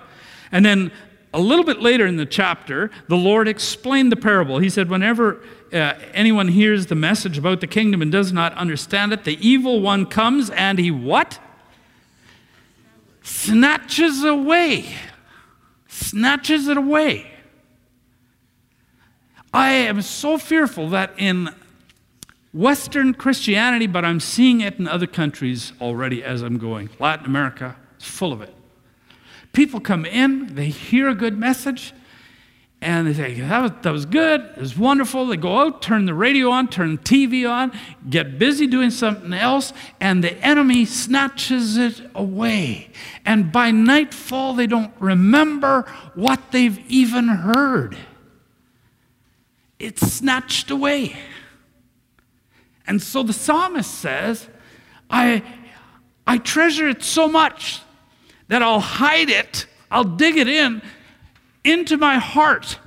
And 0.50 0.64
then 0.64 0.90
a 1.34 1.40
little 1.40 1.64
bit 1.64 1.80
later 1.80 2.06
in 2.06 2.16
the 2.16 2.24
chapter, 2.24 2.90
the 3.08 3.16
Lord 3.16 3.46
explained 3.46 4.10
the 4.10 4.16
parable. 4.16 4.58
He 4.58 4.70
said, 4.70 4.88
Whenever 4.88 5.42
uh, 5.70 5.94
anyone 6.14 6.48
hears 6.48 6.86
the 6.86 6.94
message 6.94 7.36
about 7.36 7.60
the 7.60 7.66
kingdom 7.66 8.00
and 8.00 8.10
does 8.10 8.32
not 8.32 8.54
understand 8.54 9.12
it, 9.12 9.24
the 9.24 9.38
evil 9.46 9.82
one 9.82 10.06
comes 10.06 10.48
and 10.48 10.78
he 10.78 10.90
what? 10.90 11.38
Snatches 13.26 14.22
away. 14.22 14.94
Snatches 15.88 16.68
it 16.68 16.76
away. 16.76 17.28
I 19.52 19.70
am 19.72 20.00
so 20.02 20.38
fearful 20.38 20.88
that 20.90 21.12
in 21.18 21.52
Western 22.52 23.14
Christianity, 23.14 23.88
but 23.88 24.04
I'm 24.04 24.20
seeing 24.20 24.60
it 24.60 24.78
in 24.78 24.86
other 24.86 25.08
countries 25.08 25.72
already 25.80 26.22
as 26.22 26.40
I'm 26.42 26.56
going. 26.56 26.88
Latin 27.00 27.26
America 27.26 27.74
is 27.98 28.06
full 28.06 28.32
of 28.32 28.42
it. 28.42 28.54
People 29.52 29.80
come 29.80 30.06
in, 30.06 30.54
they 30.54 30.68
hear 30.68 31.08
a 31.08 31.14
good 31.14 31.36
message, 31.36 31.92
and 32.82 33.06
they 33.06 33.14
say, 33.14 33.40
that 33.40 33.60
was, 33.60 33.72
that 33.82 33.90
was 33.90 34.04
good, 34.04 34.42
it 34.42 34.60
was 34.60 34.76
wonderful. 34.76 35.26
They 35.26 35.38
go 35.38 35.60
out, 35.60 35.80
turn 35.80 36.04
the 36.04 36.14
radio 36.14 36.50
on, 36.50 36.68
turn 36.68 36.98
TV 36.98 37.48
on, 37.50 37.72
get 38.08 38.38
busy 38.38 38.66
doing 38.66 38.90
something 38.90 39.32
else, 39.32 39.72
and 39.98 40.22
the 40.22 40.34
enemy 40.44 40.84
snatches 40.84 41.78
it 41.78 42.00
away. 42.14 42.90
And 43.24 43.50
by 43.50 43.70
nightfall, 43.70 44.52
they 44.52 44.66
don't 44.66 44.92
remember 45.00 45.90
what 46.14 46.52
they've 46.52 46.78
even 46.90 47.28
heard. 47.28 47.96
It's 49.78 50.06
snatched 50.06 50.70
away. 50.70 51.16
And 52.86 53.02
so 53.02 53.22
the 53.22 53.32
psalmist 53.32 53.92
says, 53.92 54.48
I, 55.08 55.42
I 56.26 56.38
treasure 56.38 56.88
it 56.88 57.02
so 57.02 57.26
much 57.26 57.80
that 58.48 58.62
I'll 58.62 58.80
hide 58.80 59.30
it, 59.30 59.66
I'll 59.90 60.04
dig 60.04 60.36
it 60.36 60.46
in 60.46 60.82
into 61.66 61.96
my 61.96 62.16
heart 62.16 62.78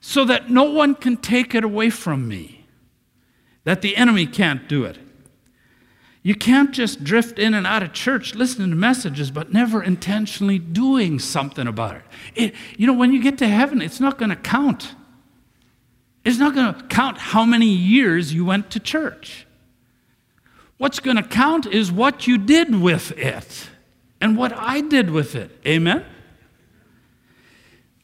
so 0.00 0.24
that 0.24 0.50
no 0.50 0.64
one 0.64 0.94
can 0.94 1.16
take 1.16 1.54
it 1.54 1.62
away 1.62 1.90
from 1.90 2.26
me, 2.26 2.66
that 3.64 3.82
the 3.82 3.96
enemy 3.96 4.26
can't 4.26 4.68
do 4.68 4.84
it. 4.84 4.98
You 6.24 6.34
can't 6.34 6.70
just 6.72 7.02
drift 7.02 7.38
in 7.38 7.52
and 7.52 7.66
out 7.66 7.82
of 7.82 7.92
church 7.92 8.34
listening 8.34 8.70
to 8.70 8.76
messages, 8.76 9.30
but 9.30 9.52
never 9.52 9.82
intentionally 9.82 10.58
doing 10.58 11.18
something 11.18 11.66
about 11.66 11.96
it. 11.96 12.02
it 12.34 12.54
you 12.76 12.86
know, 12.86 12.92
when 12.92 13.12
you 13.12 13.20
get 13.20 13.38
to 13.38 13.48
heaven, 13.48 13.82
it's 13.82 14.00
not 14.00 14.18
going 14.18 14.30
to 14.30 14.36
count. 14.36 14.94
It's 16.24 16.38
not 16.38 16.54
going 16.54 16.74
to 16.74 16.82
count 16.84 17.18
how 17.18 17.44
many 17.44 17.66
years 17.66 18.32
you 18.32 18.44
went 18.44 18.70
to 18.70 18.80
church. 18.80 19.46
What's 20.78 21.00
going 21.00 21.16
to 21.16 21.22
count 21.22 21.66
is 21.66 21.90
what 21.90 22.26
you 22.26 22.38
did 22.38 22.80
with 22.80 23.16
it 23.18 23.68
and 24.20 24.36
what 24.36 24.52
I 24.52 24.80
did 24.80 25.10
with 25.10 25.34
it. 25.34 25.50
Amen? 25.66 26.04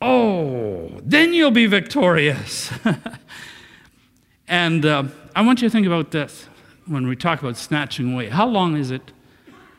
Oh, 0.01 1.01
then 1.03 1.33
you'll 1.35 1.51
be 1.51 1.67
victorious. 1.67 2.71
and 4.49 4.87
uh, 4.87 5.05
I 5.35 5.43
want 5.43 5.61
you 5.61 5.69
to 5.69 5.73
think 5.73 5.87
about 5.87 6.11
this 6.11 6.47
when 6.87 7.07
we 7.07 7.17
talk 7.17 7.41
about 7.41 7.57
snatching 7.57 8.13
away. 8.13 8.29
How 8.29 8.47
long 8.47 8.77
is 8.77 8.91
it 8.91 9.13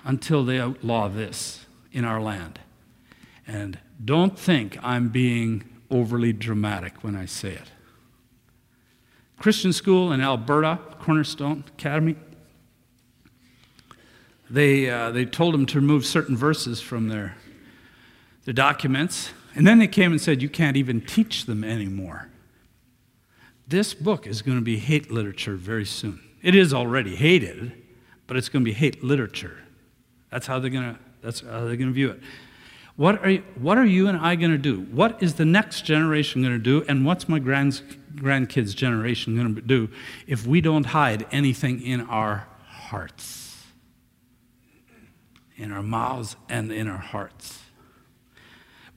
until 0.03 0.43
they 0.43 0.59
outlaw 0.59 1.07
this 1.07 1.65
in 1.91 2.05
our 2.05 2.21
land? 2.21 2.59
And 3.47 3.79
Don't 4.03 4.37
think 4.37 4.77
I'm 4.83 5.09
being 5.09 5.63
overly 5.89 6.33
dramatic 6.33 7.03
when 7.03 7.15
I 7.15 7.25
say 7.25 7.53
it. 7.53 7.71
Christian 9.39 9.73
school 9.73 10.11
in 10.11 10.21
Alberta, 10.21 10.79
Cornerstone 10.99 11.63
Academy, 11.67 12.15
they, 14.49 14.89
uh, 14.89 15.11
they 15.11 15.25
told 15.25 15.53
them 15.53 15.65
to 15.67 15.79
remove 15.79 16.05
certain 16.05 16.35
verses 16.35 16.81
from 16.81 17.07
their, 17.07 17.35
their 18.45 18.53
documents, 18.53 19.31
and 19.55 19.65
then 19.65 19.79
they 19.79 19.87
came 19.87 20.11
and 20.11 20.21
said, 20.21 20.41
You 20.41 20.49
can't 20.49 20.77
even 20.77 21.01
teach 21.01 21.45
them 21.45 21.63
anymore. 21.63 22.29
This 23.67 23.93
book 23.93 24.25
is 24.25 24.41
going 24.41 24.57
to 24.57 24.63
be 24.63 24.77
hate 24.77 25.11
literature 25.11 25.55
very 25.55 25.85
soon. 25.85 26.19
It 26.41 26.55
is 26.55 26.73
already 26.73 27.15
hated, 27.15 27.71
but 28.25 28.37
it's 28.37 28.49
going 28.49 28.63
to 28.63 28.69
be 28.69 28.73
hate 28.73 29.03
literature. 29.03 29.57
That's 30.31 30.47
how 30.47 30.59
they're 30.59 30.69
going 30.69 30.95
to, 30.95 30.99
that's 31.21 31.41
how 31.41 31.65
they're 31.65 31.75
going 31.75 31.89
to 31.89 31.93
view 31.93 32.11
it. 32.11 32.19
What 32.95 33.23
are, 33.23 33.29
you, 33.29 33.43
what 33.55 33.77
are 33.77 33.85
you 33.85 34.07
and 34.07 34.17
I 34.17 34.35
going 34.35 34.51
to 34.51 34.57
do? 34.57 34.81
What 34.81 35.23
is 35.23 35.35
the 35.35 35.45
next 35.45 35.85
generation 35.85 36.41
going 36.41 36.53
to 36.53 36.59
do? 36.59 36.83
And 36.89 37.05
what's 37.05 37.29
my 37.29 37.39
grand, 37.39 37.81
grandkids' 38.15 38.75
generation 38.75 39.35
going 39.37 39.55
to 39.55 39.61
do 39.61 39.89
if 40.27 40.45
we 40.45 40.59
don't 40.59 40.85
hide 40.85 41.25
anything 41.31 41.81
in 41.81 42.01
our 42.01 42.45
hearts? 42.65 43.63
In 45.55 45.71
our 45.71 45.81
mouths 45.81 46.35
and 46.49 46.73
in 46.73 46.89
our 46.89 46.97
hearts. 46.97 47.59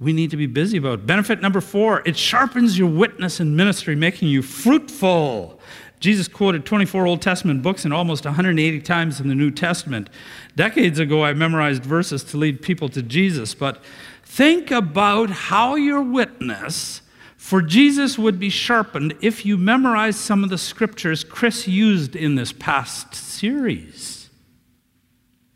We 0.02 0.12
need 0.12 0.32
to 0.32 0.36
be 0.36 0.46
busy 0.46 0.78
about. 0.78 1.06
Benefit 1.06 1.40
number 1.40 1.60
four 1.60 2.02
it 2.04 2.16
sharpens 2.16 2.76
your 2.76 2.88
witness 2.88 3.38
and 3.38 3.56
ministry, 3.56 3.94
making 3.94 4.28
you 4.28 4.42
fruitful. 4.42 5.60
Jesus 6.00 6.26
quoted 6.26 6.66
24 6.66 7.06
Old 7.06 7.22
Testament 7.22 7.62
books 7.62 7.84
and 7.84 7.94
almost 7.94 8.24
180 8.24 8.80
times 8.80 9.20
in 9.20 9.28
the 9.28 9.36
New 9.36 9.52
Testament. 9.52 10.10
Decades 10.56 10.98
ago, 10.98 11.22
I 11.22 11.32
memorized 11.32 11.84
verses 11.84 12.24
to 12.24 12.36
lead 12.36 12.60
people 12.60 12.88
to 12.88 13.02
Jesus, 13.02 13.54
but 13.54 13.80
think 14.24 14.72
about 14.72 15.30
how 15.30 15.76
your 15.76 16.02
witness 16.02 17.02
for 17.36 17.62
Jesus 17.62 18.18
would 18.18 18.40
be 18.40 18.50
sharpened 18.50 19.14
if 19.20 19.46
you 19.46 19.56
memorized 19.56 20.18
some 20.18 20.42
of 20.42 20.50
the 20.50 20.58
scriptures 20.58 21.22
Chris 21.22 21.68
used 21.68 22.16
in 22.16 22.34
this 22.34 22.50
past 22.50 23.14
series. 23.14 24.28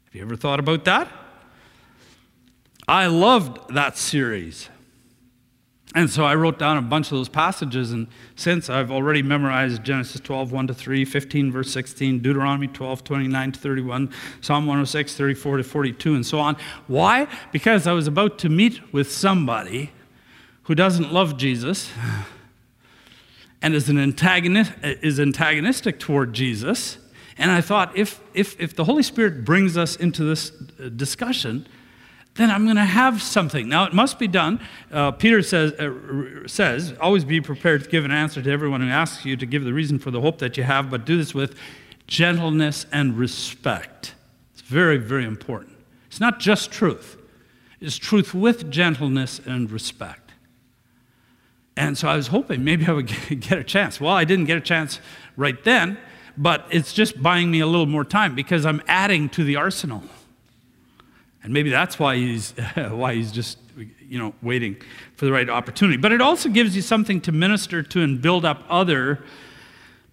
Have 0.04 0.14
you 0.14 0.22
ever 0.22 0.36
thought 0.36 0.60
about 0.60 0.84
that? 0.84 1.25
I 2.88 3.06
loved 3.06 3.74
that 3.74 3.98
series. 3.98 4.68
And 5.94 6.10
so 6.10 6.24
I 6.24 6.34
wrote 6.34 6.58
down 6.58 6.76
a 6.76 6.82
bunch 6.82 7.06
of 7.06 7.16
those 7.16 7.28
passages, 7.28 7.90
and 7.90 8.06
since 8.34 8.68
I've 8.68 8.90
already 8.90 9.22
memorized 9.22 9.82
Genesis 9.82 10.20
12, 10.20 10.52
1 10.52 10.66
to 10.66 10.74
3, 10.74 11.04
15, 11.06 11.50
verse 11.50 11.70
16, 11.70 12.18
Deuteronomy 12.18 12.66
12, 12.66 13.02
29 13.02 13.52
to 13.52 13.58
31, 13.58 14.12
Psalm 14.42 14.66
106, 14.66 15.14
34 15.14 15.56
to 15.56 15.64
42, 15.64 16.14
and 16.14 16.26
so 16.26 16.38
on. 16.38 16.56
Why? 16.86 17.26
Because 17.50 17.86
I 17.86 17.92
was 17.92 18.06
about 18.06 18.38
to 18.40 18.50
meet 18.50 18.92
with 18.92 19.10
somebody 19.10 19.92
who 20.64 20.74
doesn't 20.74 21.12
love 21.12 21.38
Jesus 21.38 21.90
and 23.62 23.74
is, 23.74 23.88
an 23.88 23.98
antagonist, 23.98 24.72
is 24.82 25.18
antagonistic 25.18 25.98
toward 25.98 26.34
Jesus. 26.34 26.98
And 27.38 27.50
I 27.50 27.62
thought, 27.62 27.96
if, 27.96 28.20
if, 28.34 28.60
if 28.60 28.76
the 28.76 28.84
Holy 28.84 29.02
Spirit 29.02 29.44
brings 29.44 29.78
us 29.78 29.96
into 29.96 30.24
this 30.24 30.52
uh, 30.78 30.90
discussion, 30.90 31.66
then 32.36 32.50
I'm 32.50 32.64
going 32.64 32.76
to 32.76 32.84
have 32.84 33.22
something. 33.22 33.68
Now, 33.68 33.84
it 33.84 33.92
must 33.92 34.18
be 34.18 34.28
done. 34.28 34.60
Uh, 34.92 35.10
Peter 35.10 35.42
says, 35.42 35.72
uh, 35.72 36.46
says, 36.46 36.94
always 37.00 37.24
be 37.24 37.40
prepared 37.40 37.84
to 37.84 37.90
give 37.90 38.04
an 38.04 38.10
answer 38.10 38.42
to 38.42 38.50
everyone 38.50 38.82
who 38.82 38.88
asks 38.88 39.24
you 39.24 39.36
to 39.36 39.46
give 39.46 39.64
the 39.64 39.72
reason 39.72 39.98
for 39.98 40.10
the 40.10 40.20
hope 40.20 40.38
that 40.38 40.56
you 40.56 40.62
have, 40.62 40.90
but 40.90 41.04
do 41.04 41.16
this 41.16 41.34
with 41.34 41.56
gentleness 42.06 42.86
and 42.92 43.16
respect. 43.16 44.14
It's 44.52 44.62
very, 44.62 44.98
very 44.98 45.24
important. 45.24 45.76
It's 46.06 46.20
not 46.20 46.38
just 46.38 46.70
truth, 46.70 47.16
it's 47.80 47.96
truth 47.96 48.34
with 48.34 48.70
gentleness 48.70 49.40
and 49.44 49.70
respect. 49.70 50.32
And 51.76 51.98
so 51.98 52.08
I 52.08 52.16
was 52.16 52.28
hoping 52.28 52.64
maybe 52.64 52.86
I 52.86 52.92
would 52.92 53.06
get 53.40 53.58
a 53.58 53.64
chance. 53.64 54.00
Well, 54.00 54.14
I 54.14 54.24
didn't 54.24 54.46
get 54.46 54.56
a 54.56 54.62
chance 54.62 55.00
right 55.36 55.62
then, 55.64 55.98
but 56.36 56.66
it's 56.70 56.92
just 56.92 57.22
buying 57.22 57.50
me 57.50 57.60
a 57.60 57.66
little 57.66 57.86
more 57.86 58.04
time 58.04 58.34
because 58.34 58.64
I'm 58.64 58.82
adding 58.88 59.28
to 59.30 59.44
the 59.44 59.56
arsenal. 59.56 60.02
And 61.46 61.54
maybe 61.54 61.70
that's 61.70 61.96
why 61.96 62.16
he's, 62.16 62.50
why 62.76 63.14
he's 63.14 63.30
just, 63.30 63.58
you 64.00 64.18
know, 64.18 64.34
waiting 64.42 64.76
for 65.14 65.26
the 65.26 65.32
right 65.32 65.48
opportunity. 65.48 65.96
But 65.96 66.10
it 66.10 66.20
also 66.20 66.48
gives 66.48 66.74
you 66.74 66.82
something 66.82 67.20
to 67.20 67.30
minister 67.30 67.84
to 67.84 68.02
and 68.02 68.20
build 68.20 68.44
up 68.44 68.64
other 68.68 69.22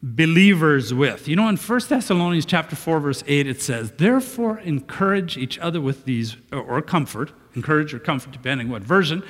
believers 0.03 0.93
with. 0.93 1.27
You 1.27 1.35
know, 1.35 1.49
in 1.49 1.57
1 1.57 1.81
Thessalonians 1.89 2.45
chapter 2.45 2.75
4, 2.75 2.99
verse 2.99 3.23
8, 3.25 3.47
it 3.47 3.63
says, 3.63 3.93
Therefore 3.93 4.59
encourage 4.59 5.35
each 5.35 5.57
other 5.57 5.81
with 5.81 6.05
these, 6.05 6.37
or 6.51 6.83
comfort, 6.83 7.31
encourage 7.55 7.95
or 7.95 7.99
comfort, 7.99 8.31
depending 8.31 8.69
what 8.69 8.83
version, 8.83 9.23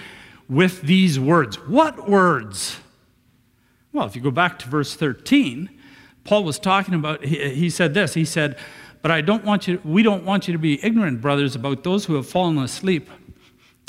with 0.49 0.81
these 0.81 1.17
words. 1.17 1.55
What 1.69 2.09
words? 2.09 2.81
Well, 3.93 4.05
if 4.05 4.13
you 4.13 4.21
go 4.21 4.31
back 4.31 4.59
to 4.59 4.67
verse 4.67 4.93
13, 4.93 5.69
Paul 6.25 6.43
was 6.43 6.59
talking 6.59 6.95
about, 6.95 7.23
he, 7.23 7.51
he 7.51 7.69
said 7.69 7.93
this, 7.93 8.13
he 8.13 8.25
said, 8.25 8.57
but 9.03 9.11
I 9.11 9.21
don't 9.21 9.43
want 9.43 9.67
you, 9.67 9.81
we 9.83 10.01
don't 10.01 10.23
want 10.23 10.47
you 10.47 10.53
to 10.53 10.57
be 10.57 10.83
ignorant, 10.83 11.21
brothers, 11.21 11.55
about 11.55 11.83
those 11.83 12.05
who 12.05 12.15
have 12.15 12.25
fallen 12.25 12.57
asleep, 12.57 13.09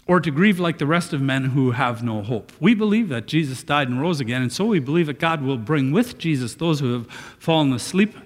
or 0.07 0.19
to 0.21 0.31
grieve 0.31 0.59
like 0.59 0.79
the 0.79 0.87
rest 0.87 1.13
of 1.13 1.23
men 1.23 1.45
who 1.45 1.71
have 1.71 2.03
no 2.03 2.21
hope. 2.21 2.53
We 2.61 2.75
believe 2.75 3.09
that 3.11 3.27
Jesus 3.27 3.63
died 3.63 3.89
and 3.89 4.01
rose 4.01 4.19
again, 4.21 4.43
and 4.43 4.53
so 4.53 4.67
we 4.67 4.81
believe 4.81 5.07
that 5.07 5.21
God 5.21 5.41
will 5.41 5.57
bring 5.57 5.93
with 5.93 6.19
Jesus 6.19 6.55
those 6.55 6.81
who 6.81 6.93
have 6.95 7.07
fallen 7.39 7.73
asleep 7.73 8.17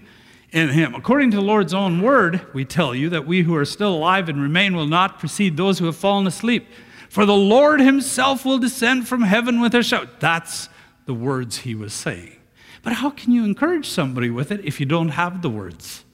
in 0.51 0.71
him. 0.71 0.95
According 0.95 1.31
to 1.33 1.37
the 1.37 1.43
Lord's 1.43 1.75
own 1.75 2.01
word, 2.01 2.41
we 2.55 2.65
tell 2.65 2.95
you 2.95 3.11
that 3.11 3.27
we 3.27 3.43
who 3.43 3.55
are 3.55 3.67
still 3.67 3.95
alive 3.95 4.31
and 4.31 4.41
remain 4.41 4.75
will 4.75 4.87
not 4.87 5.19
precede 5.19 5.59
those 5.59 5.79
who 5.79 5.85
have 5.85 5.97
fallen 5.97 6.27
asleep. 6.27 6.67
For 7.11 7.27
the 7.27 7.37
Lord 7.37 7.81
himself 7.81 8.47
will 8.47 8.59
descend 8.59 9.07
from 9.07 9.23
heaven 9.23 9.61
with 9.61 9.75
a 9.75 9.83
shout. 9.83 10.21
That's 10.21 10.71
the 11.05 11.15
words 11.15 11.59
he 11.59 11.75
was 11.75 11.93
saying. 11.93 12.37
But 12.83 12.95
how 12.95 13.11
can 13.11 13.33
you 13.33 13.45
encourage 13.45 13.87
somebody 13.87 14.31
with 14.31 14.51
it 14.51 14.65
if 14.65 14.81
you 14.81 14.87
don't 14.87 15.11
have 15.11 15.43
the 15.43 15.51
words? 15.51 16.05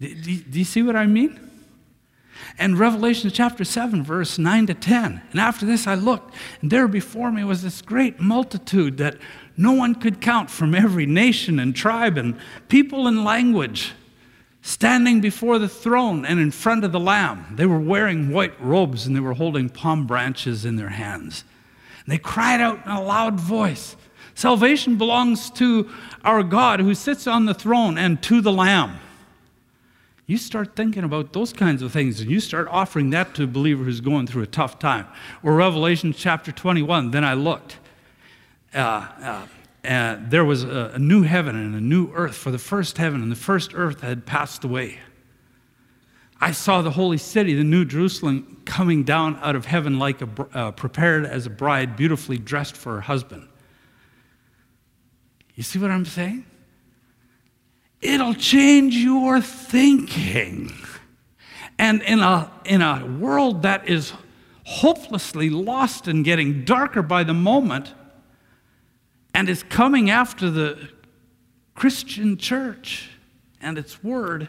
Do, 0.00 0.14
do, 0.14 0.36
do 0.36 0.58
you 0.58 0.64
see 0.64 0.82
what 0.82 0.96
I 0.96 1.06
mean? 1.06 1.40
And 2.58 2.78
Revelation 2.78 3.30
chapter 3.30 3.64
7, 3.64 4.02
verse 4.02 4.38
9 4.38 4.66
to 4.66 4.74
10. 4.74 5.22
And 5.30 5.40
after 5.40 5.66
this 5.66 5.86
I 5.86 5.94
looked, 5.94 6.34
and 6.60 6.70
there 6.70 6.88
before 6.88 7.32
me 7.32 7.44
was 7.44 7.62
this 7.62 7.82
great 7.82 8.20
multitude 8.20 8.98
that 8.98 9.16
no 9.56 9.72
one 9.72 9.94
could 9.94 10.20
count 10.20 10.50
from 10.50 10.74
every 10.74 11.06
nation 11.06 11.58
and 11.58 11.74
tribe 11.74 12.16
and 12.16 12.36
people 12.68 13.06
and 13.08 13.24
language, 13.24 13.92
standing 14.62 15.20
before 15.20 15.58
the 15.58 15.68
throne 15.68 16.24
and 16.24 16.38
in 16.38 16.50
front 16.50 16.84
of 16.84 16.92
the 16.92 17.00
Lamb. 17.00 17.46
They 17.56 17.66
were 17.66 17.80
wearing 17.80 18.30
white 18.30 18.60
robes 18.60 19.06
and 19.06 19.16
they 19.16 19.20
were 19.20 19.34
holding 19.34 19.68
palm 19.68 20.06
branches 20.06 20.64
in 20.64 20.76
their 20.76 20.90
hands. 20.90 21.44
And 22.04 22.12
they 22.12 22.18
cried 22.18 22.60
out 22.60 22.84
in 22.84 22.92
a 22.92 23.02
loud 23.02 23.38
voice 23.38 23.96
Salvation 24.34 24.94
belongs 24.94 25.50
to 25.50 25.90
our 26.22 26.44
God 26.44 26.78
who 26.78 26.94
sits 26.94 27.26
on 27.26 27.46
the 27.46 27.54
throne 27.54 27.98
and 27.98 28.22
to 28.22 28.40
the 28.40 28.52
Lamb. 28.52 29.00
You 30.28 30.36
start 30.36 30.76
thinking 30.76 31.04
about 31.04 31.32
those 31.32 31.54
kinds 31.54 31.80
of 31.80 31.90
things 31.90 32.20
and 32.20 32.30
you 32.30 32.38
start 32.38 32.68
offering 32.70 33.08
that 33.10 33.34
to 33.36 33.44
a 33.44 33.46
believer 33.46 33.82
who's 33.82 34.02
going 34.02 34.26
through 34.26 34.42
a 34.42 34.46
tough 34.46 34.78
time. 34.78 35.06
Or 35.42 35.54
Revelation 35.54 36.12
chapter 36.12 36.52
21, 36.52 37.12
then 37.12 37.24
I 37.24 37.32
looked. 37.32 37.78
Uh, 38.74 39.08
uh, 39.22 39.46
and 39.82 40.30
there 40.30 40.44
was 40.44 40.64
a, 40.64 40.92
a 40.94 40.98
new 40.98 41.22
heaven 41.22 41.56
and 41.56 41.74
a 41.74 41.80
new 41.80 42.12
earth, 42.12 42.36
for 42.36 42.50
the 42.50 42.58
first 42.58 42.98
heaven 42.98 43.22
and 43.22 43.32
the 43.32 43.36
first 43.36 43.70
earth 43.74 44.02
had 44.02 44.26
passed 44.26 44.64
away. 44.64 44.98
I 46.42 46.52
saw 46.52 46.82
the 46.82 46.90
holy 46.90 47.16
city, 47.16 47.54
the 47.54 47.64
new 47.64 47.86
Jerusalem, 47.86 48.60
coming 48.66 49.04
down 49.04 49.38
out 49.40 49.56
of 49.56 49.64
heaven 49.64 49.98
like 49.98 50.20
a, 50.20 50.28
uh, 50.52 50.72
prepared 50.72 51.24
as 51.24 51.46
a 51.46 51.50
bride, 51.50 51.96
beautifully 51.96 52.36
dressed 52.36 52.76
for 52.76 52.96
her 52.96 53.00
husband. 53.00 53.48
You 55.54 55.62
see 55.62 55.78
what 55.78 55.90
I'm 55.90 56.04
saying? 56.04 56.44
It'll 58.00 58.34
change 58.34 58.96
your 58.96 59.40
thinking. 59.40 60.72
And 61.78 62.02
in 62.02 62.20
a, 62.20 62.50
in 62.64 62.82
a 62.82 63.06
world 63.06 63.62
that 63.62 63.88
is 63.88 64.12
hopelessly 64.64 65.48
lost 65.48 66.08
and 66.08 66.24
getting 66.24 66.64
darker 66.64 67.02
by 67.02 67.24
the 67.24 67.34
moment, 67.34 67.94
and 69.34 69.48
is 69.48 69.62
coming 69.62 70.10
after 70.10 70.50
the 70.50 70.88
Christian 71.74 72.36
church 72.36 73.10
and 73.60 73.78
its 73.78 74.02
word, 74.02 74.48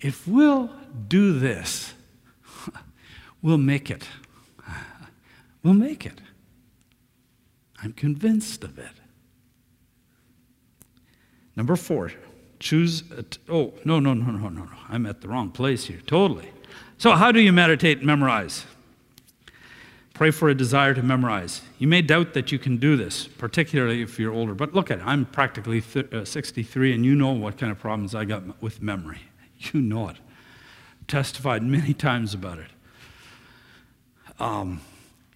if 0.00 0.28
we'll 0.28 0.70
do 1.08 1.38
this, 1.38 1.94
we'll 3.42 3.58
make 3.58 3.90
it. 3.90 4.06
We'll 5.62 5.74
make 5.74 6.06
it. 6.06 6.20
I'm 7.82 7.92
convinced 7.92 8.62
of 8.62 8.78
it. 8.78 8.95
Number 11.56 11.74
four, 11.74 12.12
choose. 12.60 13.02
oh, 13.48 13.72
no, 13.84 13.98
no, 13.98 14.14
no, 14.14 14.30
no, 14.30 14.48
no, 14.48 14.64
no. 14.64 14.70
I'm 14.88 15.06
at 15.06 15.22
the 15.22 15.28
wrong 15.28 15.50
place 15.50 15.86
here. 15.86 16.00
Totally. 16.06 16.50
So, 16.98 17.12
how 17.12 17.32
do 17.32 17.40
you 17.40 17.52
meditate 17.52 17.98
and 17.98 18.06
memorize? 18.06 18.64
Pray 20.14 20.30
for 20.30 20.48
a 20.48 20.54
desire 20.54 20.94
to 20.94 21.02
memorize. 21.02 21.60
You 21.78 21.88
may 21.88 22.00
doubt 22.00 22.32
that 22.32 22.50
you 22.50 22.58
can 22.58 22.78
do 22.78 22.96
this, 22.96 23.26
particularly 23.26 24.00
if 24.00 24.18
you're 24.18 24.32
older. 24.32 24.54
But 24.54 24.72
look 24.72 24.90
at 24.90 25.00
it. 25.00 25.04
I'm 25.06 25.26
practically 25.26 25.82
th- 25.82 26.10
uh, 26.10 26.24
63, 26.24 26.94
and 26.94 27.04
you 27.04 27.14
know 27.14 27.32
what 27.32 27.58
kind 27.58 27.70
of 27.70 27.78
problems 27.78 28.14
I 28.14 28.24
got 28.24 28.62
with 28.62 28.82
memory. 28.82 29.20
You 29.72 29.80
know 29.80 30.10
it. 30.10 30.16
Testified 31.08 31.62
many 31.62 31.94
times 32.08 32.34
about 32.34 32.58
it. 32.58 32.70
Um, 34.38 34.82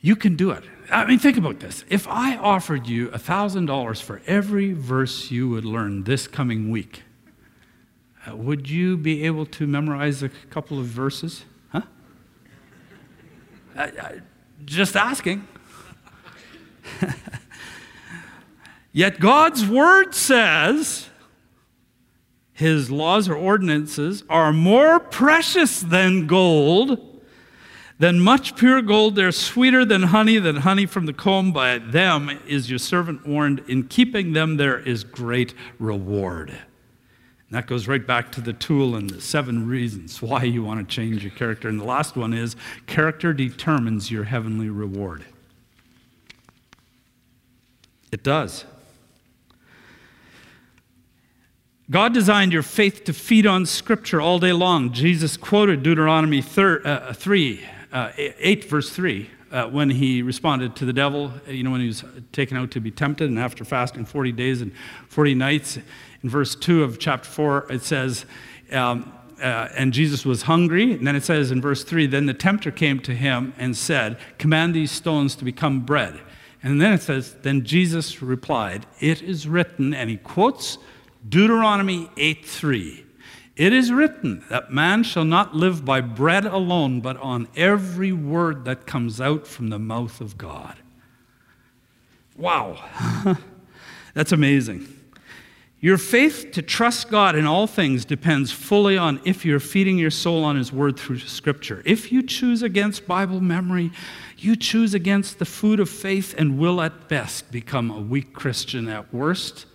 you 0.00 0.16
can 0.16 0.36
do 0.36 0.50
it. 0.50 0.64
I 0.90 1.04
mean, 1.04 1.18
think 1.18 1.36
about 1.36 1.60
this. 1.60 1.84
If 1.88 2.08
I 2.08 2.36
offered 2.36 2.86
you 2.86 3.08
$1,000 3.08 4.02
for 4.02 4.22
every 4.26 4.72
verse 4.72 5.30
you 5.30 5.48
would 5.50 5.64
learn 5.64 6.04
this 6.04 6.26
coming 6.26 6.70
week, 6.70 7.02
uh, 8.26 8.36
would 8.36 8.68
you 8.68 8.96
be 8.96 9.24
able 9.24 9.46
to 9.46 9.66
memorize 9.66 10.22
a 10.22 10.28
couple 10.50 10.78
of 10.78 10.86
verses? 10.86 11.44
Huh? 11.70 11.82
just 14.64 14.96
asking. 14.96 15.46
Yet 18.92 19.20
God's 19.20 19.66
word 19.66 20.14
says 20.14 21.08
his 22.52 22.90
laws 22.90 23.28
or 23.28 23.34
ordinances 23.34 24.24
are 24.28 24.52
more 24.52 24.98
precious 25.00 25.80
than 25.80 26.26
gold 26.26 27.09
than 28.00 28.18
much 28.18 28.56
pure 28.56 28.80
gold, 28.80 29.14
they're 29.14 29.30
sweeter 29.30 29.84
than 29.84 30.04
honey, 30.04 30.38
than 30.38 30.56
honey 30.56 30.86
from 30.86 31.04
the 31.04 31.12
comb. 31.12 31.52
By 31.52 31.76
them 31.76 32.30
is 32.46 32.70
your 32.70 32.78
servant 32.78 33.26
warned. 33.26 33.62
In 33.68 33.88
keeping 33.88 34.32
them, 34.32 34.56
there 34.56 34.78
is 34.78 35.04
great 35.04 35.52
reward. 35.78 36.48
And 36.48 36.58
that 37.50 37.66
goes 37.66 37.86
right 37.86 38.04
back 38.04 38.32
to 38.32 38.40
the 38.40 38.54
tool 38.54 38.96
and 38.96 39.10
the 39.10 39.20
seven 39.20 39.68
reasons 39.68 40.22
why 40.22 40.44
you 40.44 40.64
want 40.64 40.80
to 40.80 40.94
change 40.94 41.22
your 41.22 41.32
character. 41.32 41.68
And 41.68 41.78
the 41.78 41.84
last 41.84 42.16
one 42.16 42.32
is 42.32 42.56
character 42.86 43.34
determines 43.34 44.10
your 44.10 44.24
heavenly 44.24 44.70
reward. 44.70 45.26
It 48.10 48.22
does. 48.22 48.64
God 51.90 52.14
designed 52.14 52.54
your 52.54 52.62
faith 52.62 53.04
to 53.04 53.12
feed 53.12 53.46
on 53.46 53.66
Scripture 53.66 54.22
all 54.22 54.38
day 54.38 54.54
long. 54.54 54.90
Jesus 54.90 55.36
quoted 55.36 55.82
Deuteronomy 55.82 56.42
uh, 56.56 57.12
3 57.12 57.60
uh, 57.92 58.12
8, 58.16 58.64
verse 58.64 58.90
3, 58.90 59.30
uh, 59.50 59.66
when 59.66 59.90
he 59.90 60.22
responded 60.22 60.76
to 60.76 60.84
the 60.84 60.92
devil, 60.92 61.32
uh, 61.46 61.50
you 61.50 61.62
know, 61.62 61.70
when 61.70 61.80
he 61.80 61.88
was 61.88 62.04
taken 62.32 62.56
out 62.56 62.70
to 62.70 62.80
be 62.80 62.90
tempted, 62.90 63.28
and 63.28 63.38
after 63.38 63.64
fasting 63.64 64.04
40 64.04 64.32
days 64.32 64.60
and 64.60 64.72
40 65.08 65.34
nights. 65.34 65.78
In 66.22 66.28
verse 66.28 66.54
2 66.54 66.84
of 66.84 66.98
chapter 66.98 67.28
4, 67.28 67.66
it 67.70 67.82
says, 67.82 68.26
um, 68.72 69.12
uh, 69.40 69.68
and 69.74 69.92
Jesus 69.92 70.24
was 70.24 70.42
hungry. 70.42 70.92
And 70.92 71.06
then 71.06 71.16
it 71.16 71.24
says 71.24 71.50
in 71.50 71.60
verse 71.60 71.82
3 71.82 72.06
Then 72.06 72.26
the 72.26 72.34
tempter 72.34 72.70
came 72.70 73.00
to 73.00 73.14
him 73.14 73.54
and 73.58 73.76
said, 73.76 74.18
Command 74.38 74.74
these 74.74 74.90
stones 74.90 75.34
to 75.36 75.44
become 75.44 75.80
bread. 75.80 76.20
And 76.62 76.80
then 76.80 76.92
it 76.92 77.02
says, 77.02 77.36
Then 77.42 77.64
Jesus 77.64 78.20
replied, 78.20 78.86
It 79.00 79.22
is 79.22 79.48
written, 79.48 79.94
and 79.94 80.10
he 80.10 80.18
quotes 80.18 80.78
Deuteronomy 81.28 82.10
8 82.16 82.44
3. 82.44 83.06
It 83.60 83.74
is 83.74 83.92
written 83.92 84.42
that 84.48 84.72
man 84.72 85.02
shall 85.02 85.26
not 85.26 85.54
live 85.54 85.84
by 85.84 86.00
bread 86.00 86.46
alone, 86.46 87.02
but 87.02 87.18
on 87.18 87.46
every 87.54 88.10
word 88.10 88.64
that 88.64 88.86
comes 88.86 89.20
out 89.20 89.46
from 89.46 89.68
the 89.68 89.78
mouth 89.78 90.22
of 90.22 90.38
God. 90.38 90.76
Wow, 92.38 92.82
that's 94.14 94.32
amazing. 94.32 94.88
Your 95.78 95.98
faith 95.98 96.52
to 96.52 96.62
trust 96.62 97.10
God 97.10 97.36
in 97.36 97.44
all 97.44 97.66
things 97.66 98.06
depends 98.06 98.50
fully 98.50 98.96
on 98.96 99.20
if 99.26 99.44
you're 99.44 99.60
feeding 99.60 99.98
your 99.98 100.10
soul 100.10 100.42
on 100.42 100.56
His 100.56 100.72
Word 100.72 100.98
through 100.98 101.18
Scripture. 101.18 101.82
If 101.84 102.10
you 102.10 102.22
choose 102.22 102.62
against 102.62 103.06
Bible 103.06 103.42
memory, 103.42 103.92
you 104.38 104.56
choose 104.56 104.94
against 104.94 105.38
the 105.38 105.44
food 105.44 105.80
of 105.80 105.90
faith 105.90 106.34
and 106.38 106.58
will 106.58 106.80
at 106.80 107.10
best 107.10 107.52
become 107.52 107.90
a 107.90 108.00
weak 108.00 108.32
Christian. 108.32 108.88
At 108.88 109.12
worst, 109.12 109.66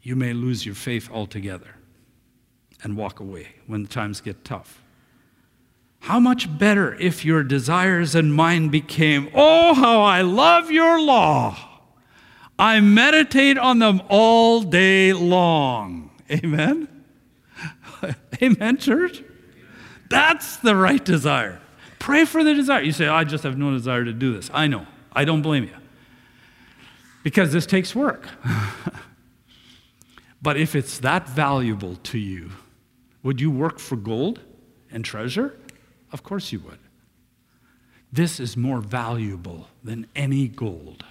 you 0.00 0.14
may 0.14 0.32
lose 0.32 0.64
your 0.64 0.76
faith 0.76 1.10
altogether 1.10 1.75
and 2.86 2.96
walk 2.96 3.18
away 3.18 3.48
when 3.66 3.82
the 3.82 3.88
times 3.88 4.20
get 4.20 4.44
tough. 4.44 4.80
How 5.98 6.20
much 6.20 6.56
better 6.56 6.94
if 6.94 7.24
your 7.24 7.42
desires 7.42 8.14
and 8.14 8.32
mine 8.32 8.68
became, 8.68 9.28
Oh, 9.34 9.74
how 9.74 10.02
I 10.02 10.22
love 10.22 10.70
your 10.70 11.00
law! 11.02 11.58
I 12.60 12.78
meditate 12.78 13.58
on 13.58 13.80
them 13.80 14.02
all 14.08 14.62
day 14.62 15.12
long. 15.12 16.12
Amen? 16.30 16.86
Amen, 18.42 18.76
church? 18.76 19.24
That's 20.08 20.58
the 20.58 20.76
right 20.76 21.04
desire. 21.04 21.60
Pray 21.98 22.24
for 22.24 22.44
the 22.44 22.54
desire. 22.54 22.82
You 22.82 22.92
say, 22.92 23.08
I 23.08 23.24
just 23.24 23.42
have 23.42 23.58
no 23.58 23.72
desire 23.72 24.04
to 24.04 24.12
do 24.12 24.32
this. 24.32 24.48
I 24.54 24.68
know. 24.68 24.86
I 25.12 25.24
don't 25.24 25.42
blame 25.42 25.64
you. 25.64 25.74
Because 27.24 27.52
this 27.52 27.66
takes 27.66 27.96
work. 27.96 28.28
but 30.40 30.56
if 30.56 30.76
it's 30.76 31.00
that 31.00 31.28
valuable 31.28 31.96
to 31.96 32.18
you, 32.18 32.52
would 33.26 33.40
you 33.40 33.50
work 33.50 33.80
for 33.80 33.96
gold 33.96 34.38
and 34.88 35.04
treasure? 35.04 35.58
Of 36.12 36.22
course 36.22 36.52
you 36.52 36.60
would. 36.60 36.78
This 38.12 38.38
is 38.38 38.56
more 38.56 38.80
valuable 38.80 39.66
than 39.82 40.06
any 40.14 40.46
gold. 40.46 41.04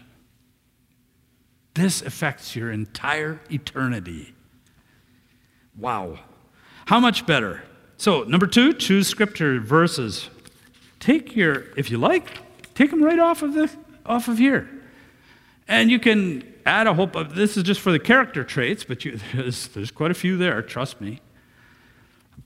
This 1.74 2.01
affects 2.01 2.55
your 2.55 2.72
entire 2.72 3.41
eternity. 3.51 4.34
Wow. 5.78 6.20
How 6.86 7.01
much 7.01 7.26
better? 7.26 7.63
So, 7.97 8.24
number 8.24 8.47
two, 8.47 8.72
choose 8.72 9.09
scripture 9.09 9.59
verses. 9.59 10.30
Take 11.01 11.36
your, 11.36 11.66
if 11.76 11.91
you 11.91 11.97
like, 11.97 12.39
take 12.76 12.91
them 12.91 13.03
right 13.03 13.20
off 13.20 13.41
of 13.41 13.53
the, 13.55 13.70
off 14.05 14.30
of 14.30 14.38
here. 14.38 14.70
And 15.68 15.91
you 15.91 15.99
can 15.99 16.49
add 16.66 16.88
a 16.88 16.93
whole, 16.93 17.07
this 17.07 17.57
is 17.57 17.63
just 17.63 17.82
for 17.82 17.91
the 17.91 17.99
character 17.99 18.45
traits, 18.45 18.86
but 18.86 19.03
you, 19.03 19.20
there's, 19.34 19.68
there's 19.68 19.91
quite 19.91 20.11
a 20.11 20.16
few 20.16 20.38
there, 20.38 20.61
trust 20.61 21.01
me 21.01 21.20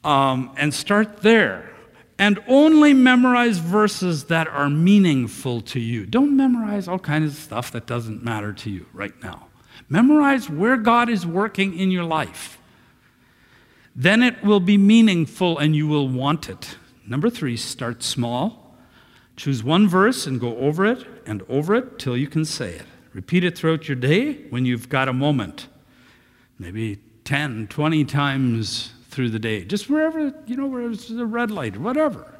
um, 0.03 0.51
and 0.57 0.73
start 0.73 1.21
there. 1.21 1.69
And 2.17 2.43
only 2.47 2.93
memorize 2.93 3.59
verses 3.59 4.25
that 4.25 4.47
are 4.47 4.69
meaningful 4.69 5.61
to 5.61 5.79
you. 5.79 6.05
Don't 6.05 6.35
memorize 6.35 6.87
all 6.87 6.99
kinds 6.99 7.31
of 7.31 7.37
stuff 7.37 7.71
that 7.71 7.87
doesn't 7.87 8.23
matter 8.23 8.51
to 8.51 8.69
you 8.69 8.85
right 8.91 9.13
now. 9.23 9.47
Memorize 9.87 10.49
where 10.49 10.75
God 10.75 11.09
is 11.09 11.25
working 11.25 11.77
in 11.77 11.91
your 11.91 12.03
life. 12.03 12.59
Then 13.95 14.21
it 14.21 14.43
will 14.43 14.59
be 14.59 14.77
meaningful 14.77 15.57
and 15.57 15.75
you 15.75 15.87
will 15.87 16.07
want 16.09 16.49
it. 16.49 16.77
Number 17.07 17.29
three, 17.29 17.57
start 17.57 18.03
small. 18.03 18.75
Choose 19.35 19.63
one 19.63 19.87
verse 19.87 20.27
and 20.27 20.39
go 20.39 20.57
over 20.57 20.85
it 20.85 21.05
and 21.25 21.41
over 21.47 21.73
it 21.73 21.97
till 21.97 22.17
you 22.17 22.27
can 22.27 22.43
say 22.43 22.73
it. 22.73 22.85
Repeat 23.13 23.43
it 23.43 23.57
throughout 23.57 23.87
your 23.87 23.95
day 23.95 24.33
when 24.49 24.65
you've 24.65 24.89
got 24.89 25.07
a 25.07 25.13
moment. 25.13 25.67
Maybe 26.59 26.99
10, 27.23 27.67
20 27.67 28.05
times 28.05 28.93
through 29.09 29.29
the 29.29 29.39
day, 29.39 29.65
just 29.65 29.89
wherever, 29.89 30.33
you 30.45 30.55
know, 30.55 30.67
where 30.67 30.89
it's 30.89 31.09
a 31.09 31.25
red 31.25 31.51
light 31.51 31.75
or 31.75 31.79
whatever. 31.79 32.35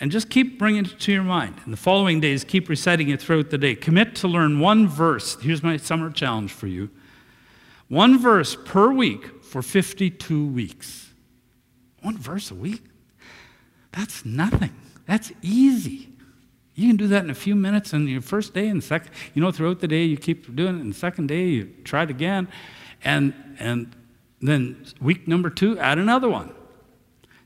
And 0.00 0.10
just 0.10 0.30
keep 0.30 0.58
bringing 0.58 0.86
it 0.86 0.98
to 0.98 1.12
your 1.12 1.22
mind. 1.22 1.56
And 1.64 1.72
the 1.72 1.76
following 1.76 2.20
days, 2.20 2.42
keep 2.42 2.70
reciting 2.70 3.10
it 3.10 3.20
throughout 3.20 3.50
the 3.50 3.58
day. 3.58 3.74
Commit 3.74 4.14
to 4.16 4.28
learn 4.28 4.58
one 4.58 4.88
verse. 4.88 5.38
Here's 5.42 5.62
my 5.62 5.76
summer 5.76 6.10
challenge 6.10 6.52
for 6.52 6.66
you 6.66 6.90
one 7.88 8.18
verse 8.18 8.56
per 8.64 8.92
week 8.92 9.44
for 9.44 9.62
52 9.62 10.46
weeks. 10.46 11.10
One 12.02 12.16
verse 12.16 12.50
a 12.50 12.54
week? 12.54 12.82
That's 13.92 14.24
nothing. 14.24 14.74
That's 15.06 15.32
easy. 15.42 16.08
You 16.76 16.88
can 16.88 16.96
do 16.96 17.08
that 17.08 17.24
in 17.24 17.30
a 17.30 17.34
few 17.34 17.54
minutes 17.54 17.92
on 17.92 18.06
your 18.06 18.22
first 18.22 18.54
day 18.54 18.68
and 18.68 18.82
second, 18.82 19.10
you 19.34 19.42
know, 19.42 19.50
throughout 19.50 19.80
the 19.80 19.88
day 19.88 20.04
you 20.04 20.16
keep 20.16 20.54
doing 20.54 20.76
it, 20.76 20.80
and 20.80 20.94
the 20.94 20.98
second 20.98 21.26
day 21.26 21.46
you 21.48 21.64
try 21.84 22.04
it 22.04 22.10
again. 22.10 22.48
And 23.04 23.34
and 23.58 23.94
then, 24.40 24.86
week 25.00 25.28
number 25.28 25.50
two, 25.50 25.78
add 25.78 25.98
another 25.98 26.28
one. 26.28 26.54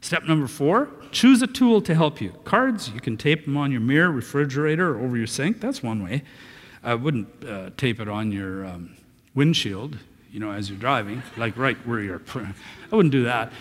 Step 0.01 0.25
number 0.25 0.47
four, 0.47 0.91
choose 1.11 1.43
a 1.43 1.47
tool 1.47 1.81
to 1.81 1.95
help 1.95 2.21
you. 2.21 2.31
Cards, 2.45 2.91
you 2.91 3.01
can 3.01 3.17
tape 3.17 3.47
them 3.47 3.57
on 3.57 3.73
your 3.73 3.81
mirror, 3.81 4.11
refrigerator, 4.11 4.91
or 4.91 5.01
over 5.01 5.17
your 5.17 5.27
sink. 5.27 5.61
That's 5.61 5.83
one 5.83 6.05
way. 6.05 6.23
I 6.83 6.95
wouldn't 6.95 7.29
uh, 7.45 7.71
tape 7.77 8.01
it 8.01 8.09
on 8.09 8.31
your 8.31 8.67
um, 8.67 8.97
windshield, 9.35 9.99
you 10.31 10.41
know, 10.41 10.51
as 10.51 10.69
you're 10.69 10.79
driving, 10.79 11.23
like 11.37 11.57
right 11.57 11.77
where 11.87 12.01
you're. 12.01 12.21
I 12.35 12.95
wouldn't 12.95 13.13
do 13.13 13.25
that. 13.25 13.53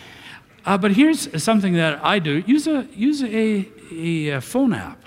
Uh, 0.65 0.77
but 0.77 0.91
here's 0.91 1.41
something 1.41 1.73
that 1.73 2.03
I 2.03 2.19
do 2.19 2.43
use 2.45 2.67
a, 2.67 2.87
use 2.93 3.23
a, 3.23 3.67
a, 3.91 4.29
a 4.29 4.41
phone 4.41 4.73
app. 4.73 5.01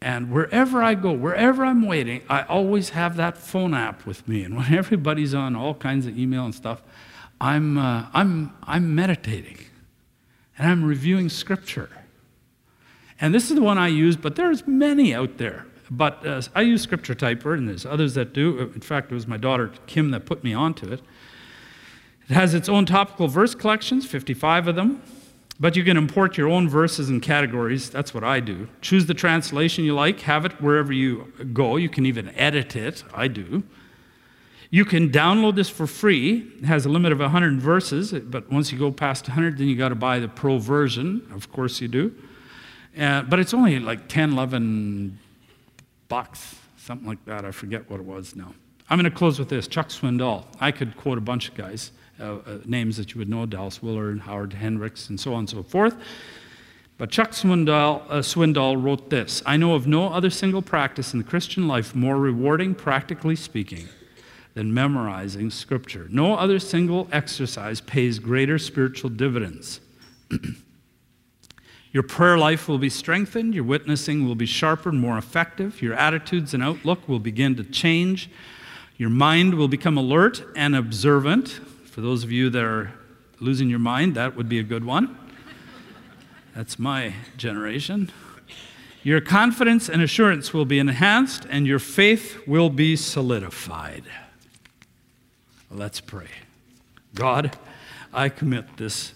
And 0.00 0.30
wherever 0.30 0.82
I 0.82 0.94
go, 0.94 1.12
wherever 1.12 1.64
I'm 1.64 1.84
waiting, 1.84 2.22
I 2.28 2.42
always 2.42 2.90
have 2.90 3.16
that 3.16 3.36
phone 3.36 3.74
app 3.74 4.06
with 4.06 4.28
me. 4.28 4.44
And 4.44 4.56
when 4.56 4.72
everybody's 4.74 5.34
on 5.34 5.56
all 5.56 5.74
kinds 5.74 6.06
of 6.06 6.18
email 6.18 6.44
and 6.44 6.54
stuff, 6.54 6.82
I'm, 7.40 7.78
uh, 7.78 8.06
I'm, 8.12 8.52
I'm 8.64 8.94
meditating 8.94 9.58
and 10.56 10.70
I'm 10.70 10.84
reviewing 10.84 11.28
scripture. 11.28 11.90
And 13.20 13.34
this 13.34 13.50
is 13.50 13.56
the 13.56 13.62
one 13.62 13.78
I 13.78 13.88
use, 13.88 14.16
but 14.16 14.36
there's 14.36 14.66
many 14.66 15.14
out 15.14 15.38
there. 15.38 15.66
But 15.90 16.26
uh, 16.26 16.42
I 16.54 16.62
use 16.62 16.82
Scripture 16.82 17.14
Typer, 17.14 17.56
and 17.56 17.68
there's 17.68 17.86
others 17.86 18.14
that 18.14 18.32
do. 18.32 18.58
In 18.58 18.80
fact, 18.80 19.10
it 19.10 19.14
was 19.14 19.26
my 19.26 19.38
daughter 19.38 19.72
Kim 19.86 20.10
that 20.10 20.26
put 20.26 20.44
me 20.44 20.52
onto 20.52 20.92
it. 20.92 21.00
It 22.28 22.34
has 22.34 22.54
its 22.54 22.68
own 22.68 22.84
topical 22.84 23.26
verse 23.26 23.54
collections, 23.54 24.06
55 24.06 24.68
of 24.68 24.76
them. 24.76 25.02
But 25.60 25.74
you 25.74 25.82
can 25.82 25.96
import 25.96 26.36
your 26.36 26.48
own 26.48 26.68
verses 26.68 27.08
and 27.08 27.20
categories. 27.20 27.90
That's 27.90 28.14
what 28.14 28.22
I 28.22 28.38
do. 28.38 28.68
Choose 28.80 29.06
the 29.06 29.14
translation 29.14 29.84
you 29.84 29.94
like, 29.94 30.20
have 30.20 30.44
it 30.44 30.60
wherever 30.60 30.92
you 30.92 31.32
go. 31.52 31.76
You 31.76 31.88
can 31.88 32.06
even 32.06 32.28
edit 32.36 32.76
it. 32.76 33.02
I 33.12 33.26
do. 33.26 33.64
You 34.70 34.84
can 34.84 35.10
download 35.10 35.56
this 35.56 35.68
for 35.68 35.86
free. 35.86 36.52
It 36.58 36.64
has 36.66 36.84
a 36.84 36.88
limit 36.88 37.10
of 37.10 37.20
100 37.20 37.60
verses, 37.60 38.12
but 38.12 38.52
once 38.52 38.70
you 38.70 38.78
go 38.78 38.92
past 38.92 39.26
100, 39.26 39.58
then 39.58 39.66
you 39.66 39.76
got 39.76 39.88
to 39.88 39.94
buy 39.94 40.18
the 40.18 40.28
pro 40.28 40.58
version. 40.58 41.26
Of 41.34 41.50
course, 41.50 41.80
you 41.80 41.88
do. 41.88 42.14
Uh, 42.98 43.22
but 43.22 43.38
it's 43.38 43.54
only 43.54 43.78
like 43.78 44.08
10, 44.08 44.32
11 44.32 45.18
bucks, 46.08 46.56
something 46.76 47.06
like 47.06 47.24
that. 47.24 47.44
I 47.44 47.50
forget 47.50 47.88
what 47.90 48.00
it 48.00 48.06
was 48.06 48.36
now. 48.36 48.54
I'm 48.90 48.98
going 48.98 49.10
to 49.10 49.16
close 49.16 49.38
with 49.38 49.48
this 49.48 49.68
Chuck 49.68 49.88
Swindoll. 49.88 50.44
I 50.60 50.70
could 50.70 50.96
quote 50.96 51.18
a 51.18 51.22
bunch 51.22 51.48
of 51.48 51.54
guys, 51.54 51.92
uh, 52.20 52.24
uh, 52.24 52.58
names 52.64 52.96
that 52.96 53.14
you 53.14 53.18
would 53.18 53.28
know 53.28 53.46
Dallas 53.46 53.82
Willard, 53.82 54.20
Howard 54.20 54.52
Hendricks, 54.52 55.08
and 55.08 55.18
so 55.18 55.32
on 55.32 55.40
and 55.40 55.50
so 55.50 55.62
forth. 55.62 55.96
But 56.98 57.10
Chuck 57.10 57.30
Swindoll, 57.30 58.02
uh, 58.08 58.18
Swindoll 58.18 58.82
wrote 58.82 59.08
this 59.10 59.42
I 59.46 59.56
know 59.56 59.74
of 59.74 59.86
no 59.86 60.08
other 60.08 60.30
single 60.30 60.62
practice 60.62 61.12
in 61.12 61.18
the 61.18 61.24
Christian 61.24 61.68
life 61.68 61.94
more 61.94 62.18
rewarding, 62.18 62.74
practically 62.74 63.36
speaking, 63.36 63.88
than 64.54 64.74
memorizing 64.74 65.50
Scripture. 65.50 66.08
No 66.10 66.34
other 66.34 66.58
single 66.58 67.08
exercise 67.12 67.80
pays 67.80 68.18
greater 68.18 68.58
spiritual 68.58 69.10
dividends. 69.10 69.80
Your 71.92 72.02
prayer 72.02 72.36
life 72.36 72.68
will 72.68 72.78
be 72.78 72.90
strengthened, 72.90 73.54
your 73.54 73.64
witnessing 73.64 74.26
will 74.26 74.34
be 74.34 74.44
sharper 74.44 74.90
and 74.90 75.00
more 75.00 75.16
effective, 75.16 75.80
your 75.80 75.94
attitudes 75.94 76.52
and 76.52 76.62
outlook 76.62 77.08
will 77.08 77.18
begin 77.18 77.56
to 77.56 77.64
change, 77.64 78.30
your 78.98 79.08
mind 79.08 79.54
will 79.54 79.68
become 79.68 79.96
alert 79.96 80.44
and 80.54 80.76
observant. 80.76 81.60
For 81.98 82.02
those 82.02 82.22
of 82.22 82.30
you 82.30 82.48
that 82.50 82.62
are 82.62 82.92
losing 83.40 83.68
your 83.68 83.80
mind, 83.80 84.14
that 84.14 84.36
would 84.36 84.48
be 84.48 84.60
a 84.60 84.62
good 84.62 84.84
one. 84.84 85.18
That's 86.54 86.78
my 86.78 87.14
generation. 87.36 88.12
Your 89.02 89.20
confidence 89.20 89.88
and 89.88 90.00
assurance 90.00 90.54
will 90.54 90.64
be 90.64 90.78
enhanced, 90.78 91.44
and 91.50 91.66
your 91.66 91.80
faith 91.80 92.46
will 92.46 92.70
be 92.70 92.94
solidified. 92.94 94.04
Let's 95.72 96.00
pray. 96.00 96.28
God, 97.16 97.58
I 98.14 98.28
commit 98.28 98.76
this 98.76 99.12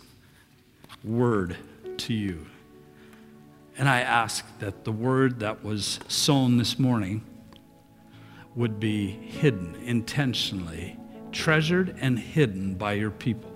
word 1.05 1.55
to 1.99 2.13
you. 2.13 2.47
And 3.79 3.89
I 3.89 4.01
ask 4.01 4.45
that 4.59 4.83
the 4.83 4.91
word 4.91 5.39
that 5.39 5.63
was 5.63 6.01
sown 6.09 6.57
this 6.57 6.81
morning 6.81 7.23
would 8.57 8.81
be 8.81 9.07
hidden 9.07 9.77
intentionally, 9.85 10.97
treasured 11.33 11.97
and 12.01 12.19
hidden 12.19 12.75
by 12.75 12.93
your 12.93 13.11
people, 13.11 13.51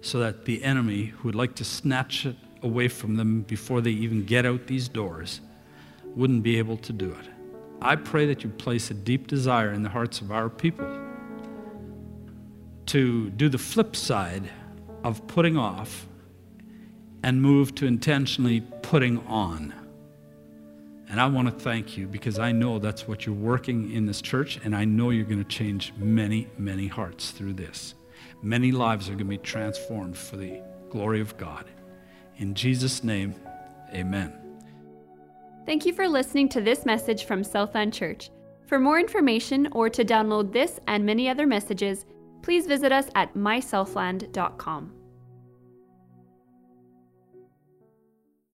so 0.00 0.18
that 0.20 0.44
the 0.44 0.62
enemy 0.64 1.06
who 1.06 1.28
would 1.28 1.34
like 1.34 1.54
to 1.56 1.64
snatch 1.64 2.26
it 2.26 2.36
away 2.62 2.88
from 2.88 3.16
them 3.16 3.42
before 3.42 3.80
they 3.80 3.90
even 3.90 4.24
get 4.24 4.46
out 4.46 4.66
these 4.66 4.88
doors 4.88 5.40
wouldn't 6.14 6.42
be 6.42 6.58
able 6.58 6.76
to 6.76 6.92
do 6.92 7.10
it. 7.10 7.28
I 7.80 7.96
pray 7.96 8.26
that 8.26 8.44
you 8.44 8.50
place 8.50 8.90
a 8.90 8.94
deep 8.94 9.26
desire 9.26 9.72
in 9.72 9.82
the 9.82 9.88
hearts 9.88 10.20
of 10.20 10.30
our 10.30 10.48
people 10.48 10.86
to 12.86 13.30
do 13.30 13.48
the 13.48 13.58
flip 13.58 13.96
side 13.96 14.48
of 15.02 15.26
putting 15.26 15.56
off 15.56 16.06
and 17.22 17.40
move 17.42 17.74
to 17.76 17.86
intentionally 17.86 18.60
putting 18.82 19.18
on. 19.26 19.74
And 21.12 21.20
I 21.20 21.26
want 21.26 21.46
to 21.46 21.52
thank 21.52 21.98
you 21.98 22.06
because 22.06 22.38
I 22.38 22.52
know 22.52 22.78
that's 22.78 23.06
what 23.06 23.26
you're 23.26 23.34
working 23.34 23.92
in 23.92 24.06
this 24.06 24.22
church, 24.22 24.58
and 24.64 24.74
I 24.74 24.86
know 24.86 25.10
you're 25.10 25.26
going 25.26 25.44
to 25.44 25.48
change 25.48 25.92
many, 25.98 26.48
many 26.56 26.86
hearts 26.86 27.32
through 27.32 27.52
this. 27.52 27.94
Many 28.42 28.72
lives 28.72 29.08
are 29.08 29.12
going 29.12 29.18
to 29.18 29.24
be 29.26 29.36
transformed 29.36 30.16
for 30.16 30.38
the 30.38 30.62
glory 30.88 31.20
of 31.20 31.36
God. 31.36 31.66
In 32.38 32.54
Jesus' 32.54 33.04
name, 33.04 33.34
amen. 33.92 34.32
Thank 35.66 35.84
you 35.84 35.92
for 35.92 36.08
listening 36.08 36.48
to 36.48 36.62
this 36.62 36.86
message 36.86 37.24
from 37.24 37.44
Southland 37.44 37.92
Church. 37.92 38.30
For 38.66 38.78
more 38.78 38.98
information 38.98 39.68
or 39.72 39.90
to 39.90 40.06
download 40.06 40.50
this 40.50 40.80
and 40.88 41.04
many 41.04 41.28
other 41.28 41.46
messages, 41.46 42.06
please 42.40 42.66
visit 42.66 42.90
us 42.90 43.08
at 43.14 43.34
mysouthland.com. 43.34 45.01